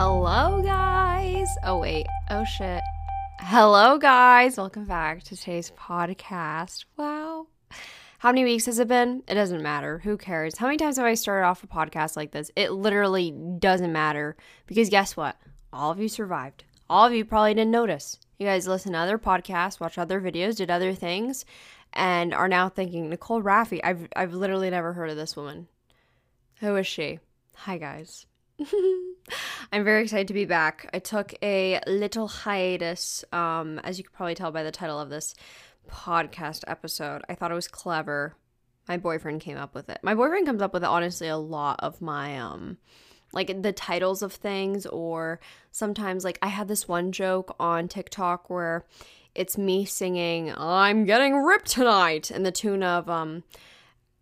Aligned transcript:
Hello, 0.00 0.62
guys. 0.62 1.48
Oh, 1.64 1.78
wait. 1.78 2.06
Oh, 2.30 2.44
shit. 2.44 2.80
Hello, 3.40 3.98
guys. 3.98 4.56
Welcome 4.56 4.84
back 4.84 5.24
to 5.24 5.36
today's 5.36 5.72
podcast. 5.72 6.84
Wow. 6.96 7.48
How 8.18 8.28
many 8.28 8.44
weeks 8.44 8.66
has 8.66 8.78
it 8.78 8.86
been? 8.86 9.24
It 9.26 9.34
doesn't 9.34 9.60
matter. 9.60 9.98
Who 9.98 10.16
cares? 10.16 10.56
How 10.56 10.66
many 10.66 10.76
times 10.76 10.98
have 10.98 11.04
I 11.04 11.14
started 11.14 11.48
off 11.48 11.64
a 11.64 11.66
podcast 11.66 12.16
like 12.16 12.30
this? 12.30 12.52
It 12.54 12.70
literally 12.70 13.32
doesn't 13.32 13.92
matter 13.92 14.36
because 14.68 14.88
guess 14.88 15.16
what? 15.16 15.36
All 15.72 15.90
of 15.90 15.98
you 15.98 16.08
survived. 16.08 16.62
All 16.88 17.04
of 17.08 17.12
you 17.12 17.24
probably 17.24 17.54
didn't 17.54 17.72
notice. 17.72 18.20
You 18.38 18.46
guys 18.46 18.68
listen 18.68 18.92
to 18.92 18.98
other 18.98 19.18
podcasts, 19.18 19.80
watch 19.80 19.98
other 19.98 20.20
videos, 20.20 20.58
did 20.58 20.70
other 20.70 20.94
things, 20.94 21.44
and 21.92 22.32
are 22.32 22.46
now 22.46 22.68
thinking, 22.68 23.10
Nicole 23.10 23.42
Rafiee, 23.42 23.80
I've, 23.82 24.06
I've 24.14 24.32
literally 24.32 24.70
never 24.70 24.92
heard 24.92 25.10
of 25.10 25.16
this 25.16 25.34
woman. 25.34 25.66
Who 26.60 26.76
is 26.76 26.86
she? 26.86 27.18
Hi, 27.56 27.78
guys. 27.78 28.27
I'm 29.72 29.84
very 29.84 30.02
excited 30.02 30.28
to 30.28 30.34
be 30.34 30.44
back. 30.44 30.88
I 30.92 30.98
took 30.98 31.34
a 31.42 31.80
little 31.86 32.28
hiatus, 32.28 33.24
um, 33.32 33.78
as 33.80 33.98
you 33.98 34.04
can 34.04 34.12
probably 34.12 34.34
tell 34.34 34.50
by 34.50 34.62
the 34.62 34.72
title 34.72 34.98
of 34.98 35.10
this 35.10 35.34
podcast 35.88 36.64
episode. 36.66 37.22
I 37.28 37.34
thought 37.34 37.52
it 37.52 37.54
was 37.54 37.68
clever. 37.68 38.34
My 38.88 38.96
boyfriend 38.96 39.40
came 39.40 39.56
up 39.58 39.74
with 39.74 39.88
it. 39.88 39.98
My 40.02 40.14
boyfriend 40.14 40.46
comes 40.46 40.62
up 40.62 40.72
with 40.72 40.84
honestly 40.84 41.28
a 41.28 41.36
lot 41.36 41.80
of 41.82 42.00
my 42.00 42.38
um 42.38 42.78
like 43.32 43.62
the 43.62 43.72
titles 43.72 44.22
of 44.22 44.32
things 44.32 44.86
or 44.86 45.38
sometimes 45.70 46.24
like 46.24 46.38
I 46.40 46.48
had 46.48 46.68
this 46.68 46.88
one 46.88 47.12
joke 47.12 47.54
on 47.60 47.86
TikTok 47.86 48.48
where 48.48 48.86
it's 49.34 49.58
me 49.58 49.84
singing 49.84 50.50
I'm 50.56 51.04
getting 51.04 51.34
ripped 51.36 51.70
tonight 51.70 52.30
in 52.30 52.42
the 52.42 52.52
tune 52.52 52.82
of 52.82 53.10
um 53.10 53.44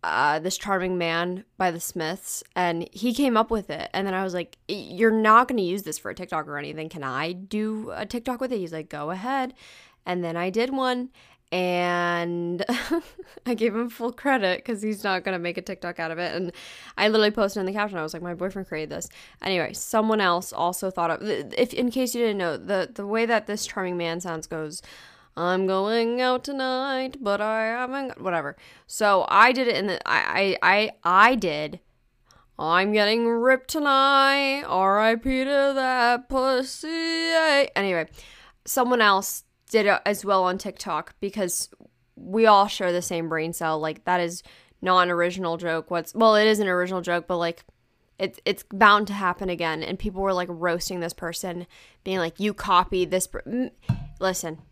uh, 0.03 0.39
this 0.39 0.57
charming 0.57 0.97
man 0.97 1.43
by 1.57 1.71
the 1.71 1.79
Smiths, 1.79 2.43
and 2.55 2.87
he 2.91 3.13
came 3.13 3.35
up 3.35 3.49
with 3.49 3.69
it. 3.69 3.89
And 3.93 4.05
then 4.05 4.13
I 4.13 4.23
was 4.23 4.33
like, 4.33 4.57
"You're 4.67 5.11
not 5.11 5.47
going 5.47 5.57
to 5.57 5.63
use 5.63 5.83
this 5.83 5.97
for 5.97 6.11
a 6.11 6.15
TikTok 6.15 6.47
or 6.47 6.57
anything. 6.57 6.89
Can 6.89 7.03
I 7.03 7.31
do 7.33 7.91
a 7.95 8.05
TikTok 8.05 8.39
with 8.39 8.51
it?" 8.51 8.59
He's 8.59 8.73
like, 8.73 8.89
"Go 8.89 9.11
ahead." 9.11 9.53
And 10.05 10.23
then 10.23 10.37
I 10.37 10.49
did 10.49 10.71
one, 10.71 11.09
and 11.51 12.63
I 13.45 13.53
gave 13.53 13.75
him 13.75 13.89
full 13.89 14.11
credit 14.11 14.59
because 14.59 14.81
he's 14.81 15.03
not 15.03 15.23
going 15.23 15.33
to 15.33 15.39
make 15.39 15.57
a 15.57 15.61
TikTok 15.61 15.99
out 15.99 16.11
of 16.11 16.19
it. 16.19 16.35
And 16.35 16.51
I 16.97 17.07
literally 17.07 17.31
posted 17.31 17.61
in 17.61 17.65
the 17.65 17.73
caption, 17.73 17.97
I 17.97 18.03
was 18.03 18.13
like, 18.13 18.23
"My 18.23 18.35
boyfriend 18.35 18.67
created 18.67 18.89
this." 18.89 19.09
Anyway, 19.41 19.73
someone 19.73 20.21
else 20.21 20.53
also 20.53 20.91
thought 20.91 21.11
of 21.11 21.19
if, 21.23 21.73
in 21.73 21.89
case 21.89 22.13
you 22.13 22.21
didn't 22.21 22.37
know, 22.37 22.57
the 22.57 22.89
the 22.93 23.07
way 23.07 23.25
that 23.25 23.47
this 23.47 23.65
charming 23.65 23.97
man 23.97 24.19
sounds 24.21 24.47
goes. 24.47 24.81
I'm 25.37 25.67
going 25.67 26.19
out 26.19 26.43
tonight, 26.43 27.17
but 27.21 27.39
I 27.39 27.65
haven't 27.65 28.07
got 28.07 28.21
whatever. 28.21 28.57
So 28.87 29.27
I 29.29 29.51
did 29.51 29.67
it 29.67 29.75
in 29.75 29.85
the 29.85 30.01
I 30.09 30.57
I 30.63 30.91
I, 31.03 31.29
I 31.29 31.35
did. 31.35 31.79
I'm 32.57 32.91
getting 32.91 33.27
ripped 33.27 33.69
tonight. 33.69 34.63
R.I.P. 34.63 35.43
to 35.43 35.71
that 35.75 36.27
pussy. 36.27 36.87
Anyway, 37.75 38.07
someone 38.65 38.99
else 38.99 39.43
did 39.69 39.85
it 39.85 40.01
as 40.07 40.25
well 40.25 40.43
on 40.43 40.57
TikTok 40.57 41.13
because 41.19 41.69
we 42.15 42.47
all 42.47 42.65
share 42.65 42.91
the 42.91 43.03
same 43.03 43.29
brain 43.29 43.53
cell. 43.53 43.77
Like 43.77 44.05
that 44.05 44.19
is 44.19 44.41
not 44.81 45.01
an 45.01 45.11
original 45.11 45.57
joke. 45.57 45.91
What's 45.91 46.15
well, 46.15 46.35
it 46.35 46.47
is 46.47 46.59
an 46.59 46.67
original 46.67 47.01
joke, 47.01 47.25
but 47.27 47.37
like 47.37 47.63
it's 48.17 48.39
it's 48.43 48.63
bound 48.71 49.05
to 49.05 49.13
happen 49.13 49.51
again. 49.51 49.83
And 49.83 49.99
people 49.99 50.23
were 50.23 50.33
like 50.33 50.49
roasting 50.49 50.99
this 50.99 51.13
person, 51.13 51.67
being 52.03 52.17
like, 52.17 52.39
"You 52.39 52.55
copied 52.55 53.11
this." 53.11 53.27
Per-. 53.27 53.69
Listen, 54.19 54.63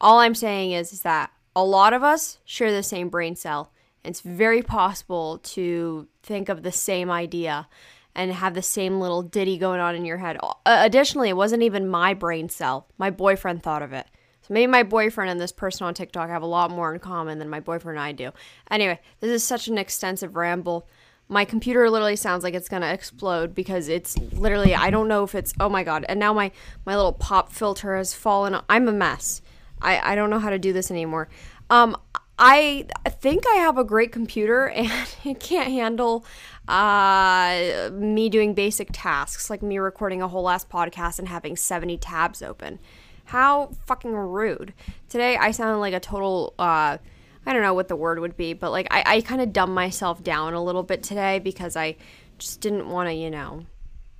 all 0.00 0.18
I'm 0.18 0.34
saying 0.34 0.72
is, 0.72 0.92
is 0.92 1.02
that 1.02 1.30
a 1.54 1.64
lot 1.64 1.92
of 1.92 2.02
us 2.02 2.38
share 2.44 2.72
the 2.72 2.82
same 2.82 3.08
brain 3.08 3.36
cell. 3.36 3.72
It's 4.04 4.20
very 4.20 4.62
possible 4.62 5.38
to 5.38 6.08
think 6.22 6.48
of 6.48 6.62
the 6.62 6.72
same 6.72 7.10
idea 7.10 7.68
and 8.14 8.32
have 8.32 8.54
the 8.54 8.62
same 8.62 9.00
little 9.00 9.22
ditty 9.22 9.58
going 9.58 9.80
on 9.80 9.94
in 9.94 10.04
your 10.04 10.16
head. 10.18 10.38
Uh, 10.42 10.54
additionally, 10.66 11.28
it 11.28 11.36
wasn't 11.36 11.62
even 11.62 11.88
my 11.88 12.14
brain 12.14 12.48
cell. 12.48 12.88
My 12.98 13.10
boyfriend 13.10 13.62
thought 13.62 13.82
of 13.82 13.92
it. 13.92 14.06
So 14.42 14.54
maybe 14.54 14.70
my 14.70 14.82
boyfriend 14.82 15.30
and 15.30 15.40
this 15.40 15.52
person 15.52 15.86
on 15.86 15.94
TikTok 15.94 16.28
have 16.30 16.42
a 16.42 16.46
lot 16.46 16.70
more 16.70 16.92
in 16.92 17.00
common 17.00 17.38
than 17.38 17.50
my 17.50 17.60
boyfriend 17.60 17.98
and 17.98 18.04
I 18.04 18.12
do. 18.12 18.32
Anyway, 18.70 18.98
this 19.20 19.30
is 19.30 19.44
such 19.44 19.68
an 19.68 19.78
extensive 19.78 20.36
ramble. 20.36 20.88
My 21.28 21.44
computer 21.44 21.90
literally 21.90 22.16
sounds 22.16 22.42
like 22.42 22.54
it's 22.54 22.68
gonna 22.68 22.92
explode 22.92 23.54
because 23.54 23.88
it's 23.88 24.16
literally 24.32 24.74
I 24.74 24.88
don't 24.90 25.08
know 25.08 25.22
if 25.24 25.34
it's 25.34 25.52
oh 25.60 25.68
my 25.68 25.84
god. 25.84 26.06
And 26.08 26.18
now 26.18 26.32
my 26.32 26.50
my 26.86 26.96
little 26.96 27.12
pop 27.12 27.52
filter 27.52 27.96
has 27.96 28.14
fallen. 28.14 28.58
I'm 28.70 28.88
a 28.88 28.92
mess. 28.92 29.42
I, 29.80 30.12
I 30.12 30.14
don't 30.14 30.30
know 30.30 30.38
how 30.38 30.50
to 30.50 30.58
do 30.58 30.72
this 30.72 30.90
anymore. 30.90 31.28
Um, 31.70 31.96
I 32.38 32.86
think 33.08 33.44
I 33.48 33.56
have 33.56 33.78
a 33.78 33.84
great 33.84 34.12
computer 34.12 34.68
and 34.68 34.90
it 35.24 35.40
can't 35.40 35.70
handle 35.70 36.24
uh, 36.68 37.90
me 37.92 38.28
doing 38.28 38.54
basic 38.54 38.90
tasks 38.92 39.50
like 39.50 39.62
me 39.62 39.78
recording 39.78 40.22
a 40.22 40.28
whole 40.28 40.42
last 40.42 40.68
podcast 40.68 41.18
and 41.18 41.28
having 41.28 41.56
70 41.56 41.96
tabs 41.98 42.42
open. 42.42 42.78
How 43.26 43.72
fucking 43.86 44.12
rude. 44.12 44.72
Today 45.08 45.36
I 45.36 45.50
sounded 45.50 45.78
like 45.78 45.94
a 45.94 46.00
total, 46.00 46.54
uh, 46.58 46.98
I 47.44 47.52
don't 47.52 47.62
know 47.62 47.74
what 47.74 47.88
the 47.88 47.96
word 47.96 48.20
would 48.20 48.36
be, 48.36 48.52
but 48.52 48.70
like 48.70 48.86
I, 48.90 49.02
I 49.06 49.20
kind 49.20 49.40
of 49.40 49.52
dumbed 49.52 49.74
myself 49.74 50.22
down 50.22 50.54
a 50.54 50.62
little 50.62 50.82
bit 50.82 51.02
today 51.02 51.38
because 51.38 51.76
I 51.76 51.96
just 52.38 52.60
didn't 52.60 52.88
want 52.88 53.08
to, 53.08 53.14
you 53.14 53.30
know, 53.30 53.66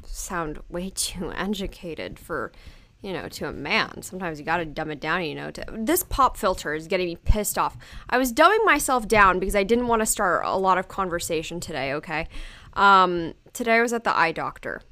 sound 0.05 0.59
way 0.69 0.91
too 0.95 1.33
educated 1.33 2.19
for 2.19 2.53
you 3.01 3.13
know, 3.13 3.29
to 3.29 3.49
a 3.49 3.53
man. 3.53 4.03
Sometimes 4.03 4.39
you 4.39 4.45
gotta 4.45 4.65
dumb 4.65 4.91
it 4.91 5.01
down, 5.01 5.25
you 5.25 5.35
know. 5.35 5.51
To, 5.51 5.65
this 5.73 6.03
pop 6.03 6.37
filter 6.37 6.75
is 6.75 6.89
getting 6.89 7.07
me 7.07 7.17
pissed 7.17 7.57
off. 7.57 7.77
I 8.11 8.19
was 8.19 8.33
dumbing 8.33 8.65
myself 8.65 9.07
down 9.07 9.39
because 9.39 9.55
I 9.55 9.63
didn't 9.63 9.87
want 9.87 10.01
to 10.01 10.07
start 10.07 10.45
a 10.45 10.57
lot 10.57 10.79
of 10.79 10.89
conversation 10.89 11.61
today, 11.61 11.93
okay? 11.95 12.29
Um, 12.75 13.35
today 13.53 13.77
I 13.77 13.83
was 13.83 13.93
at 13.93 14.05
the 14.05 14.17
eye 14.17 14.33
doctor. 14.33 14.83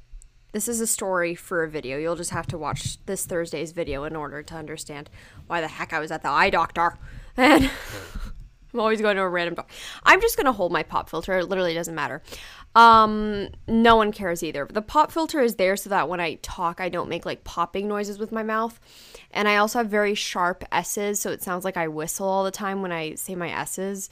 This 0.53 0.67
is 0.67 0.79
a 0.79 0.87
story 0.87 1.35
for 1.35 1.63
a 1.63 1.69
video. 1.69 1.97
You'll 1.97 2.15
just 2.15 2.31
have 2.31 2.47
to 2.47 2.57
watch 2.57 3.05
this 3.05 3.25
Thursday's 3.25 3.73
video 3.73 4.05
in 4.05 4.15
order 4.15 4.41
to 4.41 4.55
understand 4.55 5.09
why 5.47 5.61
the 5.61 5.67
heck 5.67 5.91
I 5.91 5.99
was 5.99 6.11
at 6.11 6.23
the 6.23 6.29
eye 6.29 6.49
doctor. 6.49 6.97
And 7.39 7.69
I'm 8.73 8.79
always 8.79 8.99
going 8.99 9.15
to 9.15 9.21
a 9.21 9.29
random 9.29 9.53
doctor. 9.53 9.73
I'm 10.03 10.19
just 10.21 10.37
gonna 10.37 10.51
hold 10.51 10.71
my 10.71 10.81
pop 10.81 11.07
filter. 11.07 11.37
It 11.37 11.45
literally 11.45 11.75
doesn't 11.75 11.93
matter. 11.93 12.23
Um, 12.77 13.49
no 13.67 13.95
one 13.95 14.11
cares 14.11 14.43
either. 14.43 14.67
The 14.71 14.83
pop 14.83 15.11
filter 15.11 15.41
is 15.41 15.55
there 15.55 15.75
so 15.75 15.89
that 15.89 16.07
when 16.07 16.19
I 16.19 16.35
talk, 16.43 16.79
I 16.79 16.89
don't 16.89 17.09
make 17.09 17.25
like 17.25 17.43
popping 17.43 17.87
noises 17.87 18.19
with 18.19 18.31
my 18.31 18.43
mouth. 18.43 18.79
And 19.31 19.47
I 19.47 19.55
also 19.57 19.79
have 19.79 19.89
very 19.89 20.13
sharp 20.13 20.63
S's, 20.71 21.19
so 21.19 21.31
it 21.31 21.41
sounds 21.41 21.65
like 21.65 21.75
I 21.75 21.87
whistle 21.87 22.27
all 22.27 22.43
the 22.43 22.51
time 22.51 22.83
when 22.83 22.91
I 22.91 23.15
say 23.15 23.33
my 23.33 23.49
S's. 23.49 24.11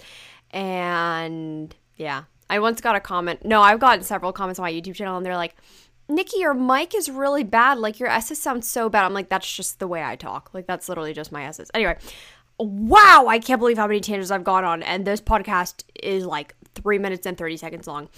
And 0.50 1.76
yeah, 1.96 2.24
I 2.50 2.58
once 2.58 2.81
got 2.81 2.96
a 2.96 3.00
comment. 3.00 3.46
No, 3.46 3.62
I've 3.62 3.80
gotten 3.80 4.03
several 4.03 4.34
comments 4.34 4.58
on 4.58 4.64
my 4.64 4.74
YouTube 4.74 4.96
channel, 4.96 5.16
and 5.16 5.24
they're 5.24 5.38
like, 5.38 5.56
Nikki, 6.09 6.40
your 6.40 6.56
mic 6.56 6.96
is 6.96 7.08
really 7.08 7.44
bad. 7.44 7.78
Like 7.78 8.00
your 8.00 8.09
S's 8.09 8.42
sound 8.42 8.66
so 8.66 8.90
bad. 8.90 9.06
I'm 9.06 9.14
like, 9.14 9.30
that's 9.30 9.56
just 9.56 9.78
the 9.78 9.88
way 9.88 10.03
I 10.03 10.16
talk. 10.16 10.50
Like 10.56 10.66
that's 10.66 10.90
literally 10.90 11.14
just 11.14 11.32
my 11.32 11.46
S's. 11.46 11.70
Anyway, 11.76 11.97
wow, 12.58 13.26
I 13.28 13.38
can't 13.38 13.59
believe 13.59 13.78
how 13.78 13.86
many 13.86 14.00
tangents 14.00 14.32
I've 14.32 14.44
gone 14.44 14.64
on. 14.64 14.82
And 14.82 15.06
this 15.06 15.22
podcast 15.22 15.84
is 16.02 16.26
like 16.26 16.56
three 16.74 16.97
minutes 16.97 17.28
and 17.28 17.38
30 17.38 17.58
seconds 17.58 17.86
long. 17.86 18.09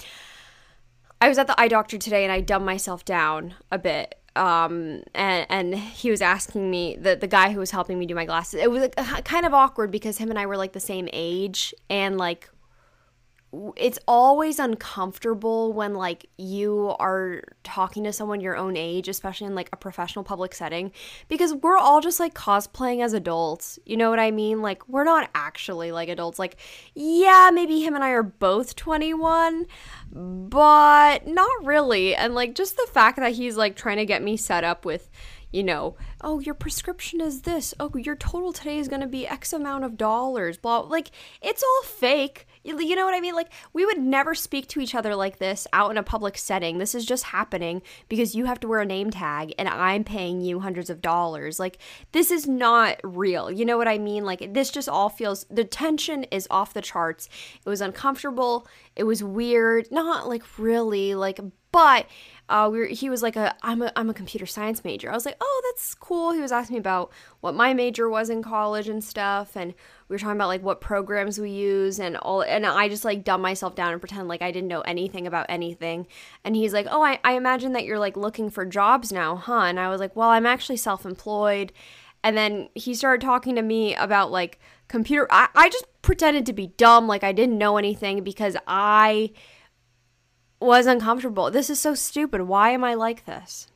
I 1.20 1.30
was 1.30 1.38
at 1.38 1.48
the 1.48 1.60
eye 1.60 1.68
doctor 1.68 1.98
today 1.98 2.24
and 2.24 2.32
I 2.32 2.42
dumbed 2.42 2.66
myself 2.66 3.04
down 3.04 3.56
a 3.72 3.78
bit. 3.78 4.16
Um, 4.36 5.02
and, 5.16 5.48
and 5.50 5.76
he 5.76 6.12
was 6.12 6.22
asking 6.22 6.70
me, 6.70 6.96
the, 6.96 7.16
the 7.16 7.28
guy 7.28 7.52
who 7.52 7.60
was 7.60 7.72
helping 7.72 7.98
me 7.98 8.06
do 8.06 8.14
my 8.14 8.26
glasses, 8.26 8.60
it 8.62 8.70
was 8.70 8.82
like, 8.82 9.26
kind 9.26 9.46
of 9.46 9.54
awkward 9.54 9.90
because 9.90 10.20
him 10.20 10.30
and 10.30 10.38
I 10.38 10.46
were 10.46 10.58
like 10.58 10.74
the 10.74 10.80
same 10.80 11.10
age 11.12 11.74
and 11.90 12.18
like 12.20 12.50
it's 13.78 13.98
always 14.08 14.60
uncomfortable 14.60 15.72
when 15.72 15.94
like 15.94 16.30
you 16.38 16.94
are 17.00 17.42
talking 17.64 18.04
to 18.04 18.12
someone 18.12 18.42
your 18.42 18.58
own 18.58 18.76
age 18.76 19.08
especially 19.08 19.48
in 19.48 19.56
like 19.56 19.70
a 19.72 19.78
professional 19.78 20.24
public 20.24 20.54
setting 20.54 20.92
because 21.30 21.54
we're 21.54 21.78
all 21.78 22.02
just 22.02 22.20
like 22.20 22.34
cosplaying 22.34 23.02
as 23.02 23.14
adults 23.14 23.80
you 23.86 23.96
know 23.96 24.10
what 24.10 24.20
i 24.20 24.32
mean 24.32 24.62
like 24.62 24.88
we're 24.90 25.06
not 25.06 25.30
actually 25.34 25.94
like 25.94 26.10
adults 26.10 26.38
like 26.38 26.58
yeah 26.94 27.50
maybe 27.54 27.80
him 27.80 27.96
and 27.96 28.04
i 28.04 28.10
are 28.10 28.24
both 28.24 28.76
21 28.76 29.66
but 30.12 31.26
not 31.26 31.66
really 31.66 32.14
and 32.16 32.36
like 32.36 32.54
just 32.54 32.76
the 32.76 32.88
fact 32.92 33.18
that 33.18 33.32
he's 33.32 33.56
like 33.56 33.78
trying 33.78 33.98
to 33.98 34.06
get 34.06 34.22
me 34.22 34.36
set 34.36 34.66
up 34.66 34.84
with 34.84 35.10
you 35.52 35.64
know, 35.64 35.96
oh, 36.22 36.40
your 36.40 36.54
prescription 36.54 37.22
is 37.22 37.44
this. 37.44 37.74
Oh, 37.80 37.92
your 37.96 38.16
total 38.16 38.52
today 38.52 38.80
is 38.80 38.90
going 38.90 39.02
to 39.02 39.08
be 39.08 39.26
X 39.26 39.54
amount 39.54 39.86
of 39.86 39.96
dollars. 39.96 40.58
Blah. 40.58 40.80
Like, 40.80 41.12
it's 41.42 41.64
all 41.64 41.84
fake. 41.84 42.46
You 42.68 42.96
know 42.96 43.06
what 43.06 43.16
I 43.16 43.22
mean? 43.22 43.34
Like, 43.34 43.52
we 43.72 43.86
would 43.86 44.00
never 44.00 44.36
speak 44.36 44.68
to 44.70 44.82
each 44.82 44.94
other 44.94 45.16
like 45.16 45.40
this 45.40 45.68
out 45.72 45.90
in 45.90 45.98
a 45.98 46.04
public 46.04 46.38
setting. 46.38 46.78
This 46.78 46.94
is 46.94 47.06
just 47.06 47.24
happening 47.26 47.82
because 48.10 48.36
you 48.36 48.46
have 48.46 48.60
to 48.60 48.68
wear 48.68 48.82
a 48.82 48.86
name 48.86 49.10
tag 49.10 49.54
and 49.58 49.70
I'm 49.70 50.04
paying 50.04 50.42
you 50.42 50.60
hundreds 50.60 50.90
of 50.90 51.02
dollars. 51.02 51.60
Like, 51.60 51.78
this 52.12 52.30
is 52.30 52.46
not 52.46 53.00
real. 53.04 53.50
You 53.50 53.64
know 53.64 53.78
what 53.78 53.88
I 53.88 53.98
mean? 53.98 54.26
Like, 54.26 54.54
this 54.54 54.70
just 54.70 54.90
all 54.90 55.10
feels, 55.10 55.46
the 55.50 55.64
tension 55.64 56.26
is 56.26 56.48
off 56.52 56.74
the 56.74 56.82
charts. 56.82 57.30
It 57.66 57.70
was 57.70 57.82
uncomfortable. 57.82 58.68
It 58.96 59.06
was 59.06 59.24
weird. 59.24 59.90
Not 59.90 60.28
like 60.28 60.44
really, 60.58 61.16
like, 61.16 61.40
but 61.72 62.06
uh, 62.50 62.70
we 62.72 62.80
were, 62.80 62.86
he 62.86 63.10
was 63.10 63.22
like 63.22 63.36
a 63.36 63.56
I'm 63.62 63.82
a 63.82 63.92
I'm 63.96 64.10
a 64.10 64.14
computer 64.14 64.46
science 64.46 64.84
major. 64.86 65.12
I 65.12 65.14
was 65.14 65.26
like, 65.26 65.36
oh, 65.42 65.62
that's 65.66 65.94
cool. 65.94 66.32
He 66.32 66.40
was 66.40 66.52
asking 66.52 66.76
me 66.76 66.80
about 66.80 67.12
what 67.42 67.54
my 67.54 67.74
major 67.74 68.10
was 68.10 68.30
in 68.30 68.42
college 68.42 68.88
and 68.88 69.04
stuff, 69.04 69.58
and 69.58 69.74
we 70.08 70.14
were 70.14 70.18
talking 70.18 70.38
about 70.38 70.48
like 70.48 70.64
what 70.64 70.80
programs 70.80 71.40
we 71.40 71.52
use 71.52 72.00
and 72.00 72.16
all. 72.18 72.42
And 72.42 72.66
I 72.66 72.88
just 72.88 73.04
like 73.04 73.26
dumb 73.26 73.42
myself 73.42 73.76
down 73.76 73.92
and 73.92 74.02
pretend 74.02 74.30
like 74.30 74.42
I 74.42 74.52
didn't 74.52 74.70
know 74.70 74.82
anything 74.82 75.28
about 75.28 75.48
anything. 75.50 76.08
And 76.46 76.56
he's 76.56 76.72
like, 76.72 76.88
oh, 76.90 77.04
I, 77.04 77.20
I 77.26 77.34
imagine 77.34 77.74
that 77.74 77.84
you're 77.84 78.00
like 78.00 78.16
looking 78.16 78.50
for 78.50 78.66
jobs 78.66 79.12
now, 79.12 79.36
huh? 79.36 79.64
And 79.64 79.78
I 79.80 79.90
was 79.90 80.00
like, 80.00 80.16
well, 80.16 80.30
I'm 80.30 80.46
actually 80.46 80.78
self 80.78 81.06
employed. 81.06 81.74
And 82.24 82.38
then 82.38 82.70
he 82.76 82.94
started 82.94 83.26
talking 83.26 83.56
to 83.56 83.62
me 83.62 83.94
about 83.96 84.32
like 84.32 84.60
computer. 84.88 85.28
I, 85.30 85.50
I 85.54 85.68
just 85.70 85.86
pretended 86.02 86.46
to 86.46 86.54
be 86.54 86.68
dumb, 86.68 87.08
like 87.08 87.26
I 87.26 87.34
didn't 87.34 87.58
know 87.58 87.78
anything 87.78 88.24
because 88.24 88.56
I 88.66 89.32
was 90.60 90.86
uncomfortable. 90.86 91.52
This 91.52 91.70
is 91.70 91.80
so 91.80 91.94
stupid. 91.94 92.42
Why 92.42 92.72
am 92.72 92.84
I 92.84 92.94
like 92.94 93.26
this? 93.26 93.68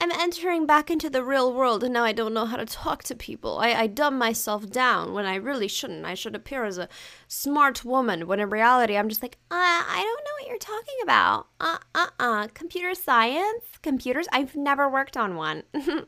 I'm 0.00 0.10
entering 0.10 0.66
back 0.66 0.90
into 0.90 1.08
the 1.08 1.22
real 1.22 1.52
world 1.52 1.84
and 1.84 1.94
now 1.94 2.04
I 2.04 2.12
don't 2.12 2.34
know 2.34 2.46
how 2.46 2.56
to 2.56 2.66
talk 2.66 3.04
to 3.04 3.14
people. 3.14 3.58
I, 3.58 3.72
I 3.72 3.86
dumb 3.86 4.18
myself 4.18 4.68
down 4.68 5.14
when 5.14 5.24
I 5.24 5.36
really 5.36 5.68
shouldn't. 5.68 6.04
I 6.04 6.14
should 6.14 6.34
appear 6.34 6.64
as 6.64 6.78
a 6.78 6.88
smart 7.28 7.84
woman 7.84 8.26
when 8.26 8.40
in 8.40 8.50
reality 8.50 8.96
I'm 8.96 9.08
just 9.08 9.22
like, 9.22 9.38
uh, 9.50 9.54
I 9.54 10.02
don't 10.02 10.24
know 10.24 10.30
what 10.40 10.48
you're 10.48 10.58
talking 10.58 10.98
about. 11.02 11.46
Uh 11.60 11.78
uh 11.94 12.06
uh. 12.18 12.48
Computer 12.54 12.94
science? 12.94 13.64
Computers? 13.82 14.26
I've 14.32 14.56
never 14.56 14.88
worked 14.88 15.16
on 15.16 15.36
one. 15.36 15.62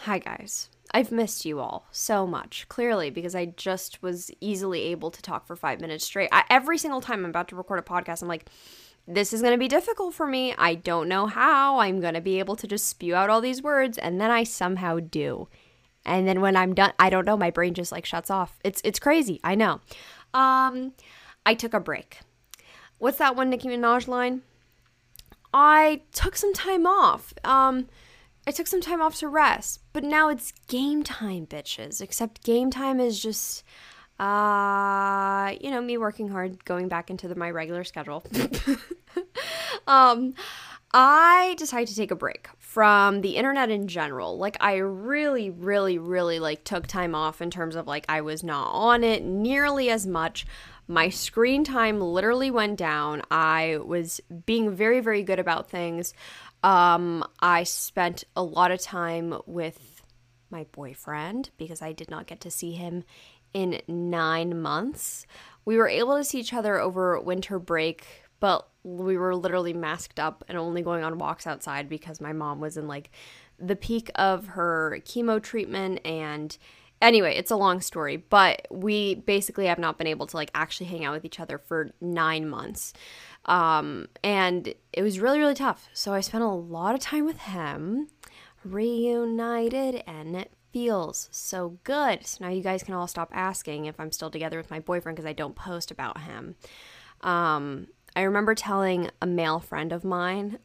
Hi, 0.00 0.18
guys. 0.18 0.68
I've 0.92 1.12
missed 1.12 1.44
you 1.44 1.60
all 1.60 1.86
so 1.92 2.26
much, 2.26 2.66
clearly, 2.68 3.10
because 3.10 3.34
I 3.34 3.46
just 3.46 4.02
was 4.02 4.30
easily 4.40 4.82
able 4.84 5.10
to 5.10 5.22
talk 5.22 5.46
for 5.46 5.54
five 5.54 5.80
minutes 5.80 6.04
straight. 6.04 6.30
I, 6.32 6.44
every 6.48 6.78
single 6.78 7.00
time 7.00 7.24
I'm 7.24 7.30
about 7.30 7.48
to 7.48 7.56
record 7.56 7.78
a 7.78 7.82
podcast, 7.82 8.22
I'm 8.22 8.28
like, 8.28 8.48
this 9.08 9.32
is 9.32 9.40
going 9.40 9.54
to 9.54 9.58
be 9.58 9.68
difficult 9.68 10.14
for 10.14 10.26
me. 10.26 10.54
I 10.58 10.74
don't 10.74 11.08
know 11.08 11.26
how 11.26 11.78
I'm 11.78 11.98
going 11.98 12.12
to 12.12 12.20
be 12.20 12.38
able 12.38 12.56
to 12.56 12.66
just 12.66 12.86
spew 12.86 13.14
out 13.14 13.30
all 13.30 13.40
these 13.40 13.62
words 13.62 13.96
and 13.96 14.20
then 14.20 14.30
I 14.30 14.44
somehow 14.44 14.98
do. 15.00 15.48
And 16.04 16.28
then 16.28 16.42
when 16.42 16.56
I'm 16.56 16.74
done, 16.74 16.92
I 16.98 17.08
don't 17.08 17.24
know, 17.24 17.36
my 17.36 17.50
brain 17.50 17.72
just 17.72 17.90
like 17.90 18.04
shuts 18.04 18.30
off. 18.30 18.58
It's 18.62 18.80
it's 18.84 18.98
crazy. 18.98 19.40
I 19.42 19.54
know. 19.54 19.80
Um 20.34 20.92
I 21.46 21.54
took 21.54 21.72
a 21.72 21.80
break. 21.80 22.20
What's 22.98 23.18
that 23.18 23.34
one 23.34 23.48
Nicki 23.48 23.68
Minaj 23.68 24.08
line? 24.08 24.42
I 25.54 26.02
took 26.12 26.36
some 26.36 26.52
time 26.52 26.86
off. 26.86 27.32
Um 27.44 27.88
I 28.46 28.50
took 28.50 28.66
some 28.66 28.80
time 28.80 29.02
off 29.02 29.16
to 29.16 29.28
rest, 29.28 29.80
but 29.92 30.04
now 30.04 30.28
it's 30.28 30.52
game 30.68 31.02
time, 31.02 31.46
bitches. 31.46 32.00
Except 32.00 32.44
game 32.44 32.70
time 32.70 33.00
is 33.00 33.20
just 33.22 33.62
uh, 34.18 35.54
you 35.60 35.70
know, 35.70 35.80
me 35.80 35.96
working 35.96 36.28
hard, 36.28 36.64
going 36.64 36.88
back 36.88 37.10
into 37.10 37.28
the, 37.28 37.34
my 37.34 37.50
regular 37.50 37.84
schedule. 37.84 38.24
um, 39.86 40.34
I 40.92 41.54
decided 41.58 41.88
to 41.88 41.96
take 41.96 42.10
a 42.10 42.16
break 42.16 42.48
from 42.58 43.20
the 43.20 43.36
internet 43.36 43.70
in 43.70 43.88
general. 43.88 44.38
Like 44.38 44.56
I 44.60 44.76
really 44.76 45.50
really 45.50 45.98
really 45.98 46.38
like 46.38 46.64
took 46.64 46.86
time 46.86 47.14
off 47.14 47.42
in 47.42 47.50
terms 47.50 47.76
of 47.76 47.86
like 47.86 48.06
I 48.08 48.22
was 48.22 48.42
not 48.42 48.70
on 48.72 49.04
it 49.04 49.22
nearly 49.22 49.90
as 49.90 50.06
much. 50.06 50.46
My 50.86 51.10
screen 51.10 51.64
time 51.64 52.00
literally 52.00 52.50
went 52.50 52.78
down. 52.78 53.22
I 53.30 53.78
was 53.84 54.20
being 54.46 54.74
very 54.74 55.00
very 55.00 55.22
good 55.22 55.38
about 55.38 55.70
things. 55.70 56.14
Um 56.62 57.22
I 57.40 57.64
spent 57.64 58.24
a 58.34 58.42
lot 58.42 58.70
of 58.70 58.80
time 58.80 59.34
with 59.44 60.02
my 60.50 60.64
boyfriend 60.72 61.50
because 61.58 61.82
I 61.82 61.92
did 61.92 62.10
not 62.10 62.26
get 62.26 62.40
to 62.40 62.50
see 62.50 62.72
him 62.72 63.04
in 63.58 63.80
9 63.88 64.60
months. 64.60 65.26
We 65.64 65.76
were 65.76 65.88
able 65.88 66.16
to 66.16 66.24
see 66.24 66.40
each 66.40 66.54
other 66.54 66.80
over 66.80 67.20
winter 67.20 67.58
break 67.58 68.06
but 68.40 68.68
we 68.84 69.16
were 69.16 69.34
literally 69.34 69.72
masked 69.72 70.20
up 70.20 70.44
and 70.48 70.56
only 70.56 70.82
going 70.82 71.02
on 71.04 71.18
walks 71.18 71.46
outside 71.46 71.88
because 71.88 72.20
my 72.20 72.32
mom 72.32 72.60
was 72.60 72.76
in 72.76 72.86
like 72.86 73.10
the 73.58 73.76
peak 73.76 74.10
of 74.14 74.46
her 74.48 75.00
chemo 75.04 75.42
treatment. 75.42 76.00
And 76.04 76.56
anyway 77.00 77.36
it's 77.36 77.52
a 77.52 77.56
long 77.56 77.80
story 77.80 78.16
but 78.16 78.66
we 78.72 79.14
basically 79.14 79.66
have 79.66 79.78
not 79.78 79.98
been 79.98 80.08
able 80.08 80.26
to 80.26 80.36
like 80.36 80.50
actually 80.52 80.86
hang 80.86 81.04
out 81.04 81.14
with 81.14 81.24
each 81.24 81.40
other 81.40 81.58
for 81.58 81.90
nine 82.00 82.48
months. 82.48 82.92
Um, 83.44 84.08
and 84.22 84.74
it 84.92 85.02
was 85.02 85.20
really 85.20 85.38
really 85.38 85.54
tough. 85.54 85.88
So 85.92 86.12
i 86.12 86.20
spent 86.20 86.44
a 86.44 86.48
lot 86.48 86.94
of 86.94 87.00
time 87.00 87.24
with 87.24 87.38
him 87.38 88.08
reunited 88.64 90.02
and 90.06 90.46
feels 90.72 91.28
so 91.30 91.78
good 91.84 92.26
so 92.26 92.44
now 92.44 92.50
you 92.50 92.62
guys 92.62 92.82
can 92.82 92.94
all 92.94 93.06
stop 93.06 93.30
asking 93.32 93.86
if 93.86 93.98
i'm 93.98 94.12
still 94.12 94.30
together 94.30 94.56
with 94.56 94.70
my 94.70 94.80
boyfriend 94.80 95.16
because 95.16 95.28
i 95.28 95.32
don't 95.32 95.56
post 95.56 95.90
about 95.90 96.20
him 96.22 96.56
um, 97.20 97.88
I 98.14 98.22
remember 98.22 98.54
telling 98.54 99.10
a 99.20 99.26
male 99.26 99.60
friend 99.60 99.92
of 99.92 100.04
mine, 100.04 100.58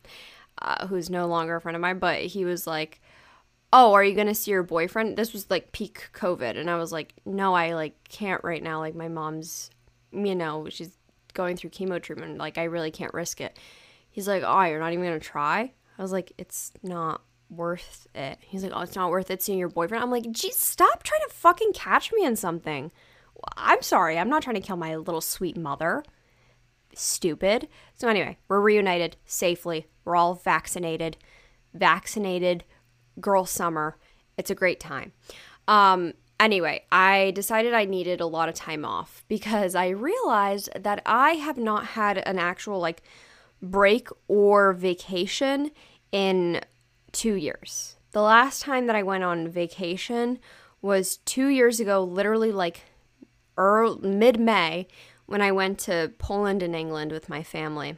uh, 0.62 0.86
who's 0.86 1.10
no 1.10 1.26
longer 1.26 1.56
a 1.56 1.60
friend 1.60 1.76
of 1.76 1.82
mine, 1.82 1.98
but 1.98 2.20
he 2.20 2.44
was 2.44 2.66
like, 2.66 3.00
"Oh, 3.72 3.92
are 3.92 4.04
you 4.04 4.14
gonna 4.14 4.34
see 4.34 4.50
your 4.50 4.62
boyfriend?" 4.62 5.16
This 5.16 5.32
was 5.32 5.50
like 5.50 5.72
peak 5.72 6.10
COVID, 6.12 6.58
and 6.58 6.70
I 6.70 6.76
was 6.76 6.92
like, 6.92 7.14
"No, 7.24 7.54
I 7.54 7.74
like 7.74 7.96
can't 8.08 8.42
right 8.44 8.62
now. 8.62 8.80
Like 8.80 8.94
my 8.94 9.08
mom's, 9.08 9.70
you 10.12 10.34
know, 10.34 10.68
she's 10.68 10.96
going 11.34 11.56
through 11.56 11.70
chemo 11.70 12.00
treatment. 12.02 12.38
Like 12.38 12.58
I 12.58 12.64
really 12.64 12.90
can't 12.90 13.14
risk 13.14 13.40
it." 13.40 13.58
He's 14.10 14.28
like, 14.28 14.42
"Oh, 14.46 14.62
you're 14.62 14.80
not 14.80 14.92
even 14.92 15.04
gonna 15.04 15.20
try?" 15.20 15.72
I 15.98 16.02
was 16.02 16.12
like, 16.12 16.32
"It's 16.38 16.72
not." 16.82 17.22
Worth 17.52 18.06
it. 18.14 18.38
He's 18.40 18.62
like, 18.62 18.72
oh, 18.74 18.80
it's 18.80 18.96
not 18.96 19.10
worth 19.10 19.30
it 19.30 19.42
seeing 19.42 19.58
your 19.58 19.68
boyfriend. 19.68 20.02
I'm 20.02 20.10
like, 20.10 20.30
geez, 20.30 20.56
stop 20.56 21.02
trying 21.02 21.22
to 21.28 21.34
fucking 21.34 21.72
catch 21.72 22.12
me 22.12 22.24
in 22.24 22.36
something. 22.36 22.90
I'm 23.56 23.82
sorry, 23.82 24.18
I'm 24.18 24.28
not 24.28 24.42
trying 24.42 24.56
to 24.56 24.62
kill 24.62 24.76
my 24.76 24.96
little 24.96 25.20
sweet 25.20 25.56
mother 25.56 26.04
stupid. 26.94 27.68
So, 27.94 28.08
anyway, 28.08 28.38
we're 28.48 28.60
reunited 28.60 29.16
safely. 29.24 29.86
We're 30.04 30.16
all 30.16 30.34
vaccinated. 30.34 31.16
Vaccinated 31.74 32.64
girl 33.20 33.44
summer. 33.44 33.96
It's 34.36 34.50
a 34.50 34.54
great 34.54 34.80
time. 34.80 35.12
Um, 35.68 36.14
anyway, 36.40 36.84
I 36.90 37.32
decided 37.34 37.74
I 37.74 37.84
needed 37.84 38.20
a 38.20 38.26
lot 38.26 38.48
of 38.48 38.54
time 38.54 38.84
off 38.84 39.24
because 39.28 39.74
I 39.74 39.88
realized 39.88 40.70
that 40.78 41.02
I 41.06 41.32
have 41.32 41.58
not 41.58 41.86
had 41.86 42.18
an 42.18 42.38
actual 42.38 42.78
like 42.78 43.02
break 43.62 44.08
or 44.28 44.72
vacation 44.72 45.70
in 46.10 46.60
two 47.12 47.34
years. 47.34 47.96
The 48.12 48.22
last 48.22 48.62
time 48.62 48.86
that 48.86 48.96
I 48.96 49.02
went 49.02 49.24
on 49.24 49.48
vacation 49.48 50.38
was 50.80 51.18
two 51.18 51.48
years 51.48 51.80
ago, 51.80 52.02
literally 52.02 52.52
like 52.52 52.82
early, 53.56 54.08
mid 54.08 54.38
May, 54.38 54.88
when 55.26 55.40
I 55.40 55.52
went 55.52 55.78
to 55.80 56.12
Poland 56.18 56.62
and 56.62 56.74
England 56.74 57.12
with 57.12 57.28
my 57.28 57.42
family. 57.42 57.96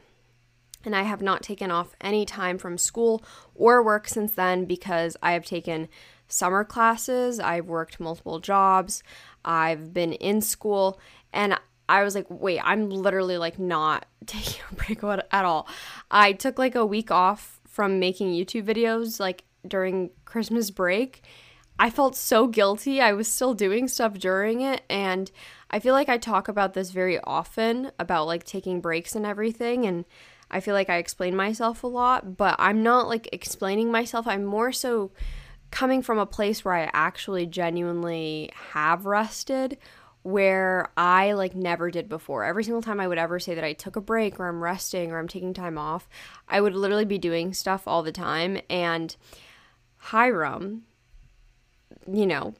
And 0.85 0.95
I 0.95 1.01
have 1.01 1.21
not 1.21 1.41
taken 1.41 1.71
off 1.71 1.95
any 1.99 2.25
time 2.25 2.57
from 2.57 2.77
school 2.77 3.23
or 3.55 3.83
work 3.83 4.07
since 4.07 4.33
then 4.33 4.65
because 4.65 5.17
I 5.21 5.31
have 5.31 5.43
taken 5.43 5.89
summer 6.27 6.63
classes, 6.63 7.39
I've 7.39 7.65
worked 7.65 7.99
multiple 7.99 8.39
jobs, 8.39 9.01
I've 9.43 9.93
been 9.93 10.13
in 10.13 10.41
school, 10.41 10.99
and 11.33 11.59
I 11.89 12.03
was 12.03 12.15
like, 12.15 12.27
wait, 12.29 12.61
I'm 12.63 12.89
literally 12.89 13.37
like 13.37 13.59
not 13.59 14.05
taking 14.25 14.61
a 14.71 14.75
break 14.75 15.03
at 15.03 15.45
all. 15.45 15.67
I 16.09 16.33
took 16.33 16.57
like 16.57 16.75
a 16.75 16.85
week 16.85 17.11
off 17.11 17.59
from 17.75 17.99
making 17.99 18.31
YouTube 18.31 18.63
videos 18.63 19.19
like 19.19 19.43
during 19.67 20.09
Christmas 20.23 20.71
break. 20.71 21.23
I 21.77 21.89
felt 21.89 22.15
so 22.15 22.47
guilty. 22.47 23.01
I 23.01 23.11
was 23.11 23.27
still 23.27 23.53
doing 23.53 23.89
stuff 23.89 24.13
during 24.17 24.61
it, 24.61 24.83
and 24.89 25.29
I 25.69 25.79
feel 25.79 25.93
like 25.93 26.07
I 26.07 26.17
talk 26.17 26.47
about 26.47 26.73
this 26.73 26.91
very 26.91 27.19
often 27.19 27.91
about 27.99 28.27
like 28.27 28.45
taking 28.45 28.79
breaks 28.79 29.13
and 29.13 29.25
everything 29.25 29.85
and 29.85 30.05
I 30.49 30.61
feel 30.61 30.73
like 30.73 30.89
I 30.89 30.97
explain 30.97 31.35
myself 31.35 31.83
a 31.83 31.87
lot, 31.87 32.37
but 32.37 32.55
I'm 32.59 32.81
not 32.81 33.09
like 33.09 33.27
explaining 33.33 33.91
myself. 33.91 34.25
I'm 34.25 34.45
more 34.45 34.71
so 34.71 35.11
coming 35.71 36.01
from 36.01 36.17
a 36.17 36.25
place 36.25 36.63
where 36.63 36.75
I 36.75 36.89
actually 36.93 37.45
genuinely 37.45 38.51
have 38.71 39.05
rested 39.05 39.77
where 40.25 40.89
I 40.97 41.33
like 41.33 41.53
never 41.53 41.91
did 41.91 42.09
before. 42.09 42.43
Every 42.43 42.63
single 42.63 42.81
time 42.81 42.99
I 42.99 43.07
would 43.07 43.19
ever 43.19 43.39
say 43.39 43.53
that 43.53 43.63
I 43.63 43.73
took 43.73 43.95
a 43.95 44.01
break 44.01 44.39
or 44.39 44.47
I'm 44.47 44.63
resting 44.63 45.11
or 45.11 45.19
I'm 45.19 45.27
taking 45.27 45.53
time 45.53 45.77
off, 45.77 46.09
I 46.49 46.61
would 46.61 46.73
literally 46.73 47.05
be 47.05 47.19
doing 47.19 47.53
stuff 47.53 47.87
all 47.87 48.01
the 48.01 48.11
time 48.11 48.59
and 48.67 49.15
Hyram, 50.05 50.81
you 52.11 52.25
know, 52.25 52.55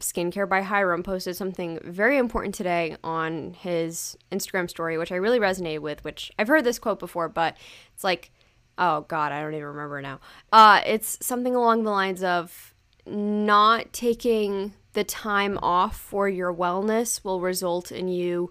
Skincare 0.00 0.48
by 0.48 0.62
Hyram 0.62 1.04
posted 1.04 1.36
something 1.36 1.80
very 1.84 2.16
important 2.16 2.54
today 2.54 2.96
on 3.04 3.52
his 3.52 4.16
Instagram 4.32 4.70
story, 4.70 4.96
which 4.96 5.12
I 5.12 5.16
really 5.16 5.38
resonated 5.38 5.80
with. 5.80 6.02
Which 6.04 6.32
I've 6.38 6.48
heard 6.48 6.64
this 6.64 6.78
quote 6.78 6.98
before, 6.98 7.28
but 7.28 7.58
it's 7.94 8.04
like, 8.04 8.32
oh 8.78 9.02
God, 9.02 9.32
I 9.32 9.42
don't 9.42 9.52
even 9.52 9.66
remember 9.66 10.00
now. 10.00 10.18
Uh, 10.50 10.80
it's 10.86 11.18
something 11.20 11.54
along 11.54 11.84
the 11.84 11.90
lines 11.90 12.22
of 12.22 12.71
not 13.06 13.92
taking 13.92 14.74
the 14.94 15.04
time 15.04 15.58
off 15.62 15.96
for 15.98 16.28
your 16.28 16.52
wellness 16.54 17.24
will 17.24 17.40
result 17.40 17.90
in 17.92 18.08
you 18.08 18.50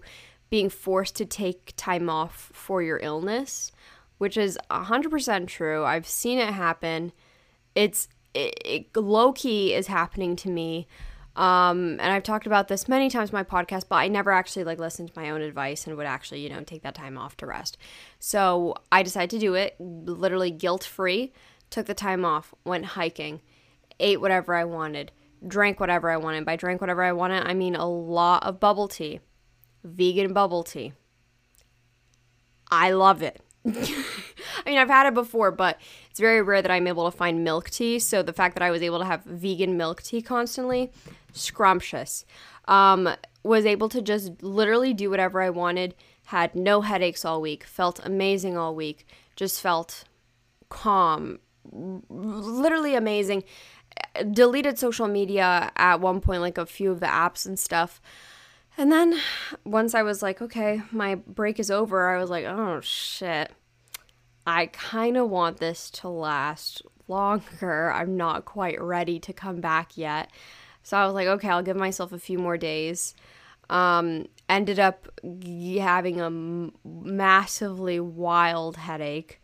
being 0.50 0.68
forced 0.68 1.16
to 1.16 1.24
take 1.24 1.72
time 1.76 2.10
off 2.10 2.50
for 2.52 2.82
your 2.82 2.98
illness, 3.02 3.72
which 4.18 4.36
is 4.36 4.58
100% 4.70 5.46
true. 5.46 5.84
I've 5.84 6.06
seen 6.06 6.38
it 6.38 6.52
happen. 6.52 7.12
It's 7.74 8.08
it, 8.34 8.54
it 8.64 8.96
low 8.96 9.32
key 9.32 9.74
is 9.74 9.86
happening 9.88 10.36
to 10.36 10.48
me 10.50 10.86
Um, 11.34 11.92
and 11.92 12.02
I've 12.02 12.22
talked 12.22 12.46
about 12.46 12.68
this 12.68 12.88
many 12.88 13.08
times 13.08 13.30
in 13.30 13.36
my 13.36 13.42
podcast, 13.42 13.84
but 13.88 13.96
I 13.96 14.08
never 14.08 14.30
actually 14.30 14.64
like 14.64 14.78
listened 14.78 15.12
to 15.14 15.18
my 15.18 15.30
own 15.30 15.40
advice 15.40 15.86
and 15.86 15.96
would 15.96 16.06
actually, 16.06 16.40
you 16.40 16.50
know, 16.50 16.62
take 16.62 16.82
that 16.82 16.94
time 16.94 17.16
off 17.16 17.36
to 17.38 17.46
rest. 17.46 17.78
So 18.18 18.74
I 18.90 19.02
decided 19.02 19.30
to 19.30 19.38
do 19.38 19.54
it 19.54 19.76
literally 19.80 20.50
guilt 20.50 20.84
free, 20.84 21.32
took 21.70 21.86
the 21.86 21.94
time 21.94 22.24
off, 22.24 22.52
went 22.64 22.84
hiking, 22.84 23.40
ate 24.00 24.20
whatever 24.20 24.54
I 24.54 24.64
wanted, 24.64 25.12
drank 25.46 25.80
whatever 25.80 26.10
I 26.10 26.16
wanted. 26.16 26.44
By 26.44 26.56
drank 26.56 26.80
whatever 26.80 27.02
I 27.02 27.12
wanted, 27.12 27.46
I 27.46 27.54
mean 27.54 27.74
a 27.74 27.88
lot 27.88 28.44
of 28.44 28.60
bubble 28.60 28.88
tea, 28.88 29.20
vegan 29.84 30.32
bubble 30.32 30.62
tea. 30.62 30.92
I 32.70 32.92
love 32.92 33.22
it. 33.22 33.40
I 33.66 34.64
mean, 34.66 34.78
I've 34.78 34.88
had 34.88 35.06
it 35.06 35.14
before, 35.14 35.52
but 35.52 35.78
it's 36.10 36.18
very 36.18 36.42
rare 36.42 36.62
that 36.62 36.70
I'm 36.70 36.86
able 36.86 37.10
to 37.10 37.16
find 37.16 37.44
milk 37.44 37.70
tea. 37.70 37.98
So 37.98 38.22
the 38.22 38.32
fact 38.32 38.54
that 38.54 38.62
I 38.62 38.70
was 38.70 38.82
able 38.82 38.98
to 38.98 39.04
have 39.04 39.24
vegan 39.24 39.76
milk 39.76 40.02
tea 40.02 40.22
constantly, 40.22 40.90
scrumptious. 41.32 42.24
Um, 42.66 43.08
was 43.42 43.66
able 43.66 43.88
to 43.88 44.00
just 44.02 44.42
literally 44.42 44.94
do 44.94 45.10
whatever 45.10 45.42
I 45.42 45.50
wanted, 45.50 45.94
had 46.26 46.54
no 46.54 46.80
headaches 46.80 47.24
all 47.24 47.40
week, 47.40 47.64
felt 47.64 48.00
amazing 48.04 48.56
all 48.56 48.74
week, 48.74 49.06
just 49.36 49.60
felt 49.60 50.04
calm, 50.68 51.38
literally 51.70 52.94
amazing. 52.94 53.44
Deleted 54.30 54.78
social 54.78 55.08
media 55.08 55.72
at 55.76 56.00
one 56.00 56.20
point, 56.20 56.40
like 56.40 56.58
a 56.58 56.66
few 56.66 56.90
of 56.90 57.00
the 57.00 57.06
apps 57.06 57.46
and 57.46 57.58
stuff. 57.58 58.00
And 58.78 58.90
then 58.90 59.18
once 59.64 59.94
I 59.94 60.02
was 60.02 60.22
like, 60.22 60.40
okay, 60.40 60.82
my 60.90 61.16
break 61.16 61.58
is 61.58 61.70
over, 61.70 62.08
I 62.08 62.20
was 62.20 62.30
like, 62.30 62.44
oh 62.44 62.80
shit. 62.80 63.52
I 64.46 64.66
kind 64.66 65.16
of 65.16 65.30
want 65.30 65.58
this 65.58 65.90
to 65.90 66.08
last 66.08 66.82
longer. 67.08 67.92
I'm 67.92 68.16
not 68.16 68.44
quite 68.44 68.80
ready 68.80 69.18
to 69.20 69.32
come 69.32 69.60
back 69.60 69.96
yet. 69.96 70.30
So 70.82 70.96
I 70.96 71.04
was 71.04 71.14
like, 71.14 71.28
okay, 71.28 71.48
I'll 71.48 71.62
give 71.62 71.76
myself 71.76 72.12
a 72.12 72.18
few 72.18 72.38
more 72.38 72.56
days. 72.56 73.14
Um, 73.70 74.26
ended 74.48 74.78
up 74.78 75.08
having 75.78 76.20
a 76.20 76.30
massively 76.84 78.00
wild 78.00 78.76
headache. 78.76 79.40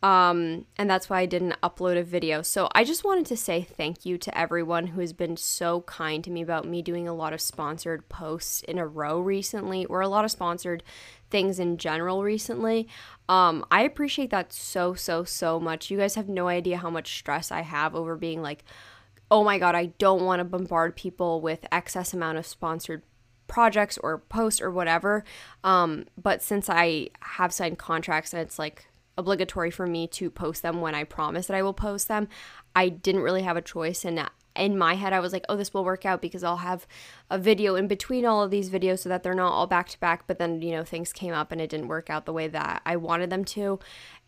Um, 0.00 0.66
and 0.76 0.88
that's 0.88 1.10
why 1.10 1.20
I 1.20 1.26
didn't 1.26 1.60
upload 1.60 1.98
a 1.98 2.04
video. 2.04 2.40
So 2.42 2.68
I 2.72 2.84
just 2.84 3.02
wanted 3.02 3.26
to 3.26 3.36
say 3.36 3.62
thank 3.62 4.06
you 4.06 4.16
to 4.18 4.38
everyone 4.38 4.88
who 4.88 5.00
has 5.00 5.12
been 5.12 5.36
so 5.36 5.80
kind 5.82 6.22
to 6.22 6.30
me 6.30 6.40
about 6.40 6.66
me 6.66 6.82
doing 6.82 7.08
a 7.08 7.14
lot 7.14 7.32
of 7.32 7.40
sponsored 7.40 8.08
posts 8.08 8.62
in 8.62 8.78
a 8.78 8.86
row 8.86 9.18
recently, 9.18 9.84
or 9.86 10.00
a 10.00 10.08
lot 10.08 10.24
of 10.24 10.30
sponsored 10.30 10.84
things 11.30 11.58
in 11.58 11.78
general 11.78 12.22
recently. 12.22 12.88
Um, 13.28 13.64
I 13.70 13.82
appreciate 13.82 14.30
that 14.30 14.52
so, 14.52 14.94
so, 14.94 15.24
so 15.24 15.58
much. 15.58 15.90
You 15.90 15.98
guys 15.98 16.14
have 16.14 16.28
no 16.28 16.46
idea 16.46 16.78
how 16.78 16.90
much 16.90 17.18
stress 17.18 17.50
I 17.50 17.62
have 17.62 17.96
over 17.96 18.14
being 18.14 18.40
like, 18.40 18.64
oh 19.30 19.44
my 19.44 19.58
God, 19.58 19.74
I 19.74 19.86
don't 19.98 20.24
want 20.24 20.40
to 20.40 20.44
bombard 20.44 20.96
people 20.96 21.40
with 21.40 21.66
excess 21.72 22.14
amount 22.14 22.38
of 22.38 22.46
sponsored 22.46 23.02
projects 23.46 23.98
or 23.98 24.18
posts 24.18 24.60
or 24.60 24.70
whatever. 24.70 25.24
Um, 25.64 26.06
but 26.16 26.40
since 26.40 26.70
I 26.70 27.08
have 27.20 27.52
signed 27.52 27.78
contracts 27.78 28.32
and 28.32 28.40
it's 28.40 28.58
like 28.58 28.87
obligatory 29.18 29.70
for 29.70 29.86
me 29.86 30.06
to 30.06 30.30
post 30.30 30.62
them 30.62 30.80
when 30.80 30.94
I 30.94 31.04
promise 31.04 31.48
that 31.48 31.56
I 31.56 31.62
will 31.62 31.74
post 31.74 32.08
them. 32.08 32.28
I 32.74 32.88
didn't 32.88 33.22
really 33.22 33.42
have 33.42 33.58
a 33.58 33.62
choice 33.62 34.04
and 34.04 34.18
uh, 34.18 34.28
in 34.58 34.76
my 34.76 34.94
head 34.94 35.12
I 35.12 35.20
was 35.20 35.32
like, 35.32 35.44
"Oh, 35.48 35.56
this 35.56 35.72
will 35.72 35.84
work 35.84 36.04
out 36.04 36.20
because 36.20 36.42
I'll 36.42 36.58
have 36.58 36.86
a 37.30 37.38
video 37.38 37.76
in 37.76 37.86
between 37.86 38.26
all 38.26 38.42
of 38.42 38.50
these 38.50 38.70
videos 38.70 39.00
so 39.00 39.08
that 39.08 39.22
they're 39.22 39.34
not 39.34 39.52
all 39.52 39.66
back 39.66 39.88
to 39.90 40.00
back." 40.00 40.26
But 40.26 40.38
then, 40.38 40.60
you 40.60 40.72
know, 40.72 40.84
things 40.84 41.12
came 41.12 41.32
up 41.32 41.52
and 41.52 41.60
it 41.60 41.70
didn't 41.70 41.88
work 41.88 42.10
out 42.10 42.26
the 42.26 42.32
way 42.32 42.48
that 42.48 42.82
I 42.84 42.96
wanted 42.96 43.30
them 43.30 43.44
to. 43.46 43.78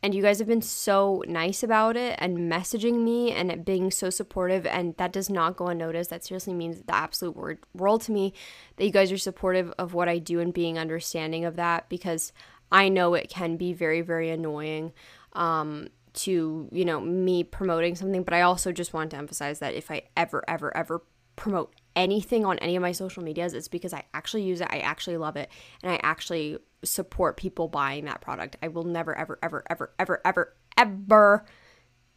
And 0.02 0.14
you 0.14 0.22
guys 0.22 0.38
have 0.38 0.48
been 0.48 0.62
so 0.62 1.22
nice 1.26 1.62
about 1.62 1.96
it 1.96 2.16
and 2.18 2.50
messaging 2.50 3.02
me 3.02 3.32
and 3.32 3.64
being 3.64 3.90
so 3.90 4.08
supportive 4.08 4.64
and 4.64 4.96
that 4.96 5.12
does 5.12 5.28
not 5.28 5.56
go 5.56 5.66
unnoticed. 5.66 6.10
That 6.10 6.24
seriously 6.24 6.54
means 6.54 6.82
the 6.82 6.94
absolute 6.94 7.36
word 7.36 7.58
world 7.74 8.02
to 8.02 8.12
me 8.12 8.32
that 8.76 8.86
you 8.86 8.92
guys 8.92 9.12
are 9.12 9.18
supportive 9.18 9.72
of 9.78 9.92
what 9.92 10.08
I 10.08 10.18
do 10.18 10.40
and 10.40 10.54
being 10.54 10.78
understanding 10.78 11.44
of 11.44 11.56
that 11.56 11.88
because 11.88 12.32
I 12.72 12.88
know 12.88 13.14
it 13.14 13.28
can 13.28 13.56
be 13.56 13.72
very, 13.72 14.00
very 14.00 14.30
annoying 14.30 14.92
um, 15.32 15.88
to, 16.14 16.68
you 16.70 16.84
know, 16.84 17.00
me 17.00 17.44
promoting 17.44 17.94
something, 17.94 18.22
but 18.22 18.34
I 18.34 18.42
also 18.42 18.72
just 18.72 18.92
want 18.92 19.10
to 19.10 19.16
emphasize 19.16 19.58
that 19.60 19.74
if 19.74 19.90
I 19.90 20.02
ever, 20.16 20.44
ever, 20.48 20.76
ever 20.76 21.04
promote 21.36 21.74
anything 21.96 22.44
on 22.44 22.58
any 22.58 22.76
of 22.76 22.82
my 22.82 22.92
social 22.92 23.22
medias, 23.22 23.54
it's 23.54 23.68
because 23.68 23.92
I 23.92 24.04
actually 24.14 24.42
use 24.42 24.60
it, 24.60 24.68
I 24.70 24.78
actually 24.78 25.16
love 25.16 25.36
it, 25.36 25.50
and 25.82 25.92
I 25.92 26.00
actually 26.02 26.58
support 26.84 27.36
people 27.36 27.68
buying 27.68 28.04
that 28.04 28.20
product. 28.20 28.56
I 28.62 28.68
will 28.68 28.84
never, 28.84 29.16
ever, 29.16 29.38
ever, 29.42 29.64
ever, 29.68 29.92
ever, 29.98 30.22
ever, 30.24 30.56
ever 30.76 31.46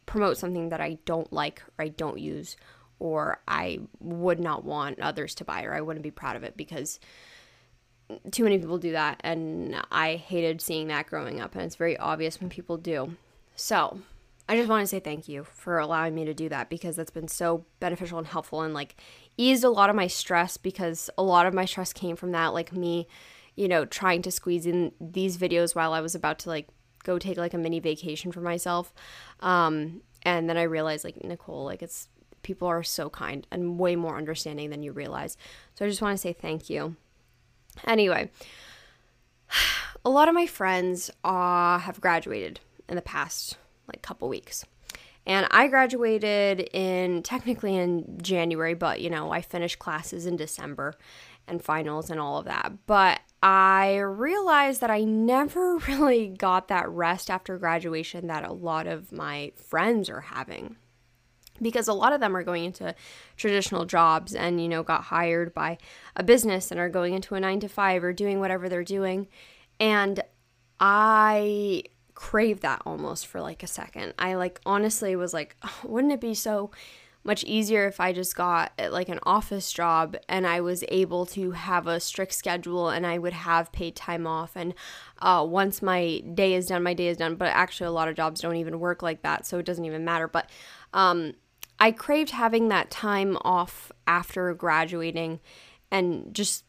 promote 0.06 0.38
something 0.38 0.68
that 0.68 0.80
I 0.80 0.98
don't 1.04 1.32
like 1.32 1.62
or 1.78 1.84
I 1.84 1.88
don't 1.88 2.18
use 2.18 2.56
or 2.98 3.40
I 3.48 3.80
would 4.00 4.40
not 4.40 4.64
want 4.64 5.00
others 5.00 5.34
to 5.36 5.44
buy 5.44 5.64
or 5.64 5.74
I 5.74 5.80
wouldn't 5.80 6.02
be 6.02 6.10
proud 6.10 6.36
of 6.36 6.44
it 6.44 6.56
because 6.56 7.00
too 8.30 8.44
many 8.44 8.58
people 8.58 8.78
do 8.78 8.92
that 8.92 9.20
and 9.24 9.76
I 9.90 10.16
hated 10.16 10.60
seeing 10.60 10.88
that 10.88 11.06
growing 11.06 11.40
up 11.40 11.54
and 11.54 11.64
it's 11.64 11.76
very 11.76 11.96
obvious 11.96 12.40
when 12.40 12.50
people 12.50 12.76
do. 12.76 13.16
So, 13.56 14.00
I 14.48 14.56
just 14.56 14.68
want 14.68 14.82
to 14.82 14.86
say 14.86 15.00
thank 15.00 15.26
you 15.26 15.44
for 15.44 15.78
allowing 15.78 16.14
me 16.14 16.26
to 16.26 16.34
do 16.34 16.50
that 16.50 16.68
because 16.68 16.96
that's 16.96 17.10
been 17.10 17.28
so 17.28 17.64
beneficial 17.80 18.18
and 18.18 18.26
helpful 18.26 18.60
and 18.60 18.74
like 18.74 18.96
eased 19.38 19.64
a 19.64 19.70
lot 19.70 19.88
of 19.88 19.96
my 19.96 20.06
stress 20.06 20.58
because 20.58 21.08
a 21.16 21.22
lot 21.22 21.46
of 21.46 21.54
my 21.54 21.64
stress 21.64 21.92
came 21.94 22.14
from 22.14 22.32
that 22.32 22.48
like 22.48 22.72
me, 22.72 23.08
you 23.56 23.68
know, 23.68 23.86
trying 23.86 24.20
to 24.22 24.30
squeeze 24.30 24.66
in 24.66 24.92
these 25.00 25.38
videos 25.38 25.74
while 25.74 25.94
I 25.94 26.02
was 26.02 26.14
about 26.14 26.38
to 26.40 26.50
like 26.50 26.68
go 27.04 27.18
take 27.18 27.38
like 27.38 27.54
a 27.54 27.58
mini 27.58 27.80
vacation 27.80 28.32
for 28.32 28.42
myself. 28.42 28.92
Um 29.40 30.02
and 30.22 30.48
then 30.48 30.58
I 30.58 30.62
realized 30.62 31.04
like 31.04 31.24
Nicole, 31.24 31.64
like 31.64 31.82
it's 31.82 32.08
people 32.42 32.68
are 32.68 32.82
so 32.82 33.08
kind 33.08 33.46
and 33.50 33.78
way 33.78 33.96
more 33.96 34.18
understanding 34.18 34.68
than 34.68 34.82
you 34.82 34.92
realize. 34.92 35.38
So 35.74 35.86
I 35.86 35.88
just 35.88 36.02
want 36.02 36.14
to 36.14 36.20
say 36.20 36.34
thank 36.34 36.68
you. 36.68 36.96
Anyway, 37.86 38.30
a 40.04 40.10
lot 40.10 40.28
of 40.28 40.34
my 40.34 40.46
friends 40.46 41.10
uh, 41.24 41.78
have 41.78 42.00
graduated 42.00 42.60
in 42.88 42.96
the 42.96 43.02
past 43.02 43.56
like 43.88 44.02
couple 44.02 44.28
weeks. 44.28 44.64
And 45.26 45.46
I 45.50 45.68
graduated 45.68 46.68
in 46.72 47.22
technically 47.22 47.76
in 47.76 48.18
January, 48.20 48.74
but 48.74 49.00
you 49.00 49.08
know, 49.08 49.30
I 49.30 49.40
finished 49.40 49.78
classes 49.78 50.26
in 50.26 50.36
December 50.36 50.94
and 51.46 51.62
finals 51.62 52.10
and 52.10 52.20
all 52.20 52.38
of 52.38 52.44
that. 52.44 52.72
But 52.86 53.20
I 53.42 53.96
realized 53.96 54.80
that 54.80 54.90
I 54.90 55.04
never 55.04 55.76
really 55.88 56.28
got 56.28 56.68
that 56.68 56.88
rest 56.88 57.30
after 57.30 57.58
graduation 57.58 58.26
that 58.26 58.44
a 58.44 58.52
lot 58.52 58.86
of 58.86 59.12
my 59.12 59.52
friends 59.56 60.10
are 60.10 60.20
having 60.20 60.76
because 61.60 61.88
a 61.88 61.92
lot 61.92 62.12
of 62.12 62.20
them 62.20 62.36
are 62.36 62.42
going 62.42 62.64
into 62.64 62.94
traditional 63.36 63.84
jobs 63.84 64.34
and 64.34 64.60
you 64.60 64.68
know 64.68 64.82
got 64.82 65.04
hired 65.04 65.54
by 65.54 65.78
a 66.16 66.22
business 66.22 66.70
and 66.70 66.80
are 66.80 66.88
going 66.88 67.14
into 67.14 67.34
a 67.34 67.40
9 67.40 67.60
to 67.60 67.68
5 67.68 68.04
or 68.04 68.12
doing 68.12 68.40
whatever 68.40 68.68
they're 68.68 68.84
doing 68.84 69.28
and 69.78 70.20
i 70.80 71.82
crave 72.14 72.60
that 72.60 72.82
almost 72.84 73.26
for 73.26 73.40
like 73.40 73.62
a 73.62 73.66
second 73.66 74.12
i 74.18 74.34
like 74.34 74.60
honestly 74.66 75.16
was 75.16 75.32
like 75.32 75.56
oh, 75.62 75.80
wouldn't 75.84 76.12
it 76.12 76.20
be 76.20 76.34
so 76.34 76.70
much 77.24 77.42
easier 77.44 77.86
if 77.86 78.00
I 78.00 78.12
just 78.12 78.36
got 78.36 78.72
eh, 78.78 78.88
like 78.88 79.08
an 79.08 79.18
office 79.22 79.72
job 79.72 80.16
and 80.28 80.46
I 80.46 80.60
was 80.60 80.84
able 80.88 81.24
to 81.26 81.52
have 81.52 81.86
a 81.86 81.98
strict 81.98 82.34
schedule 82.34 82.90
and 82.90 83.06
I 83.06 83.18
would 83.18 83.32
have 83.32 83.72
paid 83.72 83.96
time 83.96 84.26
off. 84.26 84.52
And 84.54 84.74
uh, 85.20 85.44
once 85.48 85.80
my 85.80 86.22
day 86.34 86.52
is 86.52 86.66
done, 86.66 86.82
my 86.82 86.92
day 86.92 87.08
is 87.08 87.16
done. 87.16 87.36
But 87.36 87.48
actually, 87.48 87.86
a 87.86 87.92
lot 87.92 88.08
of 88.08 88.14
jobs 88.14 88.42
don't 88.42 88.56
even 88.56 88.78
work 88.78 89.02
like 89.02 89.22
that, 89.22 89.46
so 89.46 89.58
it 89.58 89.64
doesn't 89.64 89.86
even 89.86 90.04
matter. 90.04 90.28
But 90.28 90.50
um, 90.92 91.32
I 91.78 91.90
craved 91.90 92.30
having 92.30 92.68
that 92.68 92.90
time 92.90 93.36
off 93.42 93.92
after 94.06 94.54
graduating 94.54 95.40
and 95.90 96.32
just 96.32 96.64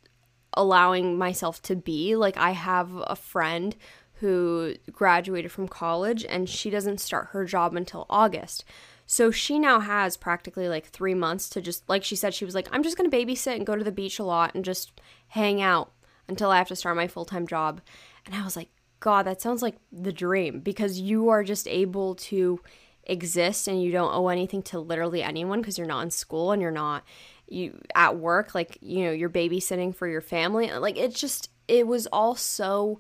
allowing 0.54 1.18
myself 1.18 1.62
to 1.64 1.76
be. 1.76 2.16
Like, 2.16 2.38
I 2.38 2.52
have 2.52 2.92
a 3.08 3.16
friend 3.16 3.76
who 4.20 4.76
graduated 4.92 5.52
from 5.52 5.68
college 5.68 6.26
and 6.26 6.50
she 6.50 6.70
doesn't 6.70 7.00
start 7.00 7.28
her 7.28 7.46
job 7.46 7.76
until 7.76 8.06
August. 8.10 8.64
So 9.06 9.30
she 9.30 9.60
now 9.60 9.82
has 9.82 10.18
practically 10.18 10.68
like 10.68 10.86
three 10.86 11.14
months 11.14 11.50
to 11.50 11.62
just, 11.62 11.88
like 11.88 12.04
she 12.04 12.16
said, 12.16 12.34
she 12.34 12.46
was 12.46 12.56
like, 12.56 12.68
I'm 12.72 12.82
just 12.82 12.98
going 12.98 13.10
to 13.10 13.16
babysit 13.16 13.56
and 13.56 13.66
go 13.66 13.76
to 13.76 13.84
the 13.84 13.92
beach 13.92 14.18
a 14.18 14.24
lot 14.24 14.56
and 14.56 14.66
just 14.66 15.00
hang 15.30 15.62
out 15.62 15.92
until 16.28 16.50
I 16.50 16.58
have 16.58 16.70
to 16.70 16.76
start 16.76 16.96
my 16.96 17.08
full 17.08 17.26
time 17.26 17.46
job. 17.46 17.82
And 18.26 18.34
I 18.34 18.44
was 18.44 18.56
like, 18.56 18.70
God, 19.00 19.24
that 19.24 19.42
sounds 19.42 19.62
like 19.62 19.76
the 19.92 20.14
dream 20.14 20.62
because 20.62 21.00
you 21.00 21.30
are 21.30 21.44
just 21.44 21.68
able 21.68 22.16
to 22.16 22.60
exist 23.06 23.68
and 23.68 23.82
you 23.82 23.92
don't 23.92 24.14
owe 24.14 24.28
anything 24.28 24.62
to 24.64 24.80
literally 24.80 25.22
anyone 25.22 25.62
because 25.62 25.78
you're 25.78 25.88
not 25.88 26.02
in 26.02 26.12
school 26.12 26.52
and 26.52 26.62
you're 26.62 26.72
not 26.72 27.04
you 27.48 27.80
at 27.94 28.18
work 28.18 28.56
like 28.56 28.78
you 28.82 29.04
know 29.04 29.12
you're 29.12 29.30
babysitting 29.30 29.96
for 29.96 30.08
your 30.08 30.22
family 30.22 30.72
like 30.72 30.98
it's 30.98 31.20
just 31.20 31.50
it 31.68 31.86
was 31.86 32.08
all 32.08 32.36
so 32.36 33.00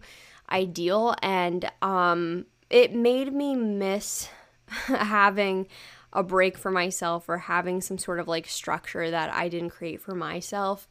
ideal 0.51 1.15
and 1.23 1.71
um 1.81 2.45
it 2.69 2.93
made 2.93 3.33
me 3.33 3.55
miss 3.55 4.29
having 4.67 5.67
a 6.15 6.23
break 6.23 6.57
for 6.57 6.71
myself 6.71 7.27
or 7.27 7.37
having 7.37 7.81
some 7.81 7.97
sort 7.97 8.19
of 8.19 8.27
like 8.27 8.47
structure 8.47 9.11
that 9.11 9.31
I 9.31 9.49
didn't 9.49 9.71
create 9.71 10.01
for 10.01 10.15
myself. 10.15 10.87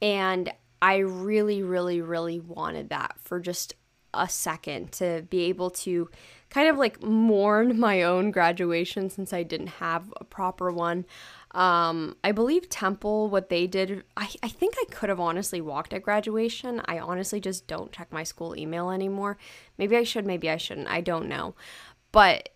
And 0.00 0.50
I 0.80 0.98
really 0.98 1.62
really 1.62 2.00
really 2.00 2.40
wanted 2.40 2.88
that 2.90 3.16
for 3.18 3.40
just 3.40 3.74
a 4.12 4.28
second 4.28 4.92
to 4.92 5.24
be 5.30 5.42
able 5.44 5.70
to 5.70 6.08
kind 6.50 6.68
of 6.68 6.76
like 6.76 7.02
mourn 7.02 7.78
my 7.78 8.02
own 8.02 8.30
graduation 8.30 9.08
since 9.10 9.32
I 9.32 9.42
didn't 9.42 9.68
have 9.68 10.12
a 10.20 10.24
proper 10.24 10.70
one. 10.70 11.06
Um, 11.52 12.16
I 12.22 12.30
believe 12.32 12.68
Temple, 12.68 13.28
what 13.28 13.48
they 13.48 13.66
did, 13.66 14.04
I, 14.16 14.28
I 14.42 14.48
think 14.48 14.74
I 14.78 14.84
could 14.90 15.08
have 15.08 15.18
honestly 15.18 15.60
walked 15.60 15.92
at 15.92 16.02
graduation. 16.02 16.80
I 16.84 17.00
honestly 17.00 17.40
just 17.40 17.66
don't 17.66 17.90
check 17.90 18.12
my 18.12 18.22
school 18.22 18.56
email 18.56 18.90
anymore. 18.90 19.36
Maybe 19.76 19.96
I 19.96 20.04
should, 20.04 20.24
maybe 20.24 20.48
I 20.48 20.58
shouldn't. 20.58 20.88
I 20.88 21.00
don't 21.00 21.28
know. 21.28 21.56
But 22.12 22.50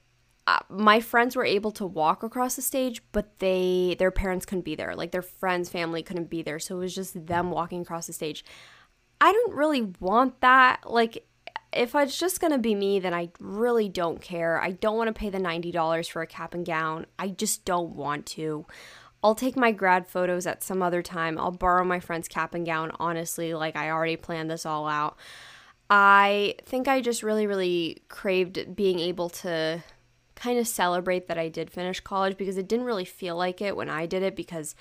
uh, 0.46 0.58
my 0.68 1.00
friends 1.00 1.34
were 1.34 1.44
able 1.44 1.72
to 1.72 1.86
walk 1.86 2.22
across 2.22 2.56
the 2.56 2.62
stage, 2.62 3.02
but 3.12 3.38
they 3.38 3.96
their 3.98 4.10
parents 4.10 4.44
couldn't 4.44 4.64
be 4.64 4.74
there. 4.74 4.94
Like 4.94 5.10
their 5.10 5.22
friends' 5.22 5.70
family 5.70 6.02
couldn't 6.02 6.28
be 6.28 6.42
there, 6.42 6.58
so 6.58 6.76
it 6.76 6.80
was 6.80 6.94
just 6.94 7.26
them 7.26 7.50
walking 7.50 7.80
across 7.80 8.06
the 8.06 8.12
stage. 8.12 8.44
I 9.20 9.32
don't 9.32 9.54
really 9.54 9.82
want 10.00 10.40
that. 10.42 10.90
Like 10.90 11.26
if 11.76 11.94
it's 11.94 12.18
just 12.18 12.40
gonna 12.40 12.58
be 12.58 12.74
me, 12.74 12.98
then 12.98 13.14
I 13.14 13.30
really 13.40 13.88
don't 13.88 14.20
care. 14.20 14.60
I 14.60 14.72
don't 14.72 14.96
want 14.96 15.08
to 15.08 15.18
pay 15.18 15.30
the 15.30 15.38
ninety 15.38 15.70
dollars 15.70 16.08
for 16.08 16.22
a 16.22 16.26
cap 16.26 16.54
and 16.54 16.64
gown. 16.64 17.06
I 17.18 17.28
just 17.28 17.64
don't 17.64 17.94
want 17.94 18.26
to. 18.26 18.66
I'll 19.22 19.34
take 19.34 19.56
my 19.56 19.72
grad 19.72 20.06
photos 20.06 20.46
at 20.46 20.62
some 20.62 20.82
other 20.82 21.00
time. 21.00 21.38
I'll 21.38 21.50
borrow 21.50 21.82
my 21.84 21.98
friend's 21.98 22.28
cap 22.28 22.54
and 22.54 22.66
gown. 22.66 22.92
Honestly, 23.00 23.54
like 23.54 23.74
I 23.74 23.90
already 23.90 24.16
planned 24.16 24.50
this 24.50 24.66
all 24.66 24.86
out. 24.86 25.16
I 25.88 26.56
think 26.64 26.88
I 26.88 27.00
just 27.00 27.22
really, 27.22 27.46
really 27.46 28.02
craved 28.08 28.74
being 28.76 28.98
able 28.98 29.30
to 29.30 29.82
kind 30.34 30.58
of 30.58 30.66
celebrate 30.66 31.28
that 31.28 31.38
I 31.38 31.48
did 31.48 31.70
finish 31.70 32.00
college 32.00 32.36
because 32.36 32.58
it 32.58 32.68
didn't 32.68 32.86
really 32.86 33.04
feel 33.04 33.36
like 33.36 33.62
it 33.62 33.76
when 33.76 33.88
I 33.88 34.06
did 34.06 34.22
it 34.22 34.36
because 34.36 34.74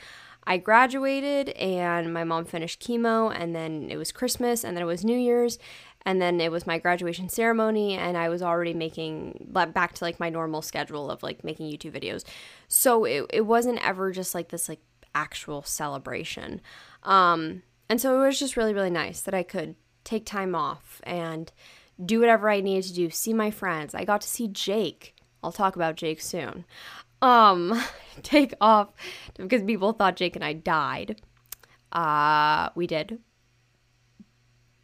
I 0.45 0.57
graduated 0.57 1.49
and 1.49 2.13
my 2.13 2.23
mom 2.23 2.45
finished 2.45 2.81
chemo 2.81 3.33
and 3.33 3.55
then 3.55 3.87
it 3.89 3.97
was 3.97 4.11
Christmas 4.11 4.63
and 4.63 4.75
then 4.75 4.81
it 4.83 4.87
was 4.87 5.05
New 5.05 5.17
Year's 5.17 5.57
and 6.05 6.21
then 6.21 6.41
it 6.41 6.51
was 6.51 6.67
my 6.67 6.77
graduation 6.77 7.29
ceremony 7.29 7.93
and 7.93 8.17
I 8.17 8.29
was 8.29 8.41
already 8.41 8.73
making 8.73 9.47
back 9.49 9.93
to 9.93 10.03
like 10.03 10.19
my 10.19 10.29
normal 10.29 10.61
schedule 10.61 11.09
of 11.09 11.23
like 11.23 11.43
making 11.43 11.71
YouTube 11.71 11.99
videos. 11.99 12.23
So 12.67 13.05
it 13.05 13.25
it 13.31 13.41
wasn't 13.41 13.85
ever 13.85 14.11
just 14.11 14.35
like 14.35 14.49
this 14.49 14.67
like 14.67 14.81
actual 15.15 15.63
celebration. 15.63 16.61
Um 17.03 17.63
and 17.89 18.01
so 18.01 18.15
it 18.21 18.25
was 18.25 18.39
just 18.39 18.57
really 18.57 18.73
really 18.73 18.89
nice 18.89 19.21
that 19.21 19.33
I 19.33 19.43
could 19.43 19.75
take 20.03 20.25
time 20.25 20.55
off 20.55 21.01
and 21.03 21.51
do 22.03 22.19
whatever 22.19 22.49
I 22.49 22.59
needed 22.59 22.87
to 22.89 22.93
do, 22.93 23.09
see 23.09 23.33
my 23.33 23.51
friends. 23.51 23.95
I 23.95 24.03
got 24.03 24.21
to 24.21 24.27
see 24.27 24.47
Jake. 24.47 25.15
I'll 25.43 25.51
talk 25.51 25.75
about 25.75 25.95
Jake 25.95 26.21
soon. 26.21 26.65
Um, 27.21 27.81
take 28.23 28.53
off 28.59 28.89
because 29.37 29.63
people 29.63 29.93
thought 29.93 30.15
Jake 30.15 30.35
and 30.35 30.43
I 30.43 30.53
died. 30.53 31.21
Uh, 31.91 32.69
we 32.75 32.87
did. 32.87 33.19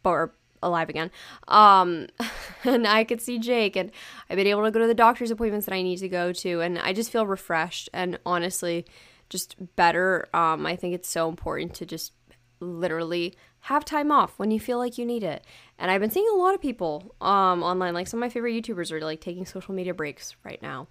But 0.02 0.10
we're 0.10 0.30
alive 0.62 0.88
again. 0.88 1.10
Um, 1.48 2.08
and 2.64 2.86
I 2.86 3.04
could 3.04 3.20
see 3.20 3.38
Jake, 3.38 3.76
and 3.76 3.90
I've 4.28 4.36
been 4.36 4.46
able 4.46 4.64
to 4.64 4.70
go 4.70 4.80
to 4.80 4.86
the 4.86 4.94
doctor's 4.94 5.30
appointments 5.30 5.66
that 5.66 5.74
I 5.74 5.82
need 5.82 5.98
to 5.98 6.08
go 6.08 6.32
to, 6.32 6.60
and 6.60 6.78
I 6.78 6.92
just 6.92 7.10
feel 7.10 7.26
refreshed 7.26 7.88
and 7.92 8.18
honestly 8.24 8.86
just 9.28 9.56
better. 9.76 10.28
Um, 10.34 10.66
I 10.66 10.76
think 10.76 10.94
it's 10.94 11.08
so 11.08 11.28
important 11.28 11.74
to 11.74 11.86
just 11.86 12.12
literally 12.60 13.34
have 13.64 13.84
time 13.84 14.10
off 14.10 14.38
when 14.38 14.50
you 14.50 14.60
feel 14.60 14.78
like 14.78 14.98
you 14.98 15.04
need 15.04 15.22
it. 15.22 15.44
And 15.78 15.90
I've 15.90 16.00
been 16.00 16.10
seeing 16.10 16.28
a 16.32 16.36
lot 16.36 16.54
of 16.54 16.60
people 16.60 17.14
um, 17.20 17.62
online, 17.62 17.94
like 17.94 18.06
some 18.06 18.18
of 18.18 18.22
my 18.22 18.28
favorite 18.28 18.52
YouTubers 18.52 18.90
are 18.90 19.00
like 19.00 19.20
taking 19.20 19.46
social 19.46 19.74
media 19.74 19.94
breaks 19.94 20.36
right 20.44 20.60
now. 20.62 20.88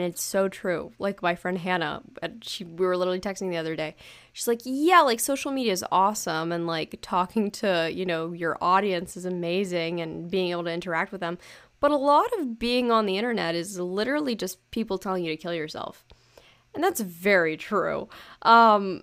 And 0.00 0.08
it's 0.08 0.22
so 0.22 0.48
true. 0.48 0.92
Like 0.98 1.20
my 1.20 1.34
friend 1.34 1.58
Hannah, 1.58 2.00
she 2.40 2.64
we 2.64 2.86
were 2.86 2.96
literally 2.96 3.20
texting 3.20 3.50
the 3.50 3.58
other 3.58 3.76
day. 3.76 3.96
She's 4.32 4.48
like, 4.48 4.62
"Yeah, 4.64 5.02
like 5.02 5.20
social 5.20 5.52
media 5.52 5.74
is 5.74 5.84
awesome 5.92 6.52
and 6.52 6.66
like 6.66 6.96
talking 7.02 7.50
to, 7.50 7.90
you 7.92 8.06
know, 8.06 8.32
your 8.32 8.56
audience 8.62 9.14
is 9.14 9.26
amazing 9.26 10.00
and 10.00 10.30
being 10.30 10.52
able 10.52 10.64
to 10.64 10.72
interact 10.72 11.12
with 11.12 11.20
them. 11.20 11.36
But 11.80 11.90
a 11.90 11.98
lot 11.98 12.30
of 12.38 12.58
being 12.58 12.90
on 12.90 13.04
the 13.04 13.18
internet 13.18 13.54
is 13.54 13.78
literally 13.78 14.34
just 14.34 14.70
people 14.70 14.96
telling 14.96 15.22
you 15.22 15.32
to 15.32 15.36
kill 15.36 15.52
yourself." 15.52 16.06
And 16.74 16.82
that's 16.82 17.00
very 17.02 17.58
true. 17.58 18.08
Um 18.40 19.02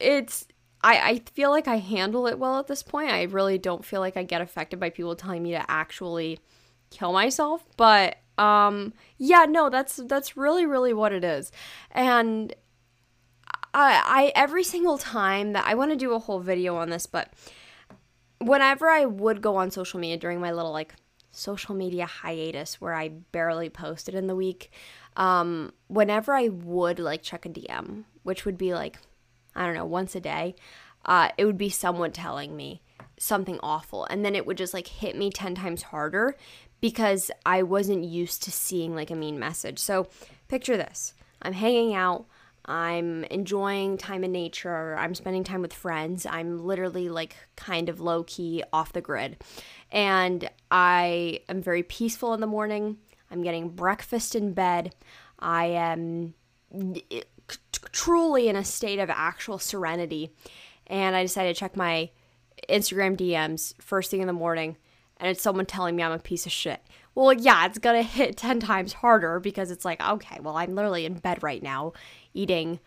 it's 0.00 0.48
I, 0.82 1.10
I 1.10 1.22
feel 1.34 1.50
like 1.50 1.68
I 1.68 1.76
handle 1.76 2.26
it 2.26 2.36
well 2.36 2.58
at 2.58 2.66
this 2.66 2.82
point. 2.82 3.12
I 3.12 3.22
really 3.22 3.58
don't 3.58 3.84
feel 3.84 4.00
like 4.00 4.16
I 4.16 4.24
get 4.24 4.40
affected 4.40 4.80
by 4.80 4.90
people 4.90 5.14
telling 5.14 5.44
me 5.44 5.52
to 5.52 5.70
actually 5.70 6.40
kill 6.90 7.12
myself. 7.12 7.64
But 7.76 8.16
um 8.42 8.92
yeah, 9.18 9.46
no, 9.48 9.70
that's 9.70 9.96
that's 9.96 10.36
really, 10.36 10.66
really 10.66 10.92
what 10.92 11.12
it 11.12 11.24
is. 11.24 11.52
And 11.92 12.54
I 13.72 14.02
I 14.04 14.32
every 14.34 14.64
single 14.64 14.98
time 14.98 15.52
that 15.52 15.66
I 15.66 15.74
want 15.74 15.92
to 15.92 15.96
do 15.96 16.12
a 16.12 16.18
whole 16.18 16.40
video 16.40 16.76
on 16.76 16.90
this, 16.90 17.06
but 17.06 17.32
whenever 18.40 18.88
I 18.88 19.04
would 19.04 19.40
go 19.40 19.56
on 19.56 19.70
social 19.70 20.00
media 20.00 20.16
during 20.16 20.40
my 20.40 20.50
little 20.52 20.72
like 20.72 20.94
social 21.30 21.74
media 21.74 22.04
hiatus 22.06 22.80
where 22.80 22.94
I 22.94 23.08
barely 23.08 23.70
posted 23.70 24.14
in 24.14 24.26
the 24.26 24.36
week, 24.36 24.72
um, 25.16 25.72
whenever 25.86 26.34
I 26.34 26.48
would 26.48 26.98
like 26.98 27.22
check 27.22 27.46
a 27.46 27.48
DM, 27.48 28.04
which 28.24 28.44
would 28.44 28.58
be 28.58 28.74
like 28.74 28.98
I 29.54 29.66
don't 29.66 29.74
know, 29.74 29.84
once 29.84 30.14
a 30.16 30.20
day, 30.20 30.54
uh, 31.04 31.28
it 31.36 31.44
would 31.44 31.58
be 31.58 31.68
someone 31.68 32.10
telling 32.10 32.56
me 32.56 32.82
something 33.18 33.60
awful. 33.62 34.06
And 34.10 34.24
then 34.24 34.34
it 34.34 34.46
would 34.46 34.56
just 34.56 34.74
like 34.74 34.88
hit 34.88 35.16
me 35.16 35.30
10 35.30 35.54
times 35.54 35.82
harder 35.82 36.36
because 36.82 37.30
I 37.46 37.62
wasn't 37.62 38.04
used 38.04 38.42
to 38.42 38.52
seeing 38.52 38.94
like 38.94 39.10
a 39.10 39.14
mean 39.14 39.38
message. 39.38 39.78
So 39.78 40.08
picture 40.48 40.76
this 40.76 41.14
I'm 41.40 41.54
hanging 41.54 41.94
out. 41.94 42.26
I'm 42.64 43.24
enjoying 43.24 43.96
time 43.96 44.22
in 44.22 44.30
nature. 44.30 44.96
I'm 44.96 45.14
spending 45.14 45.42
time 45.42 45.62
with 45.62 45.72
friends. 45.72 46.26
I'm 46.26 46.64
literally 46.64 47.08
like 47.08 47.36
kind 47.56 47.88
of 47.88 48.00
low 48.00 48.24
key 48.24 48.62
off 48.72 48.92
the 48.92 49.00
grid. 49.00 49.42
And 49.90 50.48
I 50.70 51.40
am 51.48 51.62
very 51.62 51.82
peaceful 51.82 52.34
in 52.34 52.40
the 52.40 52.46
morning. 52.46 52.98
I'm 53.30 53.42
getting 53.42 53.70
breakfast 53.70 54.34
in 54.34 54.52
bed. 54.52 54.94
I 55.38 55.66
am 55.66 56.34
eh, 56.72 57.22
truly 57.90 58.48
in 58.48 58.56
a 58.56 58.64
state 58.64 58.98
of 58.98 59.10
actual 59.10 59.58
serenity. 59.58 60.32
And 60.86 61.16
I 61.16 61.22
decided 61.22 61.54
to 61.54 61.58
check 61.58 61.76
my 61.76 62.10
Instagram 62.68 63.16
DMs 63.16 63.74
first 63.80 64.10
thing 64.10 64.20
in 64.20 64.26
the 64.26 64.32
morning, 64.32 64.76
and 65.18 65.28
it's 65.28 65.42
someone 65.42 65.66
telling 65.66 65.96
me 65.96 66.02
I'm 66.02 66.12
a 66.12 66.18
piece 66.18 66.46
of 66.46 66.52
shit. 66.52 66.82
Well, 67.14 67.32
yeah, 67.32 67.66
it's 67.66 67.78
gonna 67.78 68.02
hit 68.02 68.36
10 68.36 68.60
times 68.60 68.94
harder 68.94 69.40
because 69.40 69.70
it's 69.70 69.84
like, 69.84 70.02
okay, 70.06 70.38
well, 70.40 70.56
I'm 70.56 70.74
literally 70.74 71.06
in 71.06 71.14
bed 71.14 71.42
right 71.42 71.62
now 71.62 71.92
eating 72.34 72.80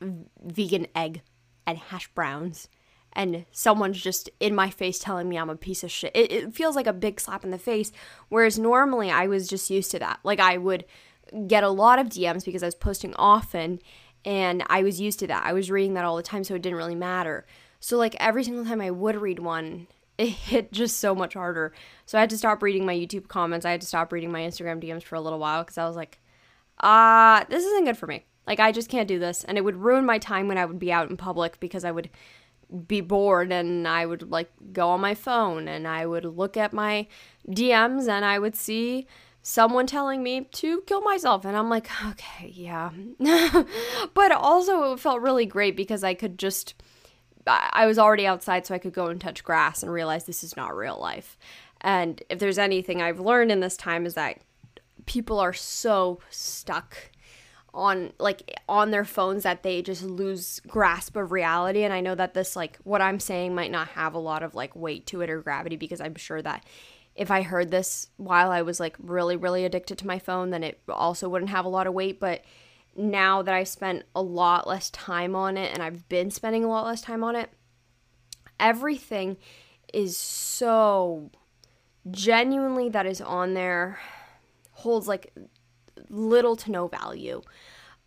vegan 0.00 0.86
egg 0.94 1.22
and 1.66 1.78
hash 1.78 2.08
browns 2.08 2.68
and 3.14 3.46
someone's 3.52 4.00
just 4.00 4.28
in 4.40 4.54
my 4.54 4.70
face 4.70 4.98
telling 4.98 5.28
me 5.28 5.38
I'm 5.38 5.50
a 5.50 5.56
piece 5.56 5.84
of 5.84 5.90
shit. 5.90 6.12
It, 6.14 6.32
it, 6.32 6.54
feels 6.54 6.74
like 6.74 6.88
a 6.88 6.92
big 6.92 7.20
slap 7.20 7.44
in 7.44 7.52
the 7.52 7.58
face. 7.58 7.92
Whereas 8.28 8.58
normally 8.58 9.10
I 9.10 9.28
was 9.28 9.46
just 9.46 9.70
used 9.70 9.92
to 9.92 10.00
that. 10.00 10.18
Like 10.24 10.40
I 10.40 10.58
would 10.58 10.84
get 11.46 11.62
a 11.62 11.68
lot 11.68 11.98
of 11.98 12.08
DMs 12.08 12.44
because 12.44 12.62
I 12.62 12.66
was 12.66 12.74
posting 12.74 13.14
often 13.14 13.78
and 14.24 14.64
I 14.68 14.82
was 14.82 15.00
used 15.00 15.18
to 15.20 15.26
that. 15.28 15.44
I 15.44 15.52
was 15.52 15.70
reading 15.70 15.94
that 15.94 16.04
all 16.04 16.16
the 16.16 16.22
time, 16.22 16.44
so 16.44 16.54
it 16.54 16.62
didn't 16.62 16.78
really 16.78 16.94
matter. 16.94 17.44
So, 17.80 17.98
like, 17.98 18.16
every 18.18 18.44
single 18.44 18.64
time 18.64 18.80
I 18.80 18.90
would 18.90 19.16
read 19.16 19.38
one, 19.38 19.86
it 20.18 20.28
hit 20.28 20.72
just 20.72 20.98
so 20.98 21.14
much 21.14 21.34
harder. 21.34 21.72
So, 22.06 22.18
I 22.18 22.20
had 22.20 22.30
to 22.30 22.38
stop 22.38 22.62
reading 22.62 22.86
my 22.86 22.94
YouTube 22.94 23.28
comments. 23.28 23.66
I 23.66 23.70
had 23.70 23.80
to 23.80 23.86
stop 23.86 24.12
reading 24.12 24.32
my 24.32 24.40
Instagram 24.40 24.82
DMs 24.82 25.02
for 25.02 25.16
a 25.16 25.20
little 25.20 25.38
while 25.38 25.62
because 25.62 25.78
I 25.78 25.86
was 25.86 25.96
like, 25.96 26.20
ah, 26.80 27.40
uh, 27.40 27.44
this 27.48 27.64
isn't 27.64 27.84
good 27.84 27.98
for 27.98 28.06
me. 28.06 28.24
Like, 28.46 28.60
I 28.60 28.72
just 28.72 28.90
can't 28.90 29.08
do 29.08 29.18
this. 29.18 29.44
And 29.44 29.56
it 29.56 29.64
would 29.64 29.76
ruin 29.76 30.04
my 30.04 30.18
time 30.18 30.48
when 30.48 30.58
I 30.58 30.64
would 30.64 30.78
be 30.78 30.92
out 30.92 31.10
in 31.10 31.16
public 31.16 31.60
because 31.60 31.84
I 31.84 31.90
would 31.90 32.10
be 32.86 33.00
bored 33.00 33.52
and 33.52 33.86
I 33.86 34.06
would 34.06 34.30
like 34.30 34.50
go 34.72 34.90
on 34.90 35.00
my 35.00 35.14
phone 35.14 35.68
and 35.68 35.86
I 35.86 36.06
would 36.06 36.24
look 36.24 36.56
at 36.56 36.72
my 36.72 37.06
DMs 37.48 38.08
and 38.08 38.24
I 38.24 38.38
would 38.38 38.56
see 38.56 39.06
someone 39.46 39.86
telling 39.86 40.22
me 40.22 40.48
to 40.52 40.80
kill 40.86 41.02
myself 41.02 41.44
and 41.44 41.54
i'm 41.54 41.68
like 41.68 41.86
okay 42.06 42.50
yeah 42.54 42.90
but 44.14 44.32
also 44.32 44.94
it 44.94 44.98
felt 44.98 45.20
really 45.20 45.44
great 45.44 45.76
because 45.76 46.02
i 46.02 46.14
could 46.14 46.38
just 46.38 46.72
i 47.46 47.86
was 47.86 47.98
already 47.98 48.26
outside 48.26 48.66
so 48.66 48.74
i 48.74 48.78
could 48.78 48.92
go 48.92 49.06
and 49.06 49.20
touch 49.20 49.44
grass 49.44 49.82
and 49.82 49.92
realize 49.92 50.24
this 50.24 50.44
is 50.44 50.56
not 50.56 50.76
real 50.76 50.98
life 50.98 51.36
and 51.80 52.22
if 52.28 52.38
there's 52.38 52.58
anything 52.58 53.02
i've 53.02 53.20
learned 53.20 53.50
in 53.50 53.60
this 53.60 53.76
time 53.76 54.06
is 54.06 54.14
that 54.14 54.40
people 55.06 55.38
are 55.38 55.52
so 55.52 56.18
stuck 56.30 56.96
on 57.74 58.12
like 58.18 58.58
on 58.68 58.90
their 58.90 59.04
phones 59.04 59.42
that 59.42 59.62
they 59.62 59.82
just 59.82 60.02
lose 60.02 60.60
grasp 60.68 61.16
of 61.16 61.32
reality 61.32 61.82
and 61.82 61.92
i 61.92 62.00
know 62.00 62.14
that 62.14 62.34
this 62.34 62.54
like 62.54 62.78
what 62.84 63.02
i'm 63.02 63.18
saying 63.18 63.54
might 63.54 63.70
not 63.70 63.88
have 63.88 64.14
a 64.14 64.18
lot 64.18 64.42
of 64.42 64.54
like 64.54 64.74
weight 64.76 65.06
to 65.06 65.20
it 65.20 65.28
or 65.28 65.40
gravity 65.40 65.76
because 65.76 66.00
i'm 66.00 66.14
sure 66.14 66.40
that 66.40 66.64
if 67.16 67.30
I 67.30 67.42
heard 67.42 67.70
this 67.70 68.08
while 68.16 68.50
I 68.50 68.62
was 68.62 68.80
like 68.80 68.96
really, 68.98 69.36
really 69.36 69.64
addicted 69.64 69.98
to 69.98 70.06
my 70.06 70.18
phone, 70.18 70.50
then 70.50 70.64
it 70.64 70.80
also 70.88 71.28
wouldn't 71.28 71.50
have 71.50 71.64
a 71.64 71.68
lot 71.68 71.86
of 71.86 71.94
weight. 71.94 72.18
But 72.18 72.42
now 72.96 73.42
that 73.42 73.54
I've 73.54 73.68
spent 73.68 74.04
a 74.14 74.22
lot 74.22 74.66
less 74.66 74.90
time 74.90 75.34
on 75.34 75.56
it 75.56 75.72
and 75.72 75.82
I've 75.82 76.08
been 76.08 76.30
spending 76.30 76.64
a 76.64 76.68
lot 76.68 76.86
less 76.86 77.00
time 77.00 77.24
on 77.24 77.36
it, 77.36 77.50
everything 78.58 79.36
is 79.92 80.16
so 80.16 81.30
genuinely 82.10 82.88
that 82.90 83.06
is 83.06 83.20
on 83.20 83.54
there 83.54 83.98
holds 84.72 85.08
like 85.08 85.32
little 86.08 86.56
to 86.56 86.70
no 86.70 86.88
value. 86.88 87.42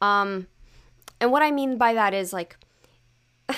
Um, 0.02 0.48
and 1.20 1.32
what 1.32 1.42
I 1.42 1.52
mean 1.52 1.78
by 1.78 1.94
that 1.94 2.14
is 2.14 2.32
like, 2.32 2.58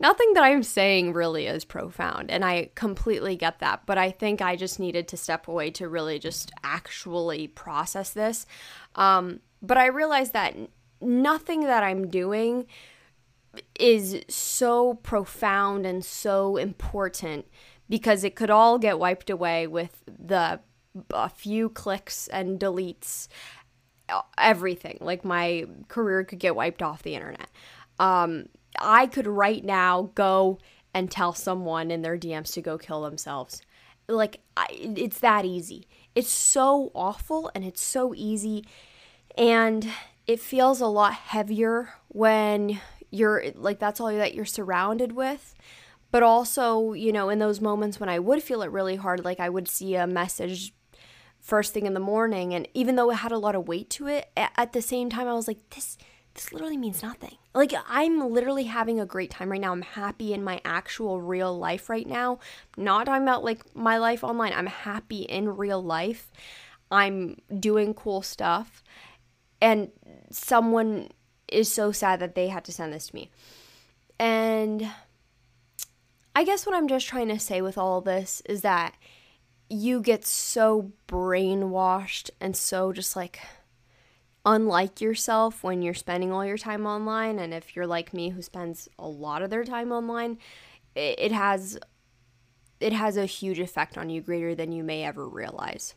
nothing 0.00 0.34
that 0.34 0.44
I'm 0.44 0.62
saying 0.62 1.12
really 1.12 1.46
is 1.46 1.64
profound, 1.64 2.30
and 2.30 2.44
I 2.44 2.70
completely 2.74 3.36
get 3.36 3.60
that. 3.60 3.86
But 3.86 3.98
I 3.98 4.10
think 4.10 4.42
I 4.42 4.56
just 4.56 4.78
needed 4.78 5.08
to 5.08 5.16
step 5.16 5.48
away 5.48 5.70
to 5.72 5.88
really 5.88 6.18
just 6.18 6.52
actually 6.62 7.48
process 7.48 8.10
this. 8.10 8.46
Um, 8.94 9.40
but 9.62 9.78
I 9.78 9.86
realize 9.86 10.30
that 10.32 10.56
nothing 11.00 11.62
that 11.62 11.82
I'm 11.82 12.08
doing 12.08 12.66
is 13.78 14.22
so 14.28 14.94
profound 14.94 15.86
and 15.86 16.04
so 16.04 16.56
important 16.56 17.46
because 17.88 18.24
it 18.24 18.34
could 18.34 18.50
all 18.50 18.78
get 18.78 18.98
wiped 18.98 19.30
away 19.30 19.66
with 19.66 20.02
the 20.06 20.60
a 21.10 21.28
few 21.28 21.68
clicks 21.68 22.26
and 22.28 22.58
deletes 22.58 23.28
everything. 24.38 24.98
Like 25.00 25.24
my 25.24 25.66
career 25.88 26.24
could 26.24 26.38
get 26.38 26.56
wiped 26.56 26.82
off 26.82 27.02
the 27.02 27.14
internet. 27.14 27.48
Um, 27.98 28.46
i 28.78 29.06
could 29.06 29.26
right 29.26 29.64
now 29.64 30.10
go 30.14 30.58
and 30.92 31.10
tell 31.10 31.32
someone 31.32 31.90
in 31.90 32.02
their 32.02 32.18
dms 32.18 32.52
to 32.54 32.60
go 32.60 32.76
kill 32.78 33.02
themselves. 33.02 33.62
Like 34.08 34.40
I, 34.56 34.66
it's 34.70 35.20
that 35.20 35.44
easy. 35.44 35.86
It's 36.14 36.30
so 36.30 36.90
awful 36.94 37.50
and 37.54 37.64
it's 37.64 37.80
so 37.80 38.14
easy 38.14 38.64
and 39.36 39.88
it 40.26 40.40
feels 40.40 40.80
a 40.80 40.86
lot 40.86 41.14
heavier 41.14 41.90
when 42.08 42.80
you're 43.10 43.44
like 43.54 43.78
that's 43.78 44.00
all 44.00 44.08
that 44.08 44.34
you're 44.34 44.44
surrounded 44.44 45.12
with. 45.12 45.54
But 46.10 46.22
also 46.22 46.92
you 46.92 47.12
know 47.12 47.28
in 47.28 47.38
those 47.38 47.60
moments 47.60 48.00
when 48.00 48.08
i 48.08 48.18
would 48.18 48.42
feel 48.42 48.62
it 48.62 48.70
really 48.70 48.96
hard 48.96 49.24
like 49.24 49.40
i 49.40 49.48
would 49.48 49.68
see 49.68 49.94
a 49.96 50.06
message 50.06 50.72
first 51.40 51.74
thing 51.74 51.86
in 51.86 51.94
the 51.94 52.00
morning. 52.00 52.54
And 52.54 52.66
even 52.74 52.96
though 52.96 53.10
it 53.10 53.16
had 53.16 53.32
a 53.32 53.38
lot 53.38 53.54
of 53.54 53.68
weight 53.68 53.90
to 53.90 54.06
it 54.06 54.30
at 54.36 54.72
the 54.72 54.82
same 54.82 55.10
time 55.10 55.28
i 55.28 55.32
was 55.32 55.48
like 55.48 55.58
this 55.70 55.98
this 56.34 56.52
literally 56.52 56.76
means 56.76 57.02
nothing. 57.02 57.36
Like 57.54 57.72
i'm 57.88 58.30
literally 58.30 58.64
having 58.64 59.00
a 59.00 59.06
great 59.06 59.30
time 59.30 59.50
right 59.50 59.60
now. 59.60 59.72
I'm 59.72 59.82
happy 59.82 60.32
in 60.32 60.42
my 60.44 60.60
actual 60.64 61.20
real 61.20 61.56
life 61.56 61.88
right 61.88 62.06
now. 62.06 62.38
Not 62.76 63.06
talking 63.06 63.22
about 63.22 63.44
like 63.44 63.74
my 63.74 63.98
life 63.98 64.24
online. 64.24 64.52
I'm 64.52 64.66
happy 64.66 65.22
in 65.22 65.56
real 65.56 65.82
life. 65.82 66.30
I'm 66.90 67.38
doing 67.58 67.94
cool 67.94 68.22
stuff 68.22 68.84
and 69.60 69.90
someone 70.30 71.08
is 71.48 71.72
so 71.72 71.92
sad 71.92 72.20
that 72.20 72.34
they 72.34 72.48
had 72.48 72.64
to 72.64 72.72
send 72.72 72.92
this 72.92 73.08
to 73.08 73.14
me. 73.14 73.30
And 74.18 74.88
I 76.34 76.44
guess 76.44 76.66
what 76.66 76.74
I'm 76.74 76.88
just 76.88 77.06
trying 77.06 77.28
to 77.28 77.38
say 77.38 77.62
with 77.62 77.78
all 77.78 78.00
this 78.00 78.42
is 78.46 78.62
that 78.62 78.94
you 79.68 80.00
get 80.00 80.24
so 80.24 80.92
brainwashed 81.08 82.30
and 82.40 82.56
so 82.56 82.92
just 82.92 83.16
like 83.16 83.40
unlike 84.44 85.00
yourself 85.00 85.64
when 85.64 85.82
you're 85.82 85.92
spending 85.92 86.30
all 86.32 86.44
your 86.44 86.56
time 86.56 86.86
online. 86.86 87.38
And 87.38 87.52
if 87.52 87.74
you're 87.74 87.86
like 87.86 88.14
me 88.14 88.30
who 88.30 88.40
spends 88.42 88.88
a 88.98 89.08
lot 89.08 89.42
of 89.42 89.50
their 89.50 89.64
time 89.64 89.90
online, 89.92 90.38
it, 90.94 91.32
has 91.32 91.78
it 92.80 92.92
has 92.92 93.16
a 93.16 93.26
huge 93.26 93.58
effect 93.58 93.98
on 93.98 94.08
you 94.08 94.20
greater 94.20 94.54
than 94.54 94.72
you 94.72 94.84
may 94.84 95.04
ever 95.04 95.28
realize. 95.28 95.94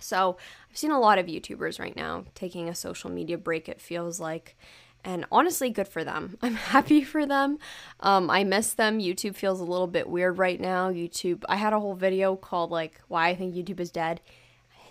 So 0.00 0.36
I've 0.70 0.76
seen 0.76 0.90
a 0.90 1.00
lot 1.00 1.18
of 1.18 1.26
YouTubers 1.26 1.80
right 1.80 1.96
now 1.96 2.24
taking 2.34 2.68
a 2.68 2.74
social 2.74 3.10
media 3.10 3.38
break, 3.38 3.68
it 3.68 3.80
feels 3.80 4.20
like. 4.20 4.56
And 5.04 5.24
honestly, 5.30 5.70
good 5.70 5.88
for 5.88 6.04
them. 6.04 6.36
I'm 6.42 6.54
happy 6.54 7.02
for 7.02 7.24
them. 7.24 7.58
Um, 8.00 8.30
I 8.30 8.44
miss 8.44 8.74
them. 8.74 8.98
YouTube 8.98 9.36
feels 9.36 9.60
a 9.60 9.64
little 9.64 9.86
bit 9.86 10.08
weird 10.08 10.38
right 10.38 10.60
now. 10.60 10.90
YouTube, 10.90 11.44
I 11.48 11.56
had 11.56 11.72
a 11.72 11.80
whole 11.80 11.94
video 11.94 12.36
called, 12.36 12.70
like, 12.70 13.00
Why 13.08 13.28
I 13.28 13.34
Think 13.34 13.54
YouTube 13.54 13.80
is 13.80 13.90
Dead. 13.90 14.20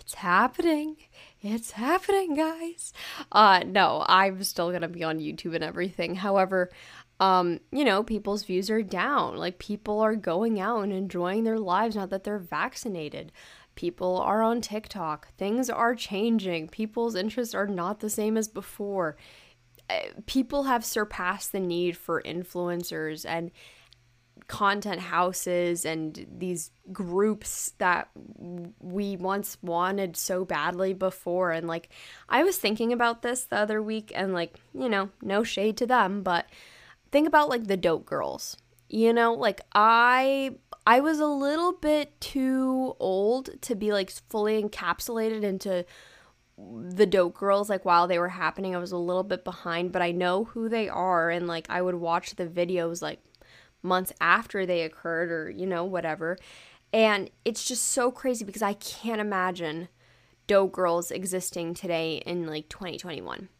It's 0.00 0.14
happening. 0.14 0.96
It's 1.42 1.72
happening, 1.72 2.34
guys. 2.34 2.92
Uh, 3.30 3.62
no, 3.66 4.04
I'm 4.08 4.42
still 4.42 4.70
going 4.70 4.82
to 4.82 4.88
be 4.88 5.04
on 5.04 5.20
YouTube 5.20 5.54
and 5.54 5.62
everything. 5.62 6.14
However, 6.14 6.70
um, 7.20 7.60
you 7.70 7.84
know, 7.84 8.02
people's 8.02 8.44
views 8.44 8.70
are 8.70 8.82
down. 8.82 9.36
Like, 9.36 9.58
people 9.58 10.00
are 10.00 10.16
going 10.16 10.58
out 10.60 10.82
and 10.82 10.92
enjoying 10.92 11.44
their 11.44 11.58
lives 11.58 11.94
now 11.94 12.06
that 12.06 12.24
they're 12.24 12.38
vaccinated. 12.38 13.32
People 13.78 14.18
are 14.18 14.42
on 14.42 14.60
TikTok. 14.60 15.32
Things 15.36 15.70
are 15.70 15.94
changing. 15.94 16.66
People's 16.66 17.14
interests 17.14 17.54
are 17.54 17.68
not 17.68 18.00
the 18.00 18.10
same 18.10 18.36
as 18.36 18.48
before. 18.48 19.16
Eh, 19.88 20.08
people 20.26 20.64
have 20.64 20.84
surpassed 20.84 21.52
the 21.52 21.60
need 21.60 21.96
for 21.96 22.20
influencers 22.22 23.24
and 23.24 23.52
content 24.48 24.98
houses 24.98 25.84
and 25.84 26.26
these 26.28 26.72
groups 26.92 27.74
that 27.78 28.08
we 28.80 29.14
once 29.14 29.56
wanted 29.62 30.16
so 30.16 30.44
badly 30.44 30.92
before 30.92 31.52
and 31.52 31.68
like 31.68 31.88
I 32.28 32.42
was 32.42 32.56
thinking 32.56 32.92
about 32.92 33.22
this 33.22 33.44
the 33.44 33.58
other 33.58 33.80
week 33.80 34.10
and 34.12 34.32
like 34.32 34.56
you 34.74 34.88
know 34.88 35.10
no 35.22 35.44
shade 35.44 35.76
to 35.76 35.86
them 35.86 36.22
but 36.22 36.46
think 37.12 37.28
about 37.28 37.48
like 37.48 37.66
the 37.66 37.76
dope 37.76 38.06
girls 38.06 38.56
you 38.88 39.12
know 39.12 39.34
like 39.34 39.60
I 39.74 40.56
I 40.88 41.00
was 41.00 41.20
a 41.20 41.26
little 41.26 41.72
bit 41.72 42.18
too 42.18 42.96
old 42.98 43.60
to 43.60 43.74
be 43.74 43.92
like 43.92 44.10
fully 44.30 44.62
encapsulated 44.62 45.42
into 45.42 45.84
the 46.56 47.04
dope 47.04 47.34
girls 47.34 47.68
like 47.68 47.84
while 47.84 48.08
they 48.08 48.18
were 48.18 48.30
happening. 48.30 48.74
I 48.74 48.78
was 48.78 48.90
a 48.90 48.96
little 48.96 49.22
bit 49.22 49.44
behind 49.44 49.92
but 49.92 50.00
i 50.00 50.12
know 50.12 50.44
who 50.44 50.70
they 50.70 50.88
are 50.88 51.28
and 51.28 51.46
like 51.46 51.66
i 51.68 51.82
would 51.82 51.96
watch 51.96 52.36
the 52.36 52.46
videos 52.46 53.02
like 53.02 53.20
months 53.82 54.14
after 54.18 54.64
they 54.64 54.80
occurred 54.80 55.30
or 55.30 55.50
you 55.50 55.66
know 55.66 55.84
whatever. 55.84 56.38
And 56.90 57.28
it's 57.44 57.64
just 57.64 57.84
so 57.90 58.10
crazy 58.10 58.46
because 58.46 58.62
i 58.62 58.72
can't 58.72 59.20
imagine 59.20 59.88
dope 60.46 60.72
girls 60.72 61.10
existing 61.10 61.74
today 61.74 62.22
in 62.24 62.46
like 62.46 62.70
2021 62.70 63.50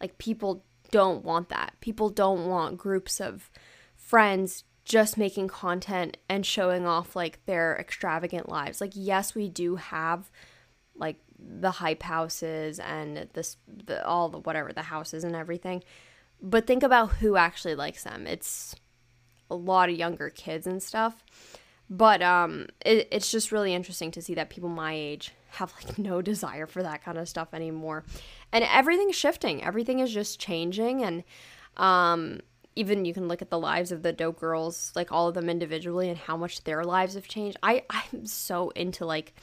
like 0.00 0.16
people 0.18 0.62
don't 0.92 1.24
want 1.24 1.48
that. 1.48 1.74
People 1.80 2.08
don't 2.08 2.46
want 2.46 2.78
groups 2.78 3.20
of 3.20 3.50
friends 3.96 4.62
just 4.88 5.18
making 5.18 5.48
content 5.48 6.16
and 6.30 6.46
showing 6.46 6.86
off 6.86 7.14
like 7.14 7.44
their 7.44 7.76
extravagant 7.78 8.48
lives. 8.48 8.80
Like 8.80 8.92
yes, 8.94 9.34
we 9.34 9.48
do 9.48 9.76
have 9.76 10.30
like 10.96 11.20
the 11.38 11.72
hype 11.72 12.02
houses 12.02 12.80
and 12.80 13.28
this 13.34 13.58
the 13.66 14.04
all 14.04 14.30
the 14.30 14.38
whatever 14.38 14.72
the 14.72 14.82
houses 14.82 15.24
and 15.24 15.36
everything. 15.36 15.84
But 16.40 16.66
think 16.66 16.82
about 16.82 17.12
who 17.16 17.36
actually 17.36 17.74
likes 17.74 18.04
them. 18.04 18.26
It's 18.26 18.74
a 19.50 19.54
lot 19.54 19.90
of 19.90 19.96
younger 19.96 20.30
kids 20.30 20.66
and 20.66 20.82
stuff. 20.82 21.22
But 21.90 22.22
um 22.22 22.66
it, 22.84 23.08
it's 23.12 23.30
just 23.30 23.52
really 23.52 23.74
interesting 23.74 24.10
to 24.12 24.22
see 24.22 24.34
that 24.34 24.48
people 24.48 24.70
my 24.70 24.94
age 24.94 25.32
have 25.50 25.72
like 25.74 25.98
no 25.98 26.22
desire 26.22 26.66
for 26.66 26.82
that 26.82 27.04
kind 27.04 27.18
of 27.18 27.28
stuff 27.28 27.48
anymore. 27.52 28.04
And 28.52 28.64
everything's 28.64 29.16
shifting. 29.16 29.62
Everything 29.62 29.98
is 29.98 30.14
just 30.14 30.40
changing 30.40 31.04
and 31.04 31.24
um 31.76 32.40
even 32.78 33.04
you 33.04 33.12
can 33.12 33.26
look 33.26 33.42
at 33.42 33.50
the 33.50 33.58
lives 33.58 33.90
of 33.90 34.02
the 34.02 34.12
dope 34.12 34.38
girls, 34.38 34.92
like 34.94 35.10
all 35.10 35.26
of 35.26 35.34
them 35.34 35.50
individually, 35.50 36.08
and 36.08 36.16
how 36.16 36.36
much 36.36 36.62
their 36.62 36.84
lives 36.84 37.14
have 37.14 37.26
changed. 37.26 37.58
I 37.62 37.82
I'm 37.90 38.24
so 38.24 38.70
into 38.70 39.04
like 39.04 39.34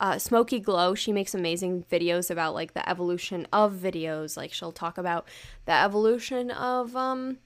uh, 0.00 0.18
Smokey 0.18 0.60
Glow. 0.60 0.94
She 0.94 1.10
makes 1.10 1.34
amazing 1.34 1.84
videos 1.90 2.30
about 2.30 2.54
like 2.54 2.74
the 2.74 2.86
evolution 2.88 3.48
of 3.52 3.72
videos. 3.72 4.36
Like 4.36 4.52
she'll 4.52 4.72
talk 4.72 4.98
about 4.98 5.26
the 5.64 5.72
evolution 5.72 6.50
of 6.50 6.94
um 6.94 7.38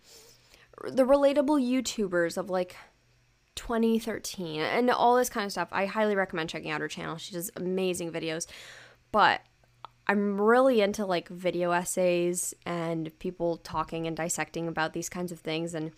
the 0.84 1.04
relatable 1.04 1.60
YouTubers 1.62 2.36
of 2.36 2.50
like 2.50 2.76
2013 3.54 4.60
and 4.60 4.90
all 4.90 5.16
this 5.16 5.30
kind 5.30 5.46
of 5.46 5.52
stuff. 5.52 5.68
I 5.70 5.86
highly 5.86 6.16
recommend 6.16 6.50
checking 6.50 6.70
out 6.70 6.80
her 6.80 6.88
channel. 6.88 7.16
She 7.16 7.34
does 7.34 7.50
amazing 7.54 8.10
videos. 8.10 8.46
But 9.12 9.40
I'm 10.08 10.40
really 10.40 10.80
into 10.80 11.04
like 11.04 11.28
video 11.28 11.72
essays 11.72 12.54
and 12.64 13.16
people 13.18 13.58
talking 13.58 14.06
and 14.06 14.16
dissecting 14.16 14.66
about 14.66 14.94
these 14.94 15.08
kinds 15.08 15.32
of 15.32 15.40
things 15.40 15.74
and 15.74 15.92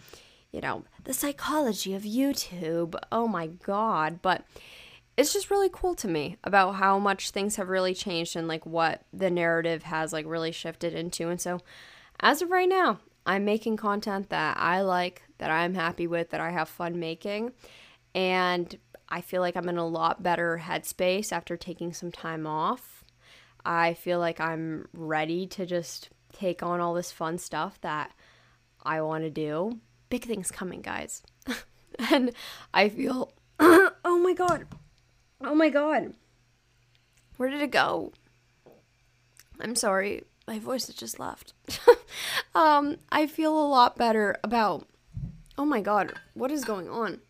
you 0.52 0.60
know, 0.60 0.84
the 1.04 1.14
psychology 1.14 1.94
of 1.94 2.02
YouTube. 2.02 2.96
Oh 3.12 3.28
my 3.28 3.46
god, 3.46 4.20
but 4.20 4.44
it's 5.16 5.32
just 5.32 5.50
really 5.50 5.70
cool 5.72 5.94
to 5.96 6.08
me 6.08 6.36
about 6.44 6.72
how 6.72 6.98
much 6.98 7.30
things 7.30 7.56
have 7.56 7.68
really 7.68 7.94
changed 7.94 8.36
and 8.36 8.48
like 8.48 8.64
what 8.66 9.02
the 9.12 9.30
narrative 9.30 9.84
has 9.84 10.12
like 10.12 10.26
really 10.26 10.52
shifted 10.52 10.94
into. 10.94 11.28
And 11.28 11.40
so 11.40 11.60
as 12.20 12.42
of 12.42 12.50
right 12.50 12.68
now, 12.68 12.98
I'm 13.26 13.44
making 13.44 13.76
content 13.76 14.30
that 14.30 14.56
I 14.58 14.80
like, 14.80 15.22
that 15.38 15.50
I'm 15.50 15.74
happy 15.74 16.06
with, 16.06 16.30
that 16.30 16.40
I 16.40 16.50
have 16.50 16.68
fun 16.68 16.98
making. 16.98 17.52
And 18.14 18.76
I 19.08 19.20
feel 19.20 19.40
like 19.40 19.56
I'm 19.56 19.68
in 19.68 19.76
a 19.76 19.86
lot 19.86 20.22
better 20.22 20.62
headspace 20.64 21.32
after 21.32 21.56
taking 21.56 21.92
some 21.92 22.10
time 22.10 22.46
off 22.46 22.99
I 23.64 23.94
feel 23.94 24.18
like 24.18 24.40
I'm 24.40 24.88
ready 24.92 25.46
to 25.48 25.66
just 25.66 26.10
take 26.32 26.62
on 26.62 26.80
all 26.80 26.94
this 26.94 27.12
fun 27.12 27.38
stuff 27.38 27.80
that 27.82 28.12
I 28.82 29.00
want 29.02 29.24
to 29.24 29.30
do. 29.30 29.78
Big 30.08 30.24
things 30.24 30.50
coming, 30.50 30.80
guys. 30.80 31.22
and 32.10 32.32
I 32.72 32.88
feel, 32.88 33.32
oh 33.60 34.20
my 34.22 34.32
God. 34.32 34.66
Oh 35.42 35.54
my 35.54 35.68
God. 35.68 36.14
Where 37.36 37.48
did 37.48 37.62
it 37.62 37.70
go? 37.70 38.12
I'm 39.60 39.74
sorry. 39.74 40.24
My 40.46 40.58
voice 40.58 40.86
has 40.86 40.96
just 40.96 41.20
left. 41.20 41.52
um, 42.54 42.96
I 43.12 43.26
feel 43.26 43.56
a 43.56 43.68
lot 43.68 43.96
better 43.96 44.36
about, 44.42 44.88
oh 45.56 45.64
my 45.64 45.80
God, 45.80 46.14
what 46.34 46.50
is 46.50 46.64
going 46.64 46.88
on? 46.88 47.20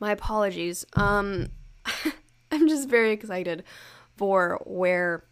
My 0.00 0.12
apologies. 0.12 0.84
Um, 0.94 1.48
I'm 2.60 2.68
just 2.68 2.88
very 2.88 3.12
excited 3.12 3.64
for 4.16 4.60
where 4.64 5.24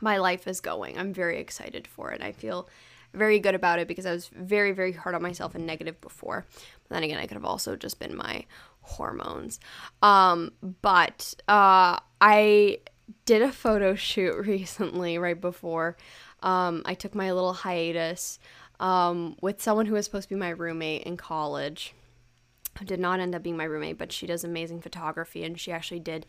my 0.00 0.18
life 0.18 0.46
is 0.46 0.60
going. 0.60 0.98
I'm 0.98 1.12
very 1.12 1.38
excited 1.38 1.86
for 1.86 2.10
it. 2.10 2.22
I 2.22 2.32
feel 2.32 2.68
very 3.12 3.38
good 3.38 3.54
about 3.54 3.78
it 3.78 3.88
because 3.88 4.06
I 4.06 4.12
was 4.12 4.28
very, 4.28 4.72
very 4.72 4.92
hard 4.92 5.14
on 5.14 5.22
myself 5.22 5.54
and 5.54 5.66
negative 5.66 6.00
before. 6.00 6.46
But 6.88 6.94
then 6.94 7.02
again, 7.02 7.18
I 7.18 7.26
could 7.26 7.34
have 7.34 7.44
also 7.44 7.76
just 7.76 7.98
been 7.98 8.16
my 8.16 8.44
hormones. 8.82 9.60
Um, 10.02 10.52
but 10.80 11.34
uh, 11.48 11.98
I 12.20 12.78
did 13.24 13.42
a 13.42 13.52
photo 13.52 13.94
shoot 13.94 14.34
recently, 14.46 15.18
right 15.18 15.40
before 15.40 15.96
um, 16.42 16.82
I 16.84 16.94
took 16.94 17.14
my 17.14 17.32
little 17.32 17.52
hiatus 17.52 18.38
um, 18.78 19.36
with 19.40 19.60
someone 19.60 19.86
who 19.86 19.94
was 19.94 20.04
supposed 20.04 20.28
to 20.28 20.34
be 20.34 20.38
my 20.38 20.50
roommate 20.50 21.02
in 21.02 21.16
college. 21.16 21.94
Did 22.84 23.00
not 23.00 23.20
end 23.20 23.34
up 23.34 23.42
being 23.42 23.56
my 23.56 23.64
roommate, 23.64 23.98
but 23.98 24.12
she 24.12 24.26
does 24.26 24.44
amazing 24.44 24.80
photography, 24.80 25.44
and 25.44 25.58
she 25.58 25.72
actually 25.72 26.00
did 26.00 26.26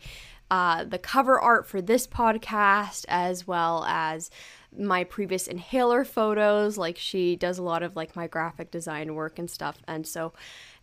uh, 0.50 0.84
the 0.84 0.98
cover 0.98 1.40
art 1.40 1.66
for 1.66 1.80
this 1.80 2.06
podcast 2.06 3.06
as 3.08 3.46
well 3.46 3.84
as 3.88 4.30
my 4.76 5.04
previous 5.04 5.46
inhaler 5.46 6.04
photos. 6.04 6.76
Like 6.76 6.98
she 6.98 7.36
does 7.36 7.58
a 7.58 7.62
lot 7.62 7.82
of 7.82 7.96
like 7.96 8.14
my 8.16 8.26
graphic 8.26 8.70
design 8.70 9.14
work 9.14 9.38
and 9.38 9.50
stuff. 9.50 9.78
And 9.88 10.06
so 10.06 10.32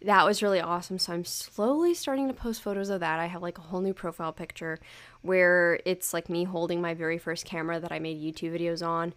that 0.01 0.25
was 0.25 0.41
really 0.41 0.59
awesome. 0.59 0.97
So 0.97 1.13
I'm 1.13 1.25
slowly 1.25 1.93
starting 1.93 2.27
to 2.27 2.33
post 2.33 2.61
photos 2.61 2.89
of 2.89 2.99
that. 3.01 3.19
I 3.19 3.27
have 3.27 3.41
like 3.41 3.57
a 3.57 3.61
whole 3.61 3.81
new 3.81 3.93
profile 3.93 4.33
picture 4.33 4.79
where 5.21 5.79
it's 5.85 6.13
like 6.13 6.29
me 6.29 6.45
holding 6.45 6.81
my 6.81 6.93
very 6.93 7.17
first 7.17 7.45
camera 7.45 7.79
that 7.79 7.91
I 7.91 7.99
made 7.99 8.21
YouTube 8.21 8.59
videos 8.59 8.85
on. 8.85 9.13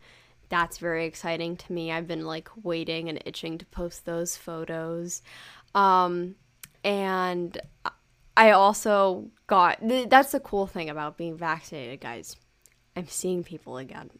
That's 0.48 0.76
very 0.76 1.06
exciting 1.06 1.56
to 1.56 1.72
me. 1.72 1.90
I've 1.90 2.08
been 2.08 2.26
like 2.26 2.50
waiting 2.62 3.08
and 3.08 3.22
itching 3.24 3.56
to 3.56 3.64
post 3.66 4.04
those 4.04 4.36
photos. 4.36 5.22
Um, 5.74 6.34
and 6.84 7.58
I 8.36 8.50
also 8.50 9.30
got 9.46 9.78
that's 10.08 10.32
the 10.32 10.40
cool 10.40 10.66
thing 10.66 10.90
about 10.90 11.16
being 11.16 11.36
vaccinated, 11.36 12.00
guys. 12.00 12.36
I'm 12.96 13.08
seeing 13.08 13.42
people 13.42 13.78
again. 13.78 14.10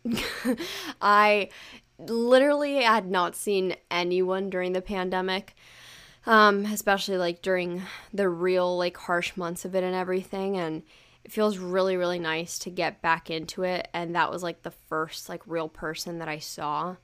I 1.02 1.50
literally 1.98 2.82
had 2.82 3.06
not 3.08 3.36
seen 3.36 3.76
anyone 3.90 4.50
during 4.50 4.72
the 4.72 4.82
pandemic, 4.82 5.54
um, 6.26 6.64
especially 6.66 7.18
like 7.18 7.42
during 7.42 7.82
the 8.12 8.28
real, 8.28 8.76
like, 8.76 8.96
harsh 8.96 9.36
months 9.36 9.64
of 9.64 9.74
it 9.74 9.84
and 9.84 9.94
everything. 9.94 10.56
And 10.56 10.82
it 11.24 11.32
feels 11.32 11.58
really, 11.58 11.96
really 11.96 12.18
nice 12.18 12.58
to 12.60 12.70
get 12.70 13.02
back 13.02 13.30
into 13.30 13.62
it. 13.62 13.88
And 13.92 14.14
that 14.14 14.30
was 14.30 14.42
like 14.42 14.62
the 14.62 14.70
first, 14.70 15.28
like, 15.28 15.42
real 15.46 15.68
person 15.68 16.18
that 16.18 16.28
I 16.28 16.38
saw. 16.38 16.96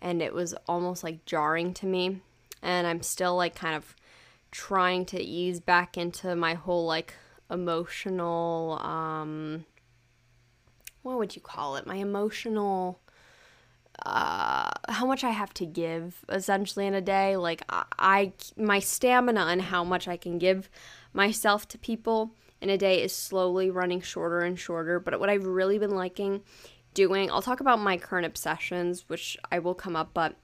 And 0.00 0.22
it 0.22 0.32
was 0.32 0.54
almost 0.68 1.02
like 1.02 1.24
jarring 1.24 1.74
to 1.74 1.86
me. 1.86 2.20
And 2.62 2.86
I'm 2.86 3.02
still, 3.02 3.36
like, 3.36 3.54
kind 3.54 3.74
of 3.74 3.94
trying 4.50 5.04
to 5.06 5.20
ease 5.20 5.60
back 5.60 5.96
into 5.96 6.34
my 6.34 6.54
whole 6.54 6.86
like 6.86 7.14
emotional 7.50 8.78
um 8.82 9.64
what 11.02 11.16
would 11.18 11.34
you 11.34 11.40
call 11.40 11.76
it? 11.76 11.86
My 11.86 11.96
emotional 11.96 13.00
uh 14.04 14.70
how 14.88 15.06
much 15.06 15.24
i 15.24 15.30
have 15.30 15.52
to 15.54 15.66
give 15.66 16.24
essentially 16.28 16.86
in 16.86 16.94
a 16.94 17.00
day. 17.00 17.36
Like 17.36 17.62
I, 17.68 17.84
I 17.98 18.32
my 18.56 18.78
stamina 18.78 19.46
and 19.46 19.62
how 19.62 19.84
much 19.84 20.06
i 20.06 20.16
can 20.16 20.38
give 20.38 20.68
myself 21.12 21.66
to 21.68 21.78
people 21.78 22.32
in 22.60 22.70
a 22.70 22.78
day 22.78 23.02
is 23.02 23.14
slowly 23.14 23.70
running 23.70 24.00
shorter 24.00 24.40
and 24.40 24.58
shorter. 24.58 25.00
But 25.00 25.18
what 25.18 25.30
i've 25.30 25.46
really 25.46 25.78
been 25.78 25.94
liking 25.94 26.42
doing 26.94 27.30
i'll 27.30 27.42
talk 27.42 27.60
about 27.60 27.78
my 27.78 27.96
current 27.96 28.26
obsessions 28.26 29.04
which 29.08 29.36
i 29.52 29.58
will 29.58 29.74
come 29.74 29.94
up 29.94 30.10
but 30.14 30.34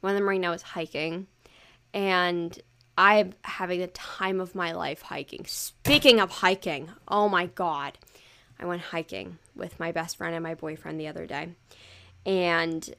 one 0.00 0.12
of 0.12 0.18
them 0.18 0.28
right 0.28 0.40
now 0.40 0.52
is 0.52 0.62
hiking. 0.62 1.26
And 1.92 2.58
I'm 2.98 3.34
having 3.44 3.78
the 3.78 3.86
time 3.86 4.40
of 4.40 4.56
my 4.56 4.72
life 4.72 5.02
hiking. 5.02 5.44
Speaking 5.46 6.18
of 6.18 6.30
hiking, 6.32 6.90
oh 7.06 7.28
my 7.28 7.46
God. 7.46 7.96
I 8.58 8.66
went 8.66 8.82
hiking 8.82 9.38
with 9.54 9.78
my 9.78 9.92
best 9.92 10.16
friend 10.16 10.34
and 10.34 10.42
my 10.42 10.56
boyfriend 10.56 10.98
the 10.98 11.06
other 11.06 11.24
day. 11.24 11.50
And 12.26 12.92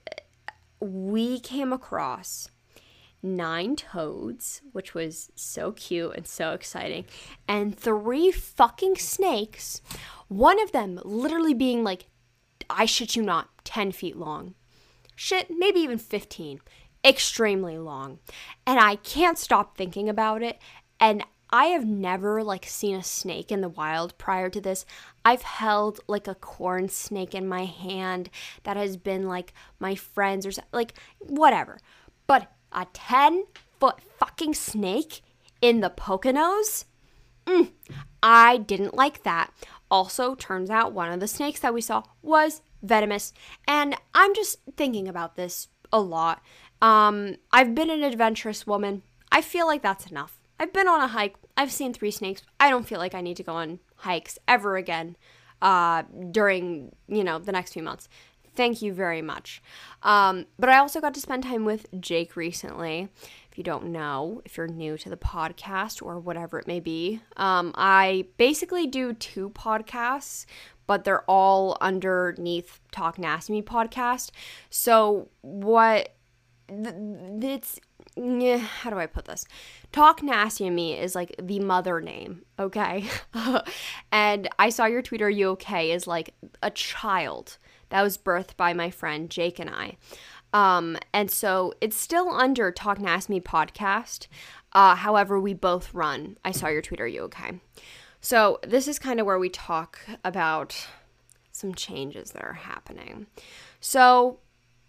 we 0.80 1.42
came 1.42 1.74
across 1.74 2.48
nine 3.22 3.76
toads, 3.76 4.62
which 4.72 4.94
was 4.94 5.32
so 5.36 5.74
cute 5.74 6.16
and 6.16 6.26
so 6.26 6.54
exciting, 6.54 7.04
and 7.46 7.78
three 7.78 8.32
fucking 8.32 8.96
snakes. 8.96 9.82
One 10.30 10.62
of 10.62 10.72
them 10.72 11.02
literally 11.04 11.54
being 11.54 11.84
like, 11.84 12.06
I 12.70 12.86
shit 12.86 13.18
you 13.18 13.22
not, 13.22 13.50
10 13.66 13.92
feet 13.92 14.16
long. 14.16 14.54
Shit, 15.18 15.48
maybe 15.50 15.82
even 15.82 15.98
15 15.98 16.62
extremely 17.04 17.78
long. 17.78 18.20
And 18.66 18.80
I 18.80 18.96
can't 18.96 19.38
stop 19.38 19.78
thinking 19.78 20.10
about 20.10 20.44
it. 20.44 20.60
And 21.00 21.24
I 21.52 21.66
have 21.68 21.86
never 21.86 22.44
like 22.44 22.66
seen 22.66 22.96
a 22.96 23.04
snake 23.04 23.52
in 23.52 23.62
the 23.62 23.70
wild 23.70 24.18
prior 24.18 24.50
to 24.50 24.62
this. 24.62 24.86
I've 25.26 25.42
held 25.42 26.00
like 26.08 26.28
a 26.28 26.36
corn 26.36 26.90
snake 26.90 27.34
in 27.34 27.48
my 27.48 27.66
hand 27.66 28.30
that 28.64 28.78
has 28.78 28.98
been 28.98 29.28
like 29.28 29.54
my 29.80 29.96
friends 29.96 30.46
or 30.46 30.52
like 30.72 30.94
whatever. 31.20 31.80
But 32.28 32.52
a 32.72 32.86
10 32.94 33.46
foot 33.80 33.96
fucking 34.20 34.54
snake 34.54 35.22
in 35.62 35.80
the 35.80 35.90
Poconos? 35.90 36.86
Mm, 37.48 37.72
I 38.22 38.58
didn't 38.58 38.94
like 38.94 39.24
that. 39.24 39.52
Also, 39.90 40.36
turns 40.36 40.70
out 40.70 40.94
one 40.94 41.12
of 41.12 41.20
the 41.20 41.28
snakes 41.28 41.62
that 41.62 41.74
we 41.74 41.82
saw 41.82 42.04
was 42.22 42.62
venomous. 42.84 43.34
And 43.68 43.96
I'm 44.14 44.36
just 44.36 44.58
thinking 44.78 45.08
about 45.08 45.36
this 45.36 45.68
a 45.92 46.00
lot 46.00 46.44
um, 46.82 47.36
I've 47.52 47.76
been 47.76 47.90
an 47.90 48.04
adventurous 48.04 48.66
woman. 48.66 49.04
I 49.32 49.42
feel 49.42 49.68
like 49.68 49.82
that's 49.82 50.08
enough. 50.08 50.40
I've 50.60 50.74
been 50.74 50.88
on 50.88 51.02
a 51.02 51.08
hike. 51.08 51.36
I've 51.56 51.72
seen 51.72 51.94
three 51.94 52.12
snakes. 52.12 52.42
I 52.60 52.70
don't 52.70 52.88
feel 52.88 53.00
like 53.00 53.16
I 53.16 53.22
need 53.22 53.38
to 53.38 53.44
go 53.44 53.54
on 53.54 53.80
hikes 53.96 54.38
ever 54.48 54.76
again 54.76 55.16
uh, 55.62 56.04
during, 56.32 56.96
you 57.08 57.24
know, 57.24 57.40
the 57.40 57.52
next 57.52 57.74
few 57.74 57.84
months. 57.84 58.10
Thank 58.56 58.82
you 58.82 58.94
very 58.94 59.22
much. 59.22 59.62
Um, 60.04 60.46
but 60.58 60.70
I 60.70 60.80
also 60.80 61.00
got 61.00 61.14
to 61.14 61.22
spend 61.22 61.44
time 61.44 61.64
with 61.64 61.86
Jake 62.00 62.36
recently. 62.36 63.08
If 63.52 63.58
you 63.58 63.64
don't 63.64 63.86
know, 63.86 64.42
if 64.44 64.58
you're 64.58 64.68
new 64.68 64.98
to 64.98 65.10
the 65.10 65.18
podcast 65.18 66.02
or 66.02 66.20
whatever 66.20 66.60
it 66.60 66.68
may 66.68 66.80
be, 66.80 67.22
um, 67.38 67.72
I 67.76 68.26
basically 68.38 68.86
do 68.86 69.14
two 69.14 69.50
podcasts, 69.52 70.46
but 70.88 71.04
they're 71.04 71.24
all 71.24 71.78
underneath 71.80 72.82
Talk 72.92 73.18
Nasty 73.18 73.54
Me 73.54 73.62
podcast. 73.62 74.32
So 74.70 75.30
what 75.42 76.16
it's 76.70 77.80
yeah, 78.16 78.58
how 78.58 78.90
do 78.90 78.98
I 78.98 79.06
put 79.06 79.26
this? 79.26 79.46
Talk 79.92 80.22
Nasty 80.24 80.66
to 80.66 80.72
Me 80.72 80.98
is 80.98 81.16
like 81.16 81.36
the 81.42 81.60
mother 81.60 82.02
name, 82.02 82.44
okay? 82.58 83.06
and 84.12 84.48
I 84.58 84.70
saw 84.70 84.86
your 84.86 85.02
tweet, 85.02 85.22
Are 85.22 85.30
you 85.30 85.50
okay? 85.50 85.92
is 85.92 86.08
like 86.08 86.34
a 86.62 86.72
child 86.72 87.58
that 87.90 88.02
was 88.02 88.18
birthed 88.18 88.56
by 88.58 88.74
my 88.74 88.90
friend 88.90 89.30
Jake 89.30 89.60
and 89.60 89.70
I. 89.70 89.98
Um, 90.52 90.98
and 91.14 91.30
so 91.30 91.74
it's 91.80 91.96
still 91.96 92.30
under 92.30 92.72
Talk 92.72 93.00
Nasty 93.00 93.34
Me 93.34 93.40
podcast. 93.40 94.28
Uh, 94.74 94.96
however, 94.96 95.40
we 95.40 95.54
both 95.54 95.94
run. 95.94 96.38
I 96.44 96.52
saw 96.52 96.68
your 96.68 96.82
tweet, 96.82 97.02
Are 97.02 97.08
you 97.08 97.22
okay? 97.24 97.60
So 98.22 98.60
this 98.64 98.88
is 98.88 99.00
kind 99.00 99.20
of 99.20 99.26
where 99.26 99.40
we 99.40 99.50
talk 99.50 100.00
about 100.26 100.88
some 101.52 101.74
changes 101.74 102.32
that 102.32 102.44
are 102.44 102.54
happening. 102.54 103.28
So 103.80 104.40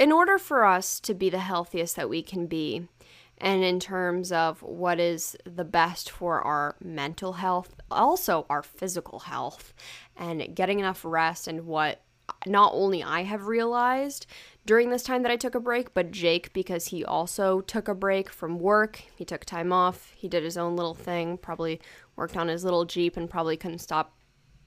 in 0.00 0.10
order 0.10 0.38
for 0.38 0.64
us 0.64 0.98
to 0.98 1.12
be 1.12 1.28
the 1.28 1.40
healthiest 1.40 1.94
that 1.94 2.08
we 2.08 2.22
can 2.22 2.46
be, 2.46 2.88
and 3.36 3.62
in 3.62 3.78
terms 3.78 4.32
of 4.32 4.62
what 4.62 4.98
is 4.98 5.36
the 5.44 5.64
best 5.64 6.10
for 6.10 6.40
our 6.40 6.74
mental 6.82 7.34
health, 7.34 7.74
also 7.90 8.46
our 8.48 8.62
physical 8.62 9.18
health, 9.18 9.74
and 10.16 10.56
getting 10.56 10.78
enough 10.78 11.04
rest, 11.04 11.46
and 11.46 11.66
what 11.66 12.00
not 12.46 12.72
only 12.72 13.02
I 13.02 13.24
have 13.24 13.46
realized 13.46 14.26
during 14.64 14.88
this 14.88 15.02
time 15.02 15.22
that 15.22 15.32
I 15.32 15.36
took 15.36 15.54
a 15.54 15.60
break, 15.60 15.92
but 15.92 16.12
Jake, 16.12 16.54
because 16.54 16.86
he 16.86 17.04
also 17.04 17.60
took 17.60 17.86
a 17.86 17.94
break 17.94 18.30
from 18.30 18.58
work. 18.58 19.02
He 19.16 19.26
took 19.26 19.44
time 19.44 19.70
off. 19.70 20.12
He 20.16 20.28
did 20.28 20.44
his 20.44 20.56
own 20.56 20.76
little 20.76 20.94
thing, 20.94 21.36
probably 21.36 21.78
worked 22.16 22.38
on 22.38 22.48
his 22.48 22.64
little 22.64 22.86
Jeep, 22.86 23.18
and 23.18 23.28
probably 23.28 23.58
couldn't 23.58 23.80
stop, 23.80 24.16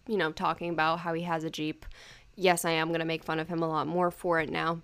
you 0.08 0.17
know, 0.17 0.32
talking 0.32 0.69
about 0.69 1.00
how 1.00 1.15
he 1.15 1.24
has 1.24 1.43
a 1.43 1.50
Jeep. 1.50 1.88
Yes, 2.36 2.65
I 2.65 2.72
am 2.72 2.89
going 2.89 3.00
to 3.00 3.06
make 3.06 3.24
fun 3.24 3.39
of 3.39 3.48
him 3.48 3.63
a 3.63 3.67
lot 3.67 3.88
more 3.88 4.12
for 4.12 4.39
it 4.39 4.52
now. 4.52 4.82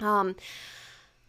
Um, 0.00 0.36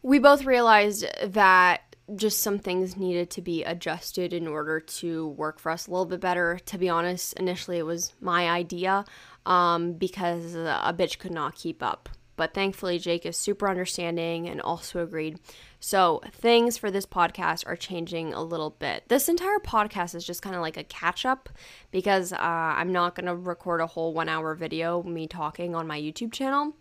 we 0.01 0.19
both 0.19 0.45
realized 0.45 1.05
that 1.23 1.95
just 2.15 2.41
some 2.41 2.59
things 2.59 2.97
needed 2.97 3.29
to 3.31 3.41
be 3.41 3.63
adjusted 3.63 4.33
in 4.33 4.47
order 4.47 4.79
to 4.79 5.27
work 5.29 5.59
for 5.59 5.71
us 5.71 5.87
a 5.87 5.91
little 5.91 6.05
bit 6.05 6.19
better. 6.19 6.59
To 6.65 6.77
be 6.77 6.89
honest, 6.89 7.33
initially 7.33 7.77
it 7.77 7.85
was 7.85 8.13
my 8.19 8.49
idea 8.49 9.05
um, 9.45 9.93
because 9.93 10.55
a 10.55 10.93
bitch 10.97 11.19
could 11.19 11.31
not 11.31 11.55
keep 11.55 11.81
up. 11.81 12.09
But 12.37 12.53
thankfully, 12.55 12.97
Jake 12.97 13.25
is 13.25 13.37
super 13.37 13.69
understanding 13.69 14.49
and 14.49 14.61
also 14.61 15.03
agreed. 15.03 15.39
So 15.79 16.21
things 16.31 16.75
for 16.75 16.89
this 16.89 17.05
podcast 17.05 17.67
are 17.67 17.75
changing 17.75 18.33
a 18.33 18.41
little 18.41 18.71
bit. 18.71 19.03
This 19.09 19.29
entire 19.29 19.59
podcast 19.59 20.15
is 20.15 20.25
just 20.25 20.41
kind 20.41 20.55
of 20.55 20.61
like 20.61 20.77
a 20.77 20.83
catch 20.83 21.25
up 21.25 21.49
because 21.91 22.33
uh, 22.33 22.37
I'm 22.39 22.91
not 22.91 23.15
going 23.15 23.27
to 23.27 23.35
record 23.35 23.79
a 23.79 23.85
whole 23.85 24.13
one 24.13 24.27
hour 24.27 24.55
video, 24.55 25.03
me 25.03 25.27
talking 25.27 25.75
on 25.75 25.85
my 25.85 26.01
YouTube 26.01 26.31
channel. 26.31 26.75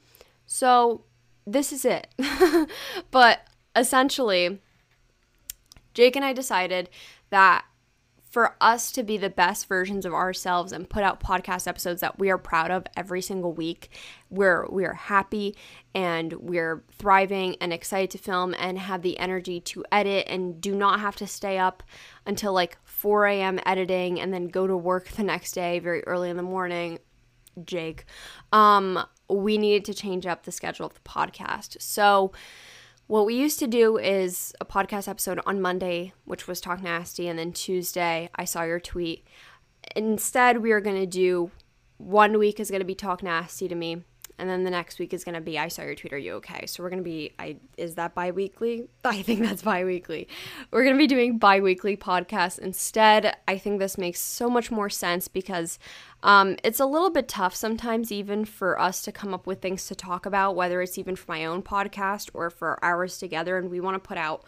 So 0.46 1.04
this 1.52 1.72
is 1.72 1.84
it. 1.84 2.08
but 3.10 3.46
essentially, 3.74 4.60
Jake 5.94 6.16
and 6.16 6.24
I 6.24 6.32
decided 6.32 6.88
that 7.30 7.64
for 8.30 8.54
us 8.60 8.92
to 8.92 9.02
be 9.02 9.16
the 9.16 9.28
best 9.28 9.66
versions 9.66 10.06
of 10.06 10.14
ourselves 10.14 10.70
and 10.70 10.88
put 10.88 11.02
out 11.02 11.18
podcast 11.18 11.66
episodes 11.66 12.00
that 12.00 12.20
we 12.20 12.30
are 12.30 12.38
proud 12.38 12.70
of 12.70 12.86
every 12.96 13.20
single 13.20 13.52
week. 13.52 13.90
We're 14.30 14.68
we're 14.68 14.94
happy 14.94 15.56
and 15.96 16.34
we're 16.34 16.84
thriving 16.92 17.56
and 17.60 17.72
excited 17.72 18.10
to 18.10 18.18
film 18.18 18.54
and 18.56 18.78
have 18.78 19.02
the 19.02 19.18
energy 19.18 19.60
to 19.62 19.84
edit 19.90 20.28
and 20.28 20.60
do 20.60 20.76
not 20.76 21.00
have 21.00 21.16
to 21.16 21.26
stay 21.26 21.58
up 21.58 21.82
until 22.24 22.52
like 22.52 22.78
4 22.84 23.26
a.m. 23.26 23.58
editing 23.66 24.20
and 24.20 24.32
then 24.32 24.46
go 24.46 24.68
to 24.68 24.76
work 24.76 25.08
the 25.08 25.24
next 25.24 25.52
day 25.52 25.80
very 25.80 26.04
early 26.04 26.30
in 26.30 26.36
the 26.36 26.42
morning. 26.44 27.00
Jake. 27.64 28.04
Um, 28.52 29.04
we 29.30 29.58
needed 29.58 29.84
to 29.86 29.94
change 29.94 30.26
up 30.26 30.44
the 30.44 30.52
schedule 30.52 30.86
of 30.86 30.94
the 30.94 31.00
podcast. 31.00 31.80
So 31.80 32.32
what 33.06 33.26
we 33.26 33.34
used 33.34 33.58
to 33.58 33.66
do 33.66 33.96
is 33.98 34.54
a 34.60 34.64
podcast 34.64 35.08
episode 35.08 35.40
on 35.46 35.60
Monday, 35.60 36.12
which 36.24 36.46
was 36.46 36.60
Talk 36.60 36.82
Nasty, 36.82 37.28
and 37.28 37.38
then 37.38 37.52
Tuesday, 37.52 38.30
I 38.34 38.44
saw 38.44 38.62
your 38.62 38.80
tweet. 38.80 39.26
Instead, 39.96 40.58
we 40.58 40.72
are 40.72 40.80
going 40.80 41.00
to 41.00 41.06
do 41.06 41.50
one 41.96 42.38
week 42.38 42.60
is 42.60 42.70
going 42.70 42.80
to 42.80 42.86
be 42.86 42.94
Talk 42.94 43.22
Nasty 43.22 43.68
to 43.68 43.74
me, 43.74 44.04
and 44.40 44.48
then 44.48 44.64
the 44.64 44.70
next 44.70 44.98
week 44.98 45.12
is 45.12 45.22
going 45.22 45.34
to 45.34 45.40
be 45.40 45.58
I 45.58 45.68
saw 45.68 45.82
your 45.82 45.94
tweet. 45.94 46.12
Are 46.12 46.18
you 46.18 46.34
okay? 46.34 46.66
So 46.66 46.82
we're 46.82 46.90
going 46.90 47.02
to 47.02 47.08
be 47.08 47.32
I 47.38 47.56
is 47.76 47.94
that 47.96 48.14
bi-weekly? 48.14 48.88
I 49.04 49.22
think 49.22 49.40
that's 49.40 49.62
bi-weekly. 49.62 50.28
We're 50.70 50.82
going 50.82 50.96
to 50.96 50.98
be 50.98 51.06
doing 51.06 51.38
bi-weekly 51.38 51.96
podcasts 51.96 52.58
instead. 52.58 53.36
I 53.46 53.58
think 53.58 53.78
this 53.78 53.98
makes 53.98 54.20
so 54.20 54.48
much 54.48 54.70
more 54.70 54.88
sense 54.88 55.28
because 55.28 55.78
um, 56.22 56.56
it's 56.64 56.80
a 56.80 56.86
little 56.86 57.10
bit 57.10 57.28
tough 57.28 57.54
sometimes 57.54 58.10
even 58.10 58.44
for 58.44 58.78
us 58.80 59.02
to 59.02 59.12
come 59.12 59.32
up 59.32 59.46
with 59.46 59.60
things 59.60 59.86
to 59.86 59.94
talk 59.94 60.26
about, 60.26 60.56
whether 60.56 60.82
it's 60.82 60.98
even 60.98 61.16
for 61.16 61.30
my 61.32 61.44
own 61.44 61.62
podcast 61.62 62.30
or 62.34 62.50
for 62.50 62.82
ours 62.84 63.18
together, 63.18 63.56
and 63.56 63.70
we 63.70 63.80
want 63.80 63.94
to 63.94 64.06
put 64.06 64.18
out 64.18 64.44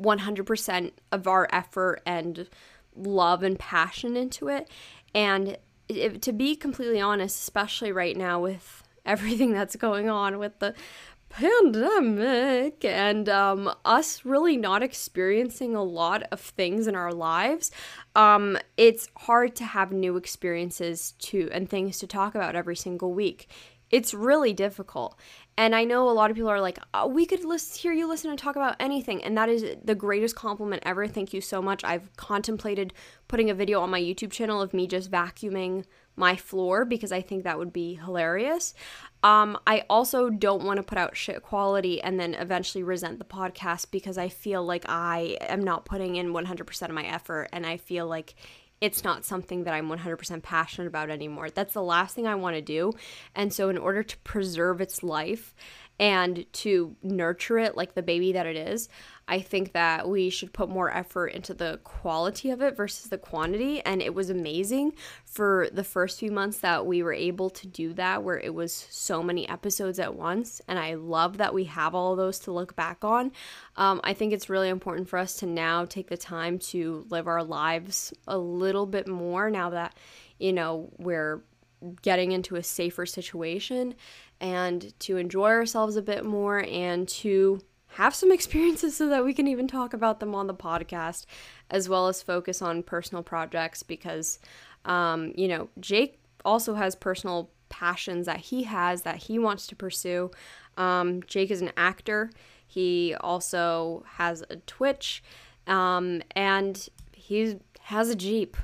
100% 0.00 0.92
of 1.12 1.26
our 1.26 1.48
effort 1.52 2.02
and 2.04 2.48
love 2.96 3.42
and 3.42 3.58
passion 3.58 4.16
into 4.16 4.48
it. 4.48 4.68
And 5.14 5.56
it, 5.88 6.22
to 6.22 6.32
be 6.32 6.54
completely 6.54 7.00
honest, 7.00 7.40
especially 7.40 7.92
right 7.92 8.16
now 8.16 8.40
with 8.40 8.82
everything 9.06 9.52
that's 9.52 9.76
going 9.76 10.08
on 10.08 10.38
with 10.38 10.58
the 10.58 10.74
pandemic 11.30 12.84
and 12.84 13.28
um, 13.28 13.72
us 13.84 14.24
really 14.24 14.56
not 14.56 14.82
experiencing 14.82 15.76
a 15.76 15.82
lot 15.82 16.24
of 16.32 16.40
things 16.40 16.86
in 16.86 16.96
our 16.96 17.12
lives. 17.12 17.70
Um, 18.14 18.58
it's 18.76 19.08
hard 19.16 19.54
to 19.56 19.64
have 19.64 19.92
new 19.92 20.16
experiences 20.16 21.12
to 21.20 21.48
and 21.52 21.70
things 21.70 21.98
to 21.98 22.06
talk 22.06 22.34
about 22.34 22.56
every 22.56 22.76
single 22.76 23.14
week. 23.14 23.48
It's 23.90 24.12
really 24.12 24.52
difficult. 24.52 25.18
And 25.56 25.74
i 25.74 25.84
know 25.84 26.08
a 26.08 26.12
lot 26.12 26.30
of 26.30 26.36
people 26.36 26.50
are 26.50 26.60
like 26.60 26.78
oh, 26.94 27.06
we 27.06 27.26
could 27.26 27.44
listen, 27.44 27.80
hear 27.80 27.92
you 27.92 28.08
listen 28.08 28.30
and 28.30 28.38
talk 28.38 28.56
about 28.56 28.76
anything. 28.80 29.22
And 29.22 29.36
that 29.36 29.48
is 29.48 29.64
the 29.82 29.94
greatest 29.94 30.34
compliment 30.34 30.82
ever. 30.84 31.06
Thank 31.06 31.32
you 31.32 31.40
so 31.40 31.62
much. 31.62 31.84
I've 31.84 32.14
contemplated 32.16 32.92
putting 33.28 33.50
a 33.50 33.54
video 33.54 33.80
on 33.80 33.90
my 33.90 34.00
youtube 34.00 34.32
channel 34.32 34.60
of 34.60 34.74
me 34.74 34.86
just 34.86 35.10
vacuuming 35.10 35.84
my 36.20 36.36
floor 36.36 36.84
because 36.84 37.10
I 37.10 37.20
think 37.20 37.42
that 37.42 37.58
would 37.58 37.72
be 37.72 37.94
hilarious. 37.94 38.74
Um, 39.24 39.58
I 39.66 39.84
also 39.90 40.30
don't 40.30 40.62
want 40.62 40.76
to 40.76 40.82
put 40.82 40.96
out 40.96 41.16
shit 41.16 41.42
quality 41.42 42.00
and 42.00 42.20
then 42.20 42.34
eventually 42.34 42.84
resent 42.84 43.18
the 43.18 43.24
podcast 43.24 43.90
because 43.90 44.16
I 44.16 44.28
feel 44.28 44.64
like 44.64 44.84
I 44.88 45.36
am 45.40 45.64
not 45.64 45.84
putting 45.84 46.14
in 46.14 46.32
100% 46.32 46.82
of 46.82 46.90
my 46.94 47.04
effort 47.04 47.48
and 47.52 47.66
I 47.66 47.76
feel 47.76 48.06
like 48.06 48.36
it's 48.80 49.04
not 49.04 49.24
something 49.24 49.64
that 49.64 49.74
I'm 49.74 49.88
100% 49.88 50.42
passionate 50.42 50.86
about 50.86 51.10
anymore. 51.10 51.50
That's 51.50 51.74
the 51.74 51.82
last 51.82 52.14
thing 52.14 52.26
I 52.26 52.34
want 52.34 52.56
to 52.56 52.62
do. 52.62 52.92
And 53.34 53.52
so, 53.52 53.68
in 53.68 53.76
order 53.76 54.02
to 54.02 54.16
preserve 54.18 54.80
its 54.80 55.02
life 55.02 55.54
and 55.98 56.46
to 56.54 56.96
nurture 57.02 57.58
it 57.58 57.76
like 57.76 57.94
the 57.94 58.02
baby 58.02 58.32
that 58.32 58.46
it 58.46 58.56
is, 58.56 58.88
I 59.30 59.40
think 59.40 59.72
that 59.74 60.08
we 60.08 60.28
should 60.28 60.52
put 60.52 60.68
more 60.68 60.90
effort 60.90 61.28
into 61.28 61.54
the 61.54 61.78
quality 61.84 62.50
of 62.50 62.60
it 62.60 62.76
versus 62.76 63.10
the 63.10 63.16
quantity. 63.16 63.80
And 63.82 64.02
it 64.02 64.12
was 64.12 64.28
amazing 64.28 64.94
for 65.24 65.68
the 65.72 65.84
first 65.84 66.18
few 66.18 66.32
months 66.32 66.58
that 66.58 66.84
we 66.84 67.04
were 67.04 67.12
able 67.12 67.48
to 67.50 67.68
do 67.68 67.92
that, 67.94 68.24
where 68.24 68.40
it 68.40 68.52
was 68.52 68.72
so 68.90 69.22
many 69.22 69.48
episodes 69.48 70.00
at 70.00 70.16
once. 70.16 70.60
And 70.66 70.80
I 70.80 70.94
love 70.94 71.38
that 71.38 71.54
we 71.54 71.64
have 71.64 71.94
all 71.94 72.16
those 72.16 72.40
to 72.40 72.50
look 72.50 72.74
back 72.74 73.04
on. 73.04 73.30
Um, 73.76 74.00
I 74.02 74.14
think 74.14 74.32
it's 74.32 74.50
really 74.50 74.68
important 74.68 75.08
for 75.08 75.16
us 75.16 75.36
to 75.36 75.46
now 75.46 75.84
take 75.84 76.08
the 76.08 76.16
time 76.16 76.58
to 76.70 77.06
live 77.08 77.28
our 77.28 77.44
lives 77.44 78.12
a 78.26 78.36
little 78.36 78.84
bit 78.84 79.06
more 79.06 79.48
now 79.48 79.70
that, 79.70 79.96
you 80.40 80.52
know, 80.52 80.90
we're 80.98 81.44
getting 82.02 82.32
into 82.32 82.56
a 82.56 82.62
safer 82.64 83.06
situation 83.06 83.94
and 84.40 84.98
to 84.98 85.18
enjoy 85.18 85.50
ourselves 85.50 85.94
a 85.96 86.02
bit 86.02 86.24
more 86.24 86.64
and 86.68 87.08
to 87.08 87.60
have 87.94 88.14
some 88.14 88.30
experiences 88.30 88.96
so 88.96 89.08
that 89.08 89.24
we 89.24 89.34
can 89.34 89.48
even 89.48 89.66
talk 89.66 89.92
about 89.92 90.20
them 90.20 90.34
on 90.34 90.46
the 90.46 90.54
podcast, 90.54 91.26
as 91.70 91.88
well 91.88 92.08
as 92.08 92.22
focus 92.22 92.62
on 92.62 92.82
personal 92.82 93.22
projects 93.22 93.82
because, 93.82 94.38
um, 94.84 95.32
you 95.36 95.48
know, 95.48 95.68
Jake 95.78 96.18
also 96.44 96.74
has 96.74 96.94
personal 96.94 97.50
passions 97.68 98.26
that 98.26 98.40
he 98.40 98.64
has 98.64 99.02
that 99.02 99.16
he 99.16 99.38
wants 99.38 99.66
to 99.66 99.76
pursue. 99.76 100.30
Um, 100.76 101.22
Jake 101.24 101.50
is 101.50 101.60
an 101.60 101.72
actor. 101.76 102.30
He 102.66 103.14
also 103.20 104.04
has 104.16 104.44
a 104.48 104.56
Twitch, 104.56 105.22
um, 105.66 106.22
and 106.36 106.88
he 107.12 107.58
has 107.82 108.08
a 108.08 108.14
Jeep. 108.14 108.56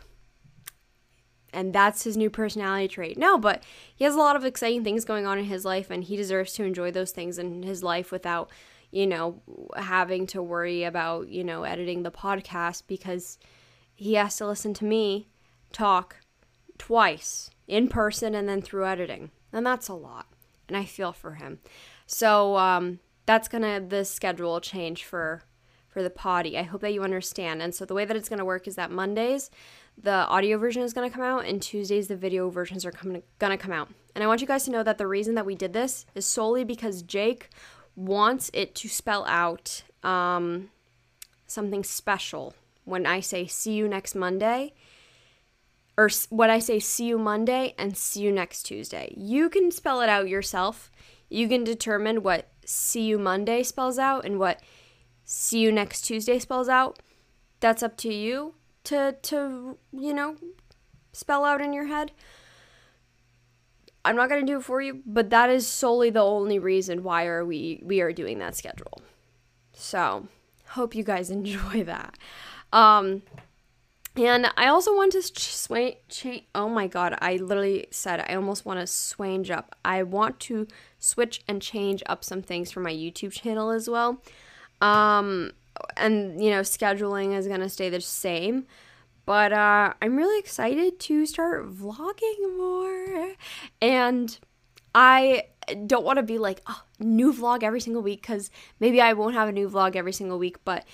And 1.53 1.73
that's 1.73 2.05
his 2.05 2.17
new 2.17 2.29
personality 2.29 2.87
trait. 2.87 3.17
No, 3.17 3.39
but 3.39 3.63
he 3.95 4.05
has 4.05 4.15
a 4.15 4.19
lot 4.19 4.37
of 4.37 4.45
exciting 4.45 4.85
things 4.85 5.05
going 5.05 5.27
on 5.27 5.39
in 5.39 5.47
his 5.47 5.65
life, 5.65 5.91
and 5.91 6.05
he 6.05 6.17
deserves 6.17 6.53
to 6.55 6.65
enjoy 6.65 6.91
those 6.91 7.13
things 7.13 7.39
in 7.39 7.63
his 7.63 7.83
life 7.83 8.13
without 8.13 8.51
you 8.91 9.07
know, 9.07 9.43
having 9.77 10.27
to 10.29 10.43
worry 10.43 10.85
about, 10.85 11.29
you 11.29 11.45
know, 11.45 11.65
editing 11.65 12.03
the 12.03 12.11
podcast 12.11 12.85
because 12.87 13.39
he 13.95 14.15
has 14.15 14.37
to 14.37 14.47
listen 14.47 14.75
to 14.75 14.85
me 14.85 15.29
talk 15.73 16.17
twice 16.79 17.51
in 17.67 17.89
person 17.89 18.35
and 18.35 18.49
then 18.49 18.63
through 18.63 18.87
editing. 18.87 19.31
And 19.53 19.67
that's 19.67 19.89
a 19.89 19.95
lot. 19.95 20.27
And 20.69 20.77
I 20.77 20.85
feel 20.85 21.13
for 21.13 21.35
him. 21.35 21.61
So 22.07 22.57
um, 22.57 23.01
that's 23.25 23.49
gonna 23.49 23.81
the 23.81 24.05
schedule 24.05 24.61
change 24.61 25.05
for 25.05 25.43
for 25.89 26.03
the 26.03 26.11
potty. 26.11 26.59
I 26.59 26.63
hope 26.63 26.83
that 26.83 26.93
you 26.93 27.03
understand. 27.03 27.63
And 27.63 27.75
so 27.75 27.87
the 27.87 27.95
way 27.95 28.05
that 28.05 28.17
it's 28.17 28.29
gonna 28.29 28.45
work 28.45 28.69
is 28.69 28.77
that 28.77 28.91
Mondays 28.91 29.51
the 29.99 30.11
audio 30.11 30.59
version 30.59 30.83
is 30.83 30.93
gonna 30.93 31.11
come 31.11 31.23
out 31.23 31.47
and 31.47 31.63
Tuesdays 31.63 32.09
the 32.09 32.17
video 32.17 32.51
versions 32.51 32.85
are 32.85 32.91
coming 32.91 33.23
gonna 33.39 33.57
come 33.57 33.73
out. 33.73 33.89
And 34.15 34.23
I 34.23 34.27
want 34.27 34.41
you 34.41 34.47
guys 34.47 34.65
to 34.65 34.71
know 34.71 34.83
that 34.83 34.99
the 34.99 35.07
reason 35.07 35.35
that 35.35 35.47
we 35.47 35.55
did 35.55 35.73
this 35.73 36.07
is 36.15 36.27
solely 36.27 36.65
because 36.65 37.03
Jake 37.03 37.51
wants 37.97 38.51
it 38.53 38.75
to 38.77 38.89
spell 38.89 39.25
out 39.27 39.83
um, 40.03 40.71
something 41.47 41.83
special 41.83 42.55
when 42.85 43.07
I 43.07 43.21
say 43.21 43.47
see 43.47 43.73
you 43.73 43.89
next 43.89 44.15
Monday, 44.15 44.75
or 45.99 46.09
when 46.29 46.51
I 46.51 46.61
say 46.61 46.79
see 46.79 47.07
you 47.07 47.19
Monday 47.19 47.75
and 47.79 47.97
see 47.97 48.21
you 48.21 48.31
next 48.31 48.65
Tuesday. 48.65 49.13
You 49.17 49.49
can 49.49 49.71
spell 49.71 50.03
it 50.03 50.09
out 50.09 50.29
yourself. 50.29 50.91
You 51.29 51.49
can 51.49 51.65
determine 51.65 52.23
what 52.23 52.49
see 52.65 53.03
you 53.03 53.19
Monday 53.19 53.63
spells 53.63 53.99
out 53.99 54.25
and 54.25 54.39
what 54.39 54.61
see 55.25 55.61
you 55.61 55.73
next 55.73 56.03
Tuesday 56.03 56.39
spells 56.39 56.69
out. 56.69 57.01
That's 57.61 57.83
up 57.83 57.97
to 57.99 58.13
you 58.13 58.55
to 58.85 59.17
to 59.23 59.79
you 59.93 60.15
know 60.15 60.37
spell 61.13 61.45
out 61.45 61.61
in 61.61 61.73
your 61.73 61.87
head. 61.87 62.13
I'm 64.07 64.15
not 64.15 64.29
going 64.29 64.47
to 64.47 64.53
do 64.53 64.59
it 64.59 64.65
for 64.65 64.81
you, 64.81 65.03
but 65.05 65.31
that 65.31 65.51
is 65.51 65.67
solely 65.67 66.11
the 66.11 66.23
only 66.23 66.61
reason 66.61 67.03
why 67.03 67.27
are 67.27 67.45
we 67.45 67.81
we 67.83 68.01
are 68.01 68.13
doing 68.13 68.39
that 68.39 68.55
schedule. 68.55 69.03
So, 69.73 70.29
hope 70.69 70.95
you 70.95 71.03
guys 71.03 71.31
enjoy 71.41 71.85
that. 71.85 72.17
Um 72.73 73.23
and 74.17 74.51
I 74.57 74.69
also 74.69 74.97
want 74.97 75.13
to 75.13 75.21
sway 75.23 75.99
change 76.09 76.45
oh 76.55 76.69
my 76.69 76.87
god, 76.87 77.19
I 77.21 77.37
literally 77.37 77.89
said 77.91 78.25
I 78.29 78.37
almost 78.37 78.65
want 78.65 78.79
to 78.81 78.87
switch 78.87 79.51
up. 79.51 79.75
I 79.85 80.05
want 80.05 80.39
to 80.41 80.69
switch 81.01 81.43
and 81.49 81.61
change 81.61 82.03
up 82.07 82.23
some 82.23 82.43
things 82.43 82.71
for 82.71 82.81
my 82.81 82.93
YouTube 82.93 83.33
channel 83.33 83.71
as 83.71 83.91
well. 83.91 84.23
Um 84.81 85.53
and 85.97 86.43
you 86.43 86.51
know, 86.51 86.61
scheduling 86.61 87.37
is 87.37 87.49
going 87.49 87.61
to 87.61 87.69
stay 87.69 87.91
the 87.91 88.01
same. 88.01 88.67
But 89.27 89.53
uh, 89.53 89.93
I'm 90.01 90.17
really 90.17 90.39
excited 90.39 91.01
to 91.01 91.27
start 91.27 91.69
vlogging 91.69 92.57
more. 92.57 93.35
And 93.83 94.39
I 94.95 95.49
don't 95.87 96.05
want 96.05 96.19
to 96.19 96.23
be 96.23 96.39
like, 96.39 96.63
oh, 96.69 96.83
new 97.01 97.33
vlog 97.33 97.63
every 97.63 97.81
single 97.81 98.03
week 98.03 98.23
because 98.23 98.51
maybe 98.79 99.01
I 99.01 99.13
won't 99.13 99.35
have 99.35 99.49
a 99.49 99.53
new 99.53 99.69
vlog 99.69 99.97
every 99.97 100.13
single 100.13 100.39
week. 100.39 100.65
But 100.65 100.85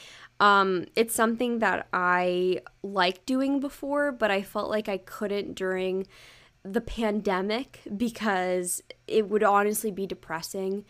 um, 0.40 0.86
it's 0.96 1.14
something 1.14 1.58
that 1.60 1.86
I 1.92 2.62
liked 2.82 3.26
doing 3.26 3.60
before, 3.60 4.10
but 4.12 4.30
I 4.30 4.42
felt 4.42 4.70
like 4.70 4.88
I 4.88 4.96
couldn't 4.96 5.54
during 5.54 6.06
the 6.64 6.80
pandemic 6.80 7.80
because 7.96 8.82
it 9.06 9.28
would 9.28 9.42
honestly 9.42 9.90
be 9.90 10.06
depressing. 10.06 10.84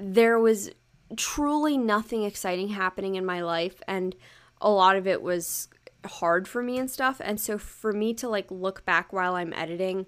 There 0.00 0.38
was 0.38 0.70
truly 1.16 1.76
nothing 1.76 2.24
exciting 2.24 2.68
happening 2.68 3.16
in 3.16 3.26
my 3.26 3.42
life, 3.42 3.82
and 3.86 4.16
a 4.60 4.70
lot 4.70 4.96
of 4.96 5.06
it 5.06 5.22
was 5.22 5.68
hard 6.04 6.48
for 6.48 6.62
me 6.62 6.78
and 6.78 6.90
stuff. 6.90 7.20
And 7.22 7.40
so 7.40 7.58
for 7.58 7.92
me 7.92 8.14
to 8.14 8.28
like 8.28 8.50
look 8.50 8.84
back 8.84 9.12
while 9.12 9.34
I'm 9.34 9.52
editing 9.52 10.06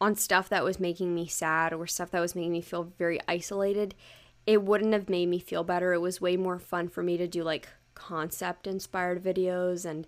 on 0.00 0.16
stuff 0.16 0.48
that 0.48 0.64
was 0.64 0.80
making 0.80 1.14
me 1.14 1.26
sad 1.26 1.72
or 1.72 1.86
stuff 1.86 2.10
that 2.10 2.20
was 2.20 2.34
making 2.34 2.52
me 2.52 2.60
feel 2.60 2.92
very 2.98 3.20
isolated, 3.28 3.94
it 4.46 4.62
wouldn't 4.62 4.92
have 4.92 5.08
made 5.08 5.26
me 5.26 5.38
feel 5.38 5.64
better. 5.64 5.92
It 5.92 6.00
was 6.00 6.20
way 6.20 6.36
more 6.36 6.58
fun 6.58 6.88
for 6.88 7.02
me 7.02 7.16
to 7.16 7.26
do 7.26 7.42
like 7.42 7.68
concept 7.94 8.66
inspired 8.66 9.22
videos 9.22 9.84
and 9.84 10.06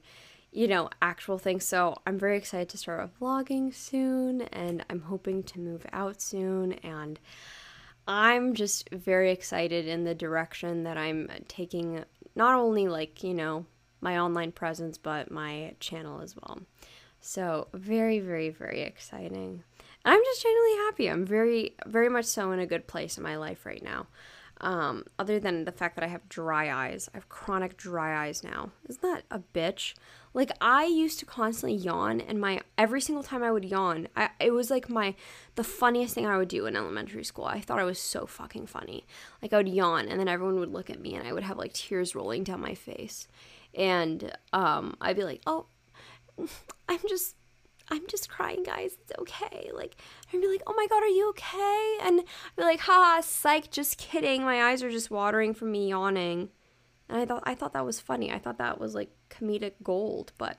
you 0.57 0.67
know, 0.67 0.89
actual 1.03 1.37
things. 1.37 1.67
So 1.67 1.99
I'm 2.07 2.19
very 2.19 2.39
excited 2.39 2.71
to 2.71 2.79
start 2.79 3.11
vlogging 3.21 3.75
soon 3.75 4.41
and 4.41 4.83
I'm 4.89 5.03
hoping 5.03 5.43
to 5.43 5.61
move 5.61 5.85
out 5.93 6.23
soon. 6.23 6.73
And 6.75 7.21
I'm 8.09 8.55
just 8.55 8.89
very 8.91 9.31
excited 9.31 9.87
in 9.87 10.05
the 10.05 10.15
direction 10.15 10.85
that 10.85 10.97
I'm 10.97 11.29
taking 11.47 12.05
not 12.35 12.55
only 12.55 12.89
like, 12.89 13.23
you 13.23 13.35
know, 13.35 13.67
my 14.01 14.19
online 14.19 14.53
presence, 14.53 14.99
but 14.99 15.31
my 15.31 15.75
channel 15.81 16.21
as 16.21 16.37
well. 16.37 16.61
So 17.21 17.69
very, 17.73 18.21
very, 18.21 18.51
very 18.51 18.83
exciting. 18.83 19.65
I'm 20.05 20.21
just 20.25 20.43
genuinely 20.43 20.77
happy. 20.85 21.11
I'm 21.11 21.27
very, 21.27 21.75
very 21.87 22.09
much 22.09 22.27
so 22.27 22.53
in 22.53 22.61
a 22.61 22.67
good 22.67 22.87
place 22.87 23.17
in 23.17 23.25
my 23.25 23.37
life 23.37 23.67
right 23.67 23.83
now. 23.83 24.07
Um, 24.61 25.05
other 25.19 25.39
than 25.39 25.65
the 25.65 25.73
fact 25.73 25.97
that 25.97 26.05
I 26.05 26.09
have 26.09 26.29
dry 26.29 26.73
eyes, 26.73 27.11
I 27.13 27.17
have 27.19 27.29
chronic 27.29 27.77
dry 27.77 28.27
eyes 28.27 28.43
now. 28.43 28.71
Isn't 28.89 29.03
that 29.03 29.25
a 29.31 29.41
bitch? 29.41 29.95
Like 30.33 30.51
I 30.61 30.85
used 30.85 31.19
to 31.19 31.27
constantly 31.27 31.77
yawn, 31.77 32.21
and 32.21 32.41
my 32.41 32.61
every 32.79 33.01
single 33.01 33.23
time 33.23 33.43
I 33.43 33.51
would 33.51 33.65
yawn, 33.65 34.09
I, 34.17 34.31
it 34.41 34.53
was 34.53 34.71
like 34.71 34.89
my 34.89 35.15
the 35.57 35.65
funniest 35.65 36.15
thing 36.15 36.27
I 36.27 36.39
would 36.39 36.49
do 36.49 36.67
in 36.67 36.77
elementary 36.77 37.25
school. 37.25 37.45
I 37.45 37.61
thought 37.61 37.79
I 37.79 37.85
was 37.85 37.99
so 37.99 38.27
fucking 38.27 38.67
funny. 38.67 39.07
Like 39.43 39.53
I 39.53 39.59
would 39.59 39.69
yawn, 39.69 40.09
and 40.09 40.19
then 40.19 40.29
everyone 40.29 40.61
would 40.61 40.73
look 40.73 40.91
at 40.91 41.01
me, 41.01 41.15
and 41.15 41.27
I 41.27 41.33
would 41.33 41.43
have 41.43 41.59
like 41.59 41.73
tears 41.73 42.15
rolling 42.15 42.45
down 42.45 42.61
my 42.61 42.75
face, 42.75 43.29
and 43.77 44.33
um, 44.53 44.97
I'd 45.01 45.17
be 45.17 45.25
like, 45.25 45.43
"Oh, 45.47 45.67
I'm 46.89 47.01
just 47.09 47.37
I'm 47.89 48.07
just 48.09 48.29
crying, 48.29 48.63
guys. 48.63 48.97
It's 49.01 49.13
okay. 49.21 49.71
Like, 49.73 49.97
I'd 50.33 50.41
be 50.41 50.49
like, 50.49 50.63
oh 50.67 50.75
my 50.77 50.87
God, 50.89 51.03
are 51.03 51.09
you 51.09 51.29
okay? 51.31 51.99
And 52.03 52.21
I'd 52.21 52.57
be 52.57 52.63
like, 52.63 52.81
ha, 52.81 53.21
psych, 53.23 53.71
just 53.71 53.99
kidding. 53.99 54.43
My 54.43 54.65
eyes 54.65 54.83
are 54.83 54.91
just 54.91 55.11
watering 55.11 55.55
from 55.55 55.71
me 55.71 55.91
yawning. 55.91 56.49
And 57.09 57.21
I 57.21 57.25
thought, 57.25 57.45
I 57.47 57.55
thought 57.55 57.75
that 57.75 57.85
was 57.85 58.01
funny. 58.01 58.33
I 58.33 58.39
thought 58.39 58.59
that 58.59 58.81
was 58.81 58.95
like 58.95 59.11
comedic 59.31 59.75
gold. 59.85 60.33
But 60.37 60.59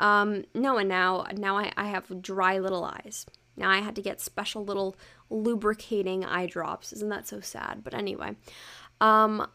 um, 0.00 0.44
no, 0.54 0.78
and 0.78 0.88
now, 0.88 1.26
now 1.36 1.58
I, 1.58 1.72
I 1.76 1.88
have 1.88 2.22
dry 2.22 2.58
little 2.58 2.84
eyes. 2.84 3.26
Now 3.54 3.68
I 3.68 3.80
had 3.80 3.94
to 3.96 4.02
get 4.02 4.22
special 4.22 4.64
little 4.64 4.96
lubricating 5.28 6.24
eye 6.24 6.46
drops. 6.46 6.92
Isn't 6.94 7.10
that 7.10 7.28
so 7.28 7.40
sad? 7.40 7.84
But 7.84 7.92
anyway, 7.92 8.36
um, 9.02 9.46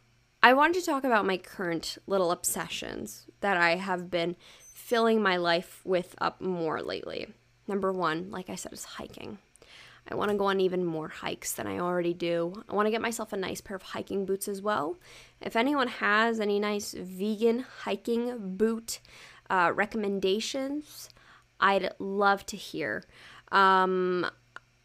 I 0.41 0.53
wanted 0.53 0.79
to 0.79 0.85
talk 0.85 1.03
about 1.03 1.25
my 1.25 1.37
current 1.37 1.97
little 2.05 2.31
obsessions 2.31 3.25
that 3.41 3.57
I 3.57 3.75
have 3.75 4.09
been 4.09 4.35
filling 4.73 5.21
my 5.21 5.37
life 5.37 5.81
with 5.83 6.15
up 6.19 6.39
more 6.41 6.81
lately. 6.81 7.27
Number 7.67 7.91
one, 7.91 8.29
like 8.31 8.49
I 8.49 8.55
said, 8.55 8.73
is 8.73 8.85
hiking. 8.85 9.39
I 10.09 10.15
want 10.15 10.31
to 10.31 10.37
go 10.37 10.45
on 10.45 10.61
even 10.61 10.85
more 10.85 11.09
hikes 11.09 11.53
than 11.53 11.67
I 11.67 11.79
already 11.79 12.13
do. 12.13 12.63
I 12.69 12.75
want 12.75 12.85
to 12.85 12.91
get 12.91 13.01
myself 13.01 13.33
a 13.33 13.37
nice 13.37 13.59
pair 13.59 13.75
of 13.75 13.81
hiking 13.81 14.25
boots 14.25 14.47
as 14.47 14.61
well. 14.61 14.95
If 15.41 15.55
anyone 15.55 15.89
has 15.89 16.39
any 16.39 16.59
nice 16.59 16.93
vegan 16.93 17.65
hiking 17.81 18.55
boot 18.57 18.99
uh, 19.49 19.71
recommendations, 19.75 21.09
I'd 21.59 21.91
love 21.99 22.45
to 22.45 22.55
hear. 22.55 23.03
Um, 23.51 24.25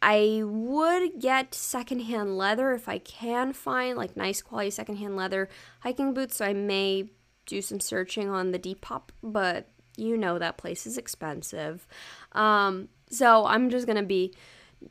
I 0.05 0.41
would 0.43 1.21
get 1.21 1.55
secondhand 1.55 2.37
leather 2.37 2.73
if 2.73 2.89
I 2.89 2.97
can 2.97 3.53
find 3.53 3.97
like 3.97 4.17
nice 4.17 4.41
quality 4.41 4.69
secondhand 4.69 5.15
leather 5.15 5.47
hiking 5.79 6.13
boots. 6.13 6.35
So 6.35 6.45
I 6.45 6.51
may 6.51 7.09
do 7.45 7.61
some 7.61 7.79
searching 7.79 8.29
on 8.29 8.51
the 8.51 8.59
Depop, 8.59 9.09
but 9.23 9.69
you 9.95 10.17
know 10.17 10.37
that 10.37 10.57
place 10.57 10.85
is 10.85 10.97
expensive. 10.97 11.87
Um, 12.33 12.89
so 13.09 13.45
I'm 13.45 13.69
just 13.69 13.87
gonna 13.87 14.03
be 14.03 14.33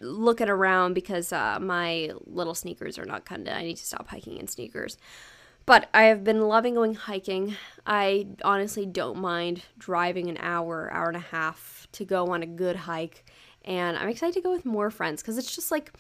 looking 0.01 0.49
around 0.49 0.95
because 0.95 1.31
uh, 1.31 1.59
my 1.61 2.13
little 2.25 2.55
sneakers 2.55 2.99
are 2.99 3.05
not 3.05 3.27
kinda. 3.27 3.55
I 3.55 3.63
need 3.65 3.77
to 3.77 3.85
stop 3.85 4.09
hiking 4.09 4.39
in 4.39 4.49
sneakers. 4.49 4.97
But 5.67 5.91
I 5.93 6.05
have 6.05 6.25
been 6.25 6.41
loving 6.49 6.75
going 6.75 6.95
hiking. 6.95 7.55
I 7.87 8.29
honestly 8.43 8.87
don't 8.87 9.19
mind 9.19 9.63
driving 9.79 10.31
an 10.31 10.39
hour, 10.41 10.91
hour 10.91 11.09
and 11.09 11.17
a 11.17 11.21
half 11.21 11.87
to 11.93 12.07
go 12.07 12.29
on 12.29 12.43
a 12.43 12.47
good 12.47 12.77
hike. 12.77 13.25
And 13.65 13.97
I'm 13.97 14.09
excited 14.09 14.35
to 14.35 14.41
go 14.41 14.51
with 14.51 14.65
more 14.65 14.91
friends 14.91 15.23
because 15.23 15.39
it's 15.39 15.55
just 15.55 15.71
like 15.71 15.93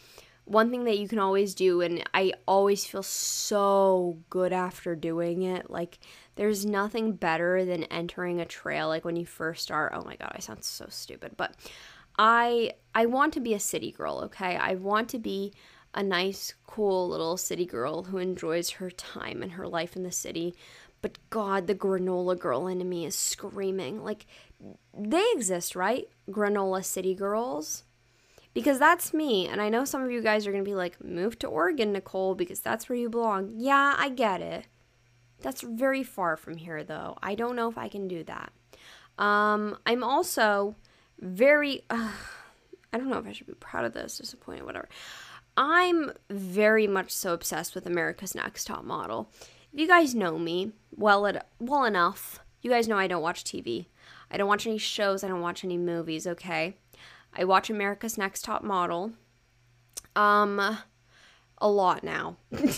one 0.44 0.70
thing 0.70 0.84
that 0.84 0.98
you 0.98 1.08
can 1.08 1.18
always 1.18 1.54
do. 1.54 1.80
And 1.80 2.02
I 2.14 2.32
always 2.46 2.84
feel 2.84 3.02
so 3.02 4.18
good 4.30 4.52
after 4.52 4.94
doing 4.96 5.42
it. 5.42 5.70
Like, 5.70 5.98
there's 6.34 6.66
nothing 6.66 7.12
better 7.12 7.64
than 7.64 7.84
entering 7.84 8.40
a 8.40 8.44
trail 8.44 8.88
like 8.88 9.04
when 9.04 9.16
you 9.16 9.26
first 9.26 9.62
start. 9.62 9.92
Oh 9.94 10.02
my 10.02 10.16
god, 10.16 10.32
I 10.34 10.40
sound 10.40 10.64
so 10.64 10.86
stupid, 10.88 11.36
but 11.36 11.54
I 12.18 12.72
I 12.94 13.06
want 13.06 13.32
to 13.34 13.40
be 13.40 13.54
a 13.54 13.60
city 13.60 13.92
girl, 13.92 14.20
okay? 14.24 14.56
I 14.56 14.74
want 14.74 15.08
to 15.10 15.18
be 15.18 15.52
a 15.94 16.02
nice, 16.02 16.54
cool 16.66 17.08
little 17.08 17.36
city 17.36 17.66
girl 17.66 18.04
who 18.04 18.18
enjoys 18.18 18.70
her 18.70 18.90
time 18.90 19.42
and 19.42 19.52
her 19.52 19.68
life 19.68 19.94
in 19.94 20.02
the 20.02 20.12
city. 20.12 20.54
But 21.02 21.18
God, 21.30 21.66
the 21.66 21.74
granola 21.74 22.38
girl 22.38 22.68
in 22.68 22.88
me 22.88 23.04
is 23.04 23.16
screaming. 23.16 24.02
Like, 24.02 24.26
they 24.96 25.24
exist, 25.34 25.74
right? 25.76 26.08
Granola 26.30 26.84
city 26.84 27.14
girls. 27.14 27.84
Because 28.54 28.78
that's 28.78 29.14
me. 29.14 29.48
And 29.48 29.62
I 29.62 29.70
know 29.70 29.84
some 29.84 30.02
of 30.02 30.10
you 30.10 30.20
guys 30.20 30.46
are 30.46 30.52
to 30.52 30.62
be 30.62 30.74
like, 30.74 31.02
move 31.02 31.38
to 31.38 31.46
Oregon, 31.46 31.92
Nicole, 31.92 32.34
because 32.34 32.60
that's 32.60 32.88
where 32.88 32.98
you 32.98 33.08
belong. 33.08 33.54
Yeah, 33.56 33.94
I 33.96 34.10
get 34.10 34.42
it. 34.42 34.66
That's 35.40 35.62
very 35.62 36.02
far 36.02 36.36
from 36.36 36.58
here, 36.58 36.84
though. 36.84 37.16
I 37.22 37.34
don't 37.34 37.56
know 37.56 37.68
if 37.68 37.78
I 37.78 37.88
can 37.88 38.08
do 38.08 38.22
that. 38.24 38.52
Um, 39.18 39.78
I'm 39.86 40.04
also 40.04 40.76
very. 41.18 41.82
Uh, 41.90 42.12
I 42.94 42.98
don't 42.98 43.08
know 43.08 43.18
if 43.18 43.26
I 43.26 43.32
should 43.32 43.46
be 43.46 43.54
proud 43.54 43.86
of 43.86 43.94
this, 43.94 44.18
disappointed, 44.18 44.64
whatever. 44.64 44.86
I'm 45.56 46.12
very 46.28 46.86
much 46.86 47.10
so 47.10 47.32
obsessed 47.32 47.74
with 47.74 47.86
America's 47.86 48.34
Next 48.34 48.66
Top 48.66 48.84
Model. 48.84 49.30
If 49.72 49.80
you 49.80 49.86
guys 49.86 50.14
know 50.14 50.38
me 50.38 50.72
well, 50.94 51.30
well 51.58 51.84
enough, 51.84 52.40
you 52.60 52.70
guys 52.70 52.88
know 52.88 52.98
I 52.98 53.06
don't 53.06 53.22
watch 53.22 53.44
TV. 53.44 53.86
I 54.32 54.38
don't 54.38 54.48
watch 54.48 54.66
any 54.66 54.78
shows. 54.78 55.22
I 55.22 55.28
don't 55.28 55.42
watch 55.42 55.62
any 55.62 55.76
movies. 55.76 56.26
Okay, 56.26 56.76
I 57.34 57.44
watch 57.44 57.68
America's 57.68 58.16
Next 58.16 58.44
Top 58.44 58.64
Model. 58.64 59.12
Um, 60.16 60.78
a 61.58 61.68
lot 61.68 62.02
now. 62.02 62.38
uh, 62.52 62.72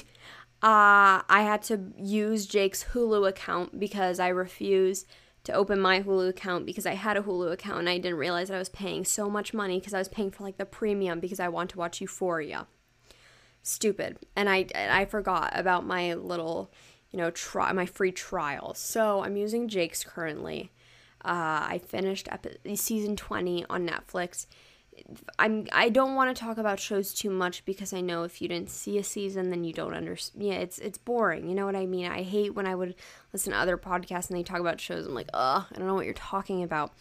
I 0.63 1.23
had 1.29 1.63
to 1.65 1.93
use 1.97 2.47
Jake's 2.47 2.85
Hulu 2.93 3.29
account 3.29 3.79
because 3.79 4.19
I 4.19 4.29
refused 4.29 5.07
to 5.45 5.53
open 5.53 5.81
my 5.81 6.03
Hulu 6.03 6.29
account 6.29 6.67
because 6.67 6.87
I 6.87 6.95
had 6.95 7.17
a 7.17 7.23
Hulu 7.23 7.53
account 7.53 7.81
and 7.81 7.89
I 7.89 7.99
didn't 7.99 8.19
realize 8.19 8.49
that 8.49 8.57
I 8.57 8.59
was 8.59 8.71
paying 8.71 9.05
so 9.05 9.31
much 9.31 9.55
money 9.55 9.79
because 9.79 9.95
I 9.95 9.99
was 9.99 10.09
paying 10.09 10.31
for 10.31 10.43
like 10.43 10.57
the 10.57 10.65
premium 10.65 11.21
because 11.21 11.39
I 11.39 11.49
want 11.49 11.71
to 11.71 11.79
watch 11.79 12.01
Euphoria. 12.01 12.67
Stupid. 13.63 14.19
And 14.35 14.49
I 14.49 14.67
I 14.75 15.05
forgot 15.05 15.53
about 15.55 15.87
my 15.87 16.15
little, 16.15 16.73
you 17.11 17.19
know, 17.19 17.31
try 17.31 17.73
my 17.73 17.87
free 17.87 18.13
trial. 18.13 18.75
So 18.75 19.23
I'm 19.23 19.37
using 19.37 19.69
Jake's 19.69 20.03
currently. 20.03 20.73
Uh, 21.25 21.67
I 21.69 21.81
finished 21.85 22.29
epi- 22.31 22.77
season 22.77 23.17
20 23.17 23.65
on 23.71 23.89
Netflix. 23.89 24.47
I'm 25.41 25.67
I 25.73 25.89
don't 25.89 26.15
want 26.15 26.35
to 26.35 26.41
talk 26.41 26.57
about 26.57 26.79
shows 26.79 27.13
too 27.13 27.31
much 27.31 27.65
because 27.65 27.93
I 27.93 28.01
know 28.01 28.23
if 28.23 28.41
you 28.41 28.47
didn't 28.47 28.71
see 28.71 28.97
a 28.97 29.03
season 29.03 29.51
then 29.51 29.65
you 29.65 29.73
don't 29.73 29.95
understand. 29.95 30.45
Yeah, 30.45 30.55
it's 30.55 30.79
it's 30.79 30.99
boring. 30.99 31.49
You 31.49 31.55
know 31.57 31.67
what 31.67 31.75
I 31.75 31.87
mean? 31.87 32.07
I 32.07 32.23
hate 32.23 32.55
when 32.55 32.67
I 32.67 32.77
would 32.77 32.95
listen 33.33 33.53
to 33.53 33.59
other 33.59 33.77
podcasts 33.77 34.29
and 34.29 34.39
they 34.39 34.45
talk 34.45 34.61
about 34.61 34.81
shows. 34.81 35.07
I'm 35.07 35.15
like, 35.15 35.31
ugh, 35.35 35.65
I 35.69 35.79
don't 35.79 35.89
know 35.89 35.95
what 35.95 36.05
you're 36.05 36.15
talking 36.15 36.63
about. 36.63 36.93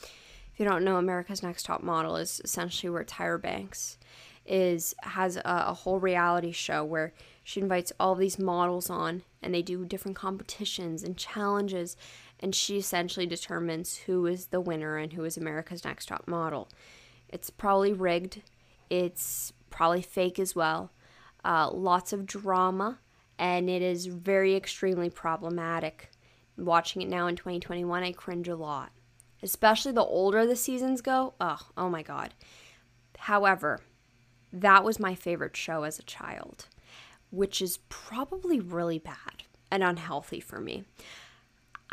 If 0.54 0.60
you 0.60 0.66
don't 0.66 0.84
know, 0.84 0.98
America's 0.98 1.44
Next 1.44 1.66
Top 1.66 1.84
Model 1.84 2.16
is 2.16 2.42
essentially 2.44 2.90
where 2.90 3.04
Tyra 3.04 3.42
Banks 3.42 3.98
is 4.46 4.94
has 5.04 5.38
a, 5.38 5.42
a 5.46 5.74
whole 5.74 6.00
reality 6.00 6.52
show 6.52 6.84
where 6.84 7.14
she 7.44 7.62
invites 7.62 7.92
all 8.00 8.16
these 8.16 8.40
models 8.40 8.90
on 8.90 9.24
and 9.42 9.54
they 9.54 9.62
do 9.62 9.86
different 9.86 10.18
competitions 10.18 11.04
and 11.04 11.18
challenges 11.18 11.96
and 12.44 12.54
she 12.54 12.76
essentially 12.76 13.26
determines 13.26 13.96
who 14.00 14.26
is 14.26 14.48
the 14.48 14.60
winner 14.60 14.98
and 14.98 15.14
who 15.14 15.24
is 15.24 15.38
America's 15.38 15.86
Next 15.86 16.08
Top 16.08 16.28
Model. 16.28 16.68
It's 17.30 17.50
probably 17.50 17.94
rigged. 17.94 18.42
It's 18.90 19.54
probably 19.70 20.02
fake 20.02 20.38
as 20.38 20.54
well. 20.54 20.92
Uh, 21.46 21.72
lots 21.72 22.12
of 22.12 22.26
drama, 22.26 23.00
and 23.40 23.70
it 23.70 23.82
is 23.82 24.08
very 24.08 24.58
extremely 24.58 25.10
problematic. 25.10 26.12
Watching 26.58 27.02
it 27.02 27.08
now 27.08 27.28
in 27.28 27.38
2021, 27.38 28.04
I 28.04 28.12
cringe 28.12 28.50
a 28.50 28.58
lot. 28.58 28.92
Especially 29.42 29.94
the 29.94 30.04
older 30.04 30.46
the 30.46 30.58
seasons 30.58 31.00
go. 31.00 31.36
Oh, 31.40 31.66
oh 31.78 31.90
my 31.90 32.04
god. 32.04 32.34
However, 33.20 33.80
that 34.52 34.84
was 34.84 35.00
my 35.00 35.16
favorite 35.16 35.56
show 35.56 35.84
as 35.84 35.98
a 35.98 36.04
child, 36.04 36.68
which 37.32 37.62
is 37.62 37.80
probably 37.88 38.60
really 38.60 39.00
bad 39.00 39.44
and 39.72 39.82
unhealthy 39.82 40.42
for 40.42 40.60
me. 40.60 40.84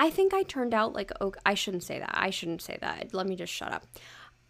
I 0.00 0.08
think 0.08 0.32
I 0.32 0.44
turned 0.44 0.72
out 0.72 0.94
like 0.94 1.12
oh, 1.20 1.34
I 1.44 1.52
shouldn't 1.52 1.82
say 1.82 1.98
that. 1.98 2.10
I 2.14 2.30
shouldn't 2.30 2.62
say 2.62 2.78
that. 2.80 3.12
Let 3.12 3.26
me 3.26 3.36
just 3.36 3.52
shut 3.52 3.70
up. 3.70 3.84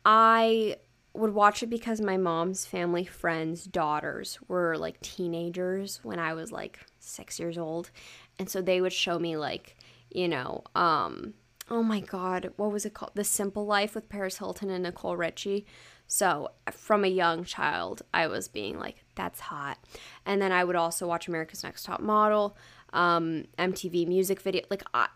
I 0.05 0.77
would 1.13 1.35
watch 1.35 1.65
it 1.65 1.69
because 1.69 2.01
my 2.01 2.17
mom's 2.17 2.65
family 2.65 3.05
friends' 3.05 3.65
daughters 3.65 4.39
were 4.47 4.79
like 4.79 5.01
teenagers 5.01 5.99
when 6.05 6.21
I 6.21 6.35
was 6.35 6.53
like 6.53 6.79
six 7.01 7.41
years 7.41 7.59
old. 7.59 7.91
And 8.39 8.49
so 8.49 8.63
they 8.63 8.81
would 8.81 8.93
show 8.93 9.19
me 9.19 9.37
like, 9.37 9.77
you 10.09 10.29
know, 10.29 10.63
um, 10.77 11.35
oh 11.69 11.83
my 11.83 11.99
God, 11.99 12.53
what 12.55 12.71
was 12.71 12.87
it 12.87 12.95
called? 12.95 13.13
The 13.17 13.25
Simple 13.25 13.67
Life 13.67 13.97
with 13.97 14.09
Paris 14.09 14.39
Hilton 14.39 14.71
and 14.71 14.85
Nicole 14.85 15.17
Richie. 15.17 15.67
So 16.07 16.51
from 16.71 17.05
a 17.05 17.09
young 17.09 17.43
child, 17.43 18.03
I 18.15 18.29
was 18.29 18.47
being 18.47 18.79
like, 18.79 19.05
that's 19.17 19.41
hot. 19.41 19.79
And 20.25 20.41
then 20.41 20.53
I 20.53 20.63
would 20.63 20.77
also 20.77 21.09
watch 21.09 21.27
America's 21.27 21.65
Next 21.65 21.85
Top 21.85 22.01
Model, 22.01 22.57
um, 22.93 23.47
MTV 23.59 24.07
music 24.07 24.41
video. 24.41 24.63
Like 24.71 24.83
I, 24.95 25.09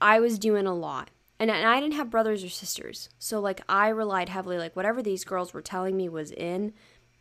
I 0.00 0.20
was 0.20 0.38
doing 0.38 0.66
a 0.66 0.74
lot 0.74 1.10
and, 1.38 1.50
and 1.50 1.66
I 1.66 1.80
didn't 1.80 1.94
have 1.94 2.10
brothers 2.10 2.44
or 2.44 2.48
sisters. 2.48 3.08
So 3.18 3.40
like 3.40 3.60
I 3.68 3.88
relied 3.88 4.28
heavily 4.28 4.58
like 4.58 4.76
whatever 4.76 5.02
these 5.02 5.24
girls 5.24 5.52
were 5.52 5.62
telling 5.62 5.96
me 5.96 6.08
was 6.08 6.30
in, 6.30 6.72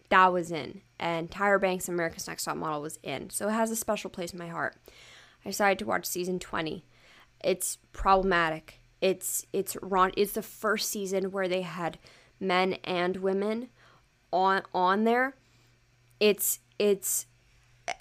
that 0.10 0.32
was 0.32 0.52
in. 0.52 0.82
And 1.00 1.30
Tyra 1.30 1.60
Banks 1.60 1.90
America's 1.90 2.28
Next 2.28 2.44
Top 2.44 2.58
Model 2.58 2.82
was 2.82 3.00
in. 3.04 3.30
So 3.32 3.48
it 3.50 3.54
has 3.54 3.72
a 3.72 3.76
special 3.76 4.10
place 4.10 4.32
in 4.32 4.40
my 4.40 4.48
heart. 4.48 4.78
I 5.44 5.50
decided 5.50 5.80
to 5.80 5.86
watch 5.86 6.06
season 6.06 6.40
20. 6.40 6.86
It's 7.44 7.78
problematic. 7.92 8.80
It's 9.02 9.46
it's 9.52 9.76
wrong. 9.82 10.12
It's 10.16 10.34
the 10.34 10.42
first 10.42 10.90
season 10.90 11.32
where 11.32 11.48
they 11.48 11.62
had 11.62 11.98
men 12.40 12.74
and 12.86 13.18
women 13.18 13.70
on 14.32 14.62
on 14.74 15.04
there. 15.04 15.36
It's 16.20 16.60
it's 16.80 17.26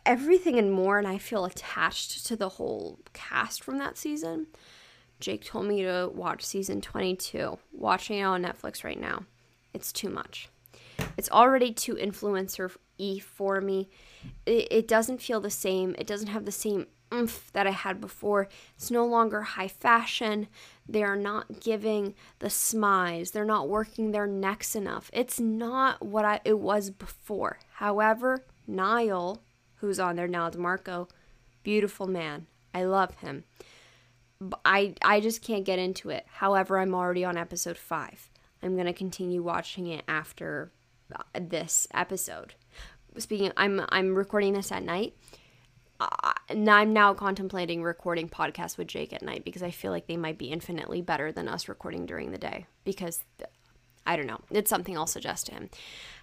everything 0.06 0.58
and 0.58 0.72
more 0.72 0.98
and 0.98 1.08
I 1.08 1.18
feel 1.18 1.44
attached 1.44 2.26
to 2.26 2.36
the 2.36 2.50
whole 2.50 3.00
cast 3.12 3.62
from 3.62 3.78
that 3.78 3.98
season. 3.98 4.46
Jake 5.20 5.44
told 5.44 5.66
me 5.66 5.82
to 5.82 6.10
watch 6.12 6.44
season 6.44 6.80
22. 6.80 7.58
Watching 7.72 8.18
it 8.18 8.24
on 8.24 8.42
Netflix 8.42 8.82
right 8.82 9.00
now. 9.00 9.24
It's 9.72 9.92
too 9.92 10.08
much. 10.08 10.48
It's 11.16 11.30
already 11.30 11.72
too 11.72 11.94
influencer 11.94 12.74
e 12.98 13.18
for 13.18 13.60
me. 13.60 13.88
It, 14.46 14.68
it 14.70 14.88
doesn't 14.88 15.22
feel 15.22 15.40
the 15.40 15.50
same. 15.50 15.94
It 15.98 16.06
doesn't 16.06 16.28
have 16.28 16.44
the 16.44 16.52
same 16.52 16.86
oomph 17.12 17.50
that 17.52 17.66
I 17.66 17.70
had 17.70 18.00
before. 18.00 18.48
It's 18.76 18.90
no 18.90 19.06
longer 19.06 19.42
high 19.42 19.68
fashion. 19.68 20.48
They 20.88 21.02
are 21.02 21.16
not 21.16 21.60
giving 21.60 22.14
the 22.38 22.48
smize. 22.48 23.32
They're 23.32 23.44
not 23.44 23.68
working 23.68 24.10
their 24.10 24.26
necks 24.26 24.74
enough. 24.74 25.10
It's 25.12 25.38
not 25.38 26.04
what 26.04 26.24
I 26.24 26.40
it 26.44 26.58
was 26.58 26.90
before. 26.90 27.58
However, 27.74 28.44
Nyle, 28.66 29.42
who's 29.82 29.98
on 29.98 30.16
there 30.16 30.28
now, 30.28 30.48
DiMarco, 30.48 31.10
beautiful 31.64 32.06
man. 32.06 32.46
I 32.72 32.84
love 32.84 33.16
him. 33.16 33.44
I 34.64 34.94
I 35.02 35.20
just 35.20 35.42
can't 35.42 35.64
get 35.64 35.78
into 35.78 36.08
it. 36.08 36.24
However, 36.34 36.78
I'm 36.78 36.94
already 36.94 37.24
on 37.24 37.36
episode 37.36 37.76
5. 37.76 38.30
I'm 38.62 38.74
going 38.74 38.86
to 38.86 38.92
continue 38.92 39.42
watching 39.42 39.88
it 39.88 40.04
after 40.06 40.72
uh, 41.14 41.22
this 41.34 41.86
episode. 41.92 42.54
Speaking 43.18 43.52
I'm 43.56 43.84
I'm 43.90 44.14
recording 44.14 44.54
this 44.54 44.72
at 44.72 44.84
night. 44.84 45.16
Uh, 46.00 46.32
I'm 46.50 46.92
now 46.92 47.12
contemplating 47.12 47.82
recording 47.82 48.28
podcasts 48.28 48.78
with 48.78 48.86
Jake 48.88 49.12
at 49.12 49.22
night 49.22 49.44
because 49.44 49.62
I 49.62 49.70
feel 49.70 49.90
like 49.90 50.06
they 50.06 50.16
might 50.16 50.38
be 50.38 50.46
infinitely 50.46 51.02
better 51.02 51.32
than 51.32 51.48
us 51.48 51.68
recording 51.68 52.06
during 52.06 52.30
the 52.30 52.38
day 52.38 52.66
because 52.84 53.24
I 54.06 54.16
don't 54.16 54.26
know. 54.26 54.40
It's 54.50 54.70
something 54.70 54.96
I'll 54.96 55.06
suggest 55.06 55.46
to 55.46 55.52
him. 55.52 55.70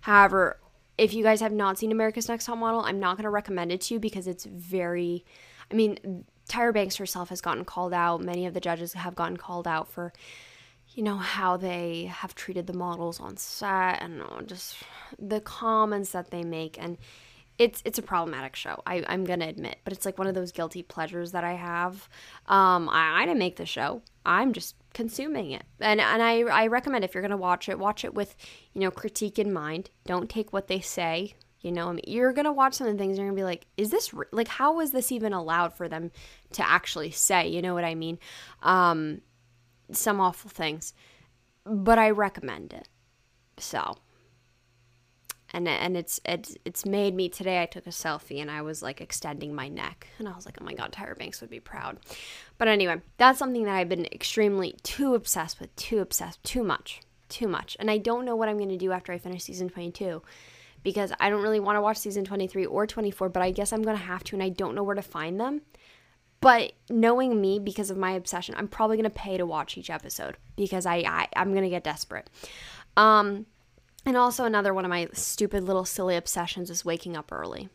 However, 0.02 0.60
if 1.00 1.14
you 1.14 1.24
guys 1.24 1.42
have 1.42 1.54
not 1.54 1.78
seen 1.80 1.92
America's 1.92 2.28
Next 2.28 2.46
Top 2.46 2.58
Model, 2.58 2.82
I'm 2.82 3.00
not 3.00 3.16
going 3.18 3.24
to 3.24 3.30
recommend 3.30 3.72
it 3.72 3.82
to 3.82 3.96
you 3.96 4.00
because 4.00 4.28
it's 4.28 4.46
very 4.46 5.26
I 5.72 5.76
mean, 5.76 6.26
Tyra 6.50 6.74
Banks 6.74 6.96
herself 6.96 7.30
has 7.30 7.42
gotten 7.42 7.66
called 7.66 7.94
out. 7.94 8.22
Many 8.22 8.46
of 8.46 8.54
the 8.54 8.60
judges 8.60 8.94
have 8.94 9.16
gotten 9.16 9.38
called 9.38 9.68
out 9.68 9.88
for, 9.88 10.12
you 10.96 11.04
know, 11.04 11.18
how 11.18 11.58
they 11.58 12.06
have 12.06 12.34
treated 12.34 12.68
the 12.68 12.74
models 12.74 13.20
on 13.20 13.38
set 13.38 14.02
and 14.02 14.24
just 14.48 14.78
the 15.20 15.42
comments 15.42 16.12
that 16.12 16.32
they 16.32 16.44
make. 16.44 16.78
And 16.80 16.98
it's 17.60 17.82
it's 17.86 18.00
a 18.00 18.02
problematic 18.02 18.56
show. 18.56 18.82
I, 18.88 19.04
I'm 19.08 19.26
gonna 19.26 19.48
admit, 19.48 19.80
but 19.84 19.94
it's 19.94 20.06
like 20.06 20.18
one 20.18 20.28
of 20.28 20.34
those 20.34 20.52
guilty 20.52 20.82
pleasures 20.82 21.34
that 21.34 21.44
I 21.44 21.54
have. 21.54 22.10
Um, 22.48 22.90
I, 22.90 23.22
I 23.22 23.26
didn't 23.26 23.40
make 23.40 23.58
the 23.58 23.66
show. 23.66 24.02
I'm 24.26 24.54
just 24.54 24.76
consuming 24.94 25.52
it, 25.52 25.64
and 25.80 26.02
and 26.02 26.24
I 26.24 26.40
I 26.42 26.68
recommend 26.68 27.04
if 27.04 27.14
you're 27.14 27.22
gonna 27.22 27.38
watch 27.38 27.70
it, 27.70 27.78
watch 27.78 28.04
it 28.04 28.16
with 28.16 28.36
you 28.74 28.82
know 28.82 28.92
critique 28.92 29.38
in 29.38 29.54
mind. 29.54 29.92
Don't 30.06 30.30
take 30.30 30.52
what 30.52 30.68
they 30.68 30.80
say 30.80 31.36
you 31.62 31.74
know, 31.74 31.90
I 31.90 31.92
mean, 31.92 32.04
you're 32.08 32.32
gonna 32.32 32.54
watch 32.54 32.76
some 32.76 32.88
of 32.88 32.94
the 32.94 32.98
things. 32.98 33.18
You're 33.18 33.28
gonna 33.28 33.36
be 33.36 33.44
like, 33.44 33.68
"Is 33.76 33.90
this 33.90 34.14
re- 34.14 34.26
like 34.32 34.50
was 34.60 34.92
this 34.92 35.12
even 35.12 35.34
allowed 35.34 35.74
for 35.74 35.90
them 35.90 36.12
to 36.54 36.68
actually 36.68 37.12
say?" 37.12 37.50
You 37.50 37.62
know 37.62 37.74
what 37.74 37.84
I 37.84 37.96
mean? 37.96 38.18
Um, 38.64 39.22
some 39.92 40.22
awful 40.22 40.50
things, 40.50 40.94
but 41.66 42.00
I 42.00 42.12
recommend 42.12 42.72
it. 42.74 42.88
So, 43.58 43.98
and 45.54 45.68
and 45.68 45.98
it's 45.98 46.20
it's 46.26 46.56
it's 46.66 46.86
made 46.86 47.16
me 47.16 47.30
today. 47.30 47.62
I 47.62 47.66
took 47.66 47.88
a 47.88 47.92
selfie 47.92 48.42
and 48.42 48.52
I 48.52 48.62
was 48.62 48.82
like 48.82 49.02
extending 49.02 49.54
my 49.54 49.68
neck, 49.68 50.08
and 50.20 50.28
I 50.28 50.36
was 50.36 50.46
like, 50.46 50.58
"Oh 50.62 50.66
my 50.66 50.74
god, 50.74 50.92
Tyra 50.92 51.18
Banks 51.18 51.42
would 51.42 51.50
be 51.50 51.60
proud." 51.60 51.98
But 52.58 52.68
anyway, 52.68 53.02
that's 53.18 53.40
something 53.40 53.64
that 53.64 53.76
I've 53.76 53.90
been 53.90 54.06
extremely 54.06 54.76
too 54.84 55.16
obsessed 55.16 55.60
with, 55.60 55.76
too 55.76 56.00
obsessed, 56.00 56.44
too 56.44 56.64
much, 56.64 57.02
too 57.30 57.48
much, 57.48 57.78
and 57.80 57.90
I 57.90 57.98
don't 57.98 58.26
know 58.26 58.36
what 58.36 58.50
I'm 58.50 58.58
gonna 58.58 58.78
do 58.78 58.92
after 58.92 59.12
I 59.12 59.18
finish 59.18 59.44
season 59.44 59.70
22 59.70 60.22
because 60.84 61.12
I 61.20 61.30
don't 61.30 61.42
really 61.42 61.60
want 61.60 61.76
to 61.76 61.82
watch 61.82 61.98
season 61.98 62.24
23 62.24 62.66
or 62.66 62.88
24, 62.88 63.30
but 63.30 63.44
I 63.44 63.52
guess 63.52 63.74
I'm 63.74 63.84
going 63.84 63.98
to 63.98 64.04
have 64.04 64.24
to, 64.26 64.36
and 64.36 64.44
I 64.44 64.50
don't 64.50 64.76
know 64.76 64.84
where 64.84 64.96
to 64.96 65.02
find 65.02 65.40
them. 65.40 65.62
But 66.42 66.72
knowing 66.90 67.42
me, 67.42 67.60
because 67.60 67.90
of 67.90 67.98
my 67.98 68.12
obsession, 68.12 68.56
I'm 68.58 68.70
probably 68.70 68.96
going 68.96 69.04
to 69.04 69.10
pay 69.10 69.38
to 69.38 69.46
watch 69.46 69.78
each 69.78 69.90
episode 69.90 70.38
because 70.56 70.86
I, 70.86 70.98
I 70.98 71.28
I'm 71.36 71.52
going 71.52 71.64
to 71.64 71.70
get 71.70 71.84
desperate. 71.84 72.30
Um, 72.96 73.46
and 74.10 74.18
also 74.18 74.44
another 74.44 74.74
one 74.74 74.86
of 74.86 74.90
my 74.90 75.08
stupid 75.14 75.64
little 75.64 75.86
silly 75.86 76.16
obsessions 76.16 76.72
is 76.72 76.84
waking 76.84 77.16
up 77.16 77.32
early. 77.32 77.70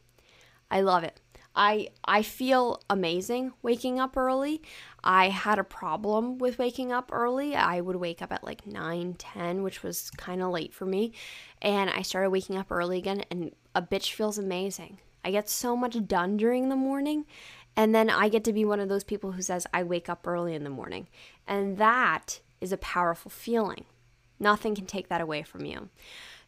I 0.68 0.80
love 0.80 1.04
it. 1.04 1.20
I 1.54 1.90
I 2.04 2.22
feel 2.22 2.82
amazing 2.90 3.52
waking 3.62 4.00
up 4.00 4.16
early. 4.16 4.60
I 5.04 5.28
had 5.28 5.60
a 5.60 5.64
problem 5.64 6.38
with 6.38 6.58
waking 6.58 6.90
up 6.90 7.10
early. 7.12 7.54
I 7.54 7.80
would 7.80 7.94
wake 7.94 8.20
up 8.20 8.32
at 8.32 8.42
like 8.42 8.66
9, 8.66 9.14
10, 9.14 9.62
which 9.62 9.84
was 9.84 10.10
kind 10.10 10.42
of 10.42 10.50
late 10.50 10.74
for 10.74 10.86
me. 10.86 11.12
And 11.62 11.88
I 11.88 12.02
started 12.02 12.30
waking 12.30 12.56
up 12.56 12.72
early 12.72 12.98
again 12.98 13.22
and 13.30 13.52
a 13.76 13.80
bitch 13.80 14.12
feels 14.12 14.36
amazing. 14.36 14.98
I 15.24 15.30
get 15.30 15.48
so 15.48 15.76
much 15.76 16.04
done 16.08 16.36
during 16.36 16.68
the 16.68 16.74
morning 16.74 17.26
and 17.76 17.94
then 17.94 18.10
I 18.10 18.28
get 18.28 18.42
to 18.44 18.52
be 18.52 18.64
one 18.64 18.80
of 18.80 18.88
those 18.88 19.04
people 19.04 19.30
who 19.30 19.42
says 19.42 19.68
I 19.72 19.84
wake 19.84 20.08
up 20.08 20.26
early 20.26 20.56
in 20.56 20.64
the 20.64 20.70
morning. 20.70 21.06
And 21.46 21.78
that 21.78 22.40
is 22.60 22.72
a 22.72 22.76
powerful 22.78 23.30
feeling. 23.30 23.84
Nothing 24.38 24.74
can 24.74 24.86
take 24.86 25.08
that 25.08 25.20
away 25.20 25.42
from 25.42 25.64
you. 25.64 25.88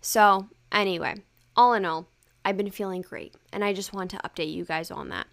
So, 0.00 0.48
anyway, 0.70 1.16
all 1.56 1.74
in 1.74 1.84
all, 1.84 2.08
I've 2.44 2.56
been 2.56 2.70
feeling 2.70 3.02
great, 3.02 3.34
and 3.52 3.64
I 3.64 3.72
just 3.72 3.92
want 3.92 4.10
to 4.12 4.18
update 4.18 4.52
you 4.52 4.64
guys 4.64 4.90
on 4.90 5.08
that. 5.08 5.26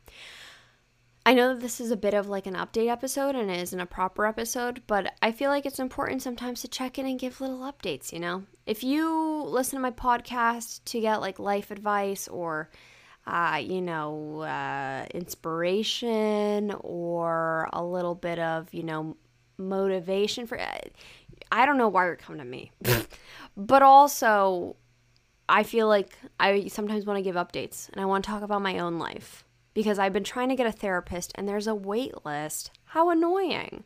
I 1.25 1.33
know 1.33 1.53
that 1.53 1.61
this 1.61 1.79
is 1.79 1.89
a 1.89 1.95
bit 1.95 2.13
of 2.13 2.27
like 2.27 2.47
an 2.47 2.55
update 2.55 2.89
episode 2.89 3.35
and 3.35 3.49
it 3.49 3.59
isn't 3.61 3.79
a 3.79 3.85
proper 3.85 4.25
episode, 4.25 4.81
but 4.87 5.13
I 5.21 5.31
feel 5.31 5.49
like 5.49 5.65
it's 5.65 5.79
important 5.79 6.21
sometimes 6.21 6.61
to 6.61 6.67
check 6.67 6.99
in 6.99 7.05
and 7.05 7.17
give 7.17 7.39
little 7.39 7.59
updates, 7.59 8.11
you 8.11 8.19
know? 8.19 8.43
If 8.65 8.83
you 8.83 9.43
listen 9.45 9.77
to 9.77 9.81
my 9.81 9.91
podcast 9.91 10.83
to 10.85 10.99
get 10.99 11.21
like 11.21 11.39
life 11.39 11.71
advice 11.71 12.27
or, 12.27 12.69
uh, 13.25 13.61
you 13.63 13.81
know, 13.81 14.41
uh, 14.41 15.05
inspiration 15.13 16.75
or 16.81 17.69
a 17.71 17.81
little 17.81 18.15
bit 18.15 18.39
of, 18.39 18.73
you 18.73 18.83
know, 18.83 19.15
motivation 19.57 20.45
for, 20.45 20.59
I 21.51 21.65
don't 21.65 21.77
know 21.77 21.89
why 21.89 22.05
you're 22.05 22.15
coming 22.15 22.39
to 22.39 22.45
me, 22.45 22.71
but 23.57 23.81
also 23.81 24.75
I 25.47 25.63
feel 25.63 25.87
like 25.87 26.17
I 26.39 26.67
sometimes 26.67 27.05
want 27.05 27.17
to 27.17 27.23
give 27.23 27.35
updates 27.35 27.89
and 27.89 28.01
I 28.01 28.05
want 28.05 28.23
to 28.23 28.29
talk 28.29 28.43
about 28.43 28.61
my 28.61 28.79
own 28.79 28.99
life 28.99 29.45
because 29.73 29.99
I've 29.99 30.13
been 30.13 30.23
trying 30.23 30.49
to 30.49 30.55
get 30.55 30.67
a 30.67 30.71
therapist 30.71 31.31
and 31.35 31.47
there's 31.47 31.67
a 31.67 31.75
wait 31.75 32.25
list. 32.25 32.71
How 32.85 33.09
annoying. 33.09 33.83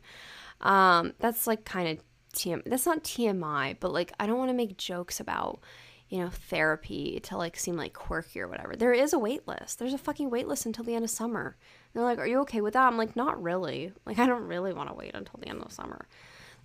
Um, 0.60 1.14
that's 1.18 1.46
like 1.46 1.64
kind 1.64 1.88
of 1.88 2.04
TM. 2.34 2.62
That's 2.64 2.86
not 2.86 3.04
TMI, 3.04 3.76
but 3.80 3.92
like 3.92 4.12
I 4.20 4.26
don't 4.26 4.38
want 4.38 4.50
to 4.50 4.56
make 4.56 4.76
jokes 4.76 5.20
about 5.20 5.60
you 6.08 6.18
know 6.18 6.30
therapy 6.30 7.20
to 7.20 7.36
like 7.36 7.58
seem 7.58 7.76
like 7.76 7.92
quirky 7.92 8.40
or 8.40 8.48
whatever. 8.48 8.76
There 8.76 8.92
is 8.92 9.12
a 9.12 9.18
wait 9.18 9.46
list. 9.46 9.78
There's 9.78 9.94
a 9.94 9.98
fucking 9.98 10.30
wait 10.30 10.48
list 10.48 10.66
until 10.66 10.84
the 10.84 10.94
end 10.94 11.04
of 11.04 11.10
summer. 11.10 11.56
And 11.92 12.00
they're 12.00 12.08
like, 12.08 12.18
"Are 12.18 12.26
you 12.26 12.40
okay 12.40 12.60
with 12.60 12.74
that?" 12.74 12.86
I'm 12.86 12.98
like, 12.98 13.16
"Not 13.16 13.42
really. 13.42 13.92
Like 14.04 14.18
I 14.18 14.26
don't 14.26 14.46
really 14.46 14.72
want 14.72 14.88
to 14.88 14.94
wait 14.94 15.14
until 15.14 15.38
the 15.40 15.48
end 15.48 15.62
of 15.62 15.72
summer." 15.72 16.06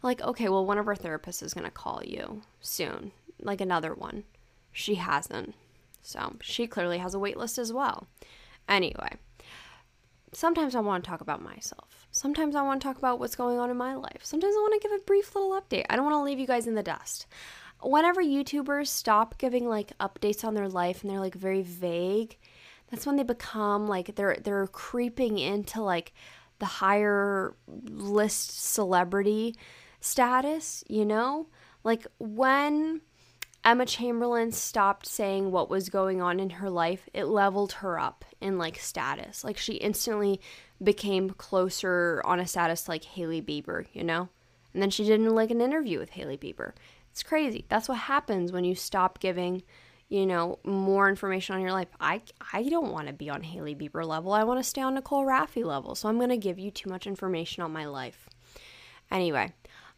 Like, 0.03 0.21
"Okay, 0.21 0.49
well 0.49 0.65
one 0.65 0.77
of 0.77 0.87
our 0.87 0.95
therapists 0.95 1.41
is 1.43 1.53
going 1.53 1.65
to 1.65 1.71
call 1.71 2.01
you 2.03 2.41
soon." 2.61 3.11
Like 3.41 3.61
another 3.61 3.93
one. 3.93 4.23
She 4.71 4.95
hasn't. 4.95 5.55
So 6.01 6.35
she 6.41 6.67
clearly 6.67 6.97
has 6.97 7.13
a 7.13 7.19
wait 7.19 7.37
list 7.37 7.57
as 7.57 7.71
well. 7.71 8.07
Anyway, 8.67 9.17
sometimes 10.33 10.75
I 10.75 10.81
want 10.81 11.03
to 11.03 11.09
talk 11.09 11.21
about 11.21 11.41
myself. 11.41 12.07
Sometimes 12.11 12.55
I 12.55 12.61
want 12.61 12.81
to 12.81 12.87
talk 12.87 12.97
about 12.97 13.19
what's 13.19 13.35
going 13.35 13.57
on 13.57 13.69
in 13.69 13.77
my 13.77 13.95
life. 13.95 14.21
Sometimes 14.23 14.55
I 14.55 14.59
want 14.59 14.81
to 14.81 14.87
give 14.87 14.97
a 14.97 15.03
brief 15.03 15.33
little 15.33 15.59
update. 15.59 15.85
I 15.89 15.95
don't 15.95 16.05
want 16.05 16.15
to 16.15 16.23
leave 16.23 16.39
you 16.39 16.47
guys 16.47 16.67
in 16.67 16.75
the 16.75 16.83
dust. 16.83 17.25
Whenever 17.81 18.21
YouTubers 18.21 18.87
stop 18.87 19.37
giving 19.37 19.67
like 19.67 19.97
updates 19.97 20.45
on 20.45 20.53
their 20.53 20.69
life 20.69 21.01
and 21.01 21.11
they're 21.11 21.19
like 21.19 21.35
very 21.35 21.61
vague, 21.61 22.37
that's 22.89 23.05
when 23.05 23.15
they 23.15 23.23
become 23.23 23.87
like 23.87 24.15
they're 24.15 24.37
they're 24.43 24.67
creeping 24.67 25.39
into 25.39 25.81
like 25.81 26.13
the 26.59 26.65
higher 26.65 27.55
list 27.67 28.63
celebrity 28.63 29.55
status, 30.03 30.83
you 30.87 31.05
know? 31.05 31.47
Like 31.83 32.05
when 32.19 33.01
Emma 33.63 33.85
Chamberlain 33.85 34.51
stopped 34.51 35.07
saying 35.07 35.51
what 35.51 35.69
was 35.69 35.89
going 35.89 36.21
on 36.21 36.39
in 36.39 36.51
her 36.51 36.69
life, 36.69 37.07
it 37.13 37.25
leveled 37.25 37.73
her 37.73 37.97
up 37.97 38.25
in 38.41 38.57
like 38.57 38.77
status. 38.77 39.43
Like 39.43 39.57
she 39.57 39.73
instantly 39.73 40.41
became 40.81 41.29
closer 41.29 42.21
on 42.25 42.39
a 42.39 42.47
status 42.47 42.89
like 42.89 43.03
Hailey 43.05 43.41
Bieber, 43.41 43.85
you 43.93 44.03
know? 44.03 44.29
And 44.73 44.81
then 44.81 44.89
she 44.89 45.05
did 45.05 45.21
like 45.21 45.51
an 45.51 45.61
interview 45.61 45.99
with 45.99 46.11
Hailey 46.11 46.37
Bieber. 46.37 46.73
It's 47.11 47.23
crazy. 47.23 47.65
That's 47.69 47.87
what 47.87 47.99
happens 47.99 48.51
when 48.51 48.63
you 48.63 48.75
stop 48.75 49.19
giving, 49.19 49.63
you 50.09 50.25
know, 50.25 50.59
more 50.63 51.07
information 51.07 51.55
on 51.55 51.61
your 51.61 51.71
life. 51.71 51.89
I 51.99 52.21
I 52.51 52.63
don't 52.63 52.91
want 52.91 53.07
to 53.07 53.13
be 53.13 53.29
on 53.29 53.43
Hailey 53.43 53.75
Bieber 53.75 54.05
level. 54.05 54.33
I 54.33 54.43
want 54.43 54.59
to 54.59 54.63
stay 54.63 54.81
on 54.81 54.95
Nicole 54.95 55.25
Rafiee 55.25 55.63
level. 55.63 55.95
So 55.95 56.09
I'm 56.09 56.17
going 56.17 56.29
to 56.29 56.37
give 56.37 56.59
you 56.59 56.71
too 56.71 56.89
much 56.89 57.07
information 57.07 57.63
on 57.63 57.71
my 57.71 57.85
life. 57.85 58.27
Anyway, 59.11 59.53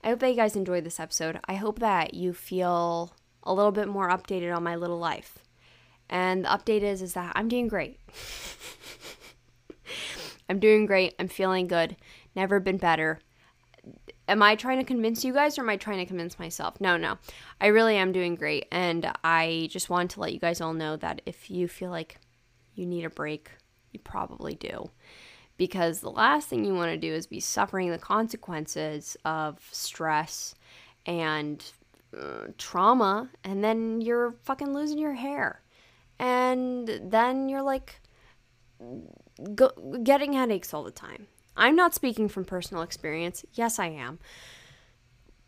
I 0.05 0.09
hope 0.09 0.19
that 0.19 0.29
you 0.29 0.35
guys 0.35 0.55
enjoyed 0.55 0.83
this 0.83 0.99
episode. 0.99 1.39
I 1.45 1.55
hope 1.55 1.79
that 1.79 2.13
you 2.13 2.31
feel 2.31 3.15
a 3.41 3.51
little 3.51 3.71
bit 3.71 3.87
more 3.87 4.07
updated 4.07 4.55
on 4.55 4.61
my 4.61 4.75
little 4.75 4.99
life. 4.99 5.39
And 6.07 6.45
the 6.45 6.49
update 6.49 6.83
is 6.83 7.01
is 7.01 7.13
that 7.13 7.31
I'm 7.35 7.47
doing 7.47 7.67
great. 7.67 7.99
I'm 10.47 10.59
doing 10.59 10.85
great. 10.85 11.15
I'm 11.17 11.27
feeling 11.27 11.65
good. 11.65 11.95
Never 12.35 12.59
been 12.59 12.77
better. 12.77 13.19
Am 14.27 14.43
I 14.43 14.55
trying 14.55 14.77
to 14.77 14.83
convince 14.83 15.25
you 15.25 15.33
guys 15.33 15.57
or 15.57 15.61
am 15.61 15.69
I 15.69 15.77
trying 15.77 15.97
to 15.97 16.05
convince 16.05 16.37
myself? 16.37 16.79
No, 16.79 16.97
no. 16.97 17.17
I 17.59 17.67
really 17.67 17.97
am 17.97 18.11
doing 18.11 18.35
great. 18.35 18.67
And 18.71 19.11
I 19.23 19.69
just 19.71 19.89
wanted 19.89 20.11
to 20.11 20.19
let 20.19 20.33
you 20.33 20.39
guys 20.39 20.61
all 20.61 20.73
know 20.73 20.97
that 20.97 21.23
if 21.25 21.49
you 21.49 21.67
feel 21.67 21.89
like 21.89 22.19
you 22.75 22.85
need 22.85 23.05
a 23.05 23.09
break, 23.09 23.49
you 23.91 23.99
probably 23.99 24.53
do. 24.53 24.91
Because 25.57 26.01
the 26.01 26.11
last 26.11 26.49
thing 26.49 26.65
you 26.65 26.73
want 26.73 26.91
to 26.91 26.97
do 26.97 27.13
is 27.13 27.27
be 27.27 27.39
suffering 27.39 27.89
the 27.89 27.97
consequences 27.97 29.15
of 29.23 29.59
stress 29.71 30.53
and 31.05 31.63
uh, 32.17 32.47
trauma, 32.57 33.29
and 33.43 33.63
then 33.63 34.01
you're 34.01 34.35
fucking 34.43 34.73
losing 34.73 34.97
your 34.97 35.13
hair. 35.13 35.61
And 36.19 36.87
then 37.03 37.49
you're 37.49 37.61
like 37.61 37.99
go- 39.53 39.99
getting 40.03 40.33
headaches 40.33 40.73
all 40.73 40.83
the 40.83 40.91
time. 40.91 41.27
I'm 41.57 41.75
not 41.75 41.93
speaking 41.93 42.27
from 42.27 42.45
personal 42.45 42.83
experience. 42.83 43.45
Yes, 43.53 43.79
I 43.79 43.87
am. 43.87 44.19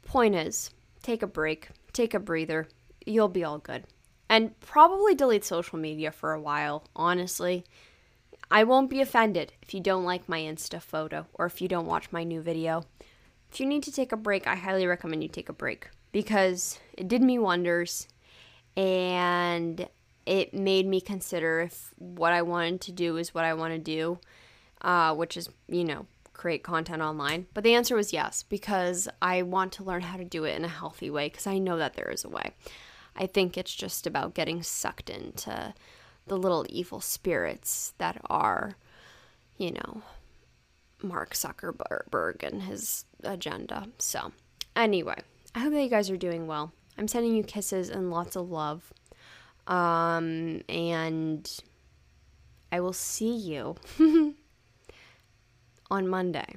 Point 0.05 0.35
is, 0.35 0.71
take 1.03 1.21
a 1.21 1.27
break, 1.27 1.69
take 1.91 2.13
a 2.13 2.19
breather. 2.19 2.67
You'll 3.05 3.27
be 3.27 3.43
all 3.43 3.57
good. 3.57 3.85
And 4.29 4.57
probably 4.59 5.15
delete 5.15 5.45
social 5.45 5.79
media 5.79 6.11
for 6.11 6.33
a 6.33 6.41
while, 6.41 6.85
honestly. 6.95 7.65
I 8.49 8.63
won't 8.63 8.89
be 8.89 9.01
offended 9.01 9.53
if 9.61 9.73
you 9.73 9.79
don't 9.81 10.05
like 10.05 10.29
my 10.29 10.39
Insta 10.39 10.81
photo 10.81 11.27
or 11.33 11.45
if 11.45 11.61
you 11.61 11.67
don't 11.67 11.85
watch 11.85 12.11
my 12.11 12.23
new 12.23 12.41
video. 12.41 12.83
If 13.51 13.59
you 13.59 13.65
need 13.65 13.83
to 13.83 13.91
take 13.91 14.11
a 14.11 14.17
break, 14.17 14.47
I 14.47 14.55
highly 14.55 14.87
recommend 14.87 15.23
you 15.23 15.29
take 15.29 15.49
a 15.49 15.53
break 15.53 15.89
because 16.11 16.79
it 16.97 17.07
did 17.07 17.21
me 17.21 17.39
wonders 17.39 18.07
and 18.75 19.87
it 20.25 20.53
made 20.53 20.85
me 20.85 21.01
consider 21.01 21.61
if 21.61 21.93
what 21.97 22.33
I 22.33 22.41
wanted 22.41 22.81
to 22.81 22.91
do 22.91 23.17
is 23.17 23.33
what 23.33 23.45
I 23.45 23.53
want 23.53 23.73
to 23.73 23.79
do, 23.79 24.19
uh, 24.81 25.15
which 25.15 25.37
is, 25.37 25.49
you 25.67 25.83
know, 25.83 26.05
create 26.33 26.63
content 26.63 27.01
online. 27.01 27.47
But 27.53 27.63
the 27.63 27.73
answer 27.73 27.95
was 27.95 28.13
yes, 28.13 28.43
because 28.43 29.09
I 29.21 29.41
want 29.41 29.73
to 29.73 29.83
learn 29.83 30.01
how 30.01 30.17
to 30.17 30.25
do 30.25 30.43
it 30.43 30.55
in 30.55 30.65
a 30.65 30.69
healthy 30.69 31.09
way, 31.09 31.29
because 31.29 31.47
I 31.47 31.57
know 31.57 31.77
that 31.77 31.95
there 31.95 32.09
is 32.09 32.23
a 32.23 32.29
way. 32.29 32.51
I 33.15 33.25
think 33.25 33.57
it's 33.57 33.73
just 33.73 34.05
about 34.05 34.35
getting 34.35 34.61
sucked 34.61 35.09
into 35.09 35.73
the 36.27 36.37
little 36.37 36.65
evil 36.69 37.01
spirits 37.01 37.93
that 37.97 38.19
are, 38.29 38.75
you 39.57 39.71
know, 39.71 40.01
Mark 41.01 41.33
Zuckerberg 41.33 42.43
and 42.43 42.63
his 42.63 43.05
agenda. 43.23 43.87
So, 43.97 44.31
anyway, 44.75 45.17
I 45.55 45.59
hope 45.59 45.73
that 45.73 45.83
you 45.83 45.89
guys 45.89 46.09
are 46.09 46.17
doing 46.17 46.47
well. 46.47 46.71
I'm 46.97 47.07
sending 47.07 47.35
you 47.35 47.43
kisses 47.43 47.89
and 47.89 48.11
lots 48.11 48.35
of 48.35 48.49
love. 48.49 48.91
Um, 49.67 50.61
and 50.69 51.49
I 52.71 52.79
will 52.79 52.93
see 52.93 53.35
you 53.35 53.75
on 55.91 56.07
Monday. 56.07 56.55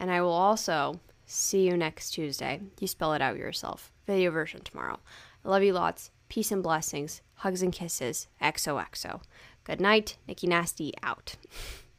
And 0.00 0.10
I 0.10 0.20
will 0.20 0.32
also 0.32 1.00
see 1.26 1.66
you 1.66 1.76
next 1.76 2.10
Tuesday. 2.10 2.60
You 2.80 2.86
spell 2.88 3.14
it 3.14 3.22
out 3.22 3.36
yourself. 3.36 3.92
Video 4.06 4.30
version 4.30 4.62
tomorrow. 4.62 4.98
I 5.44 5.48
love 5.48 5.62
you 5.62 5.72
lots. 5.72 6.10
Peace 6.32 6.50
and 6.50 6.62
blessings. 6.62 7.20
Hugs 7.34 7.60
and 7.60 7.74
kisses. 7.74 8.26
XOXO. 8.40 9.20
Good 9.64 9.82
night. 9.82 10.16
Nikki 10.26 10.46
Nasty 10.46 10.94
out. 11.02 11.36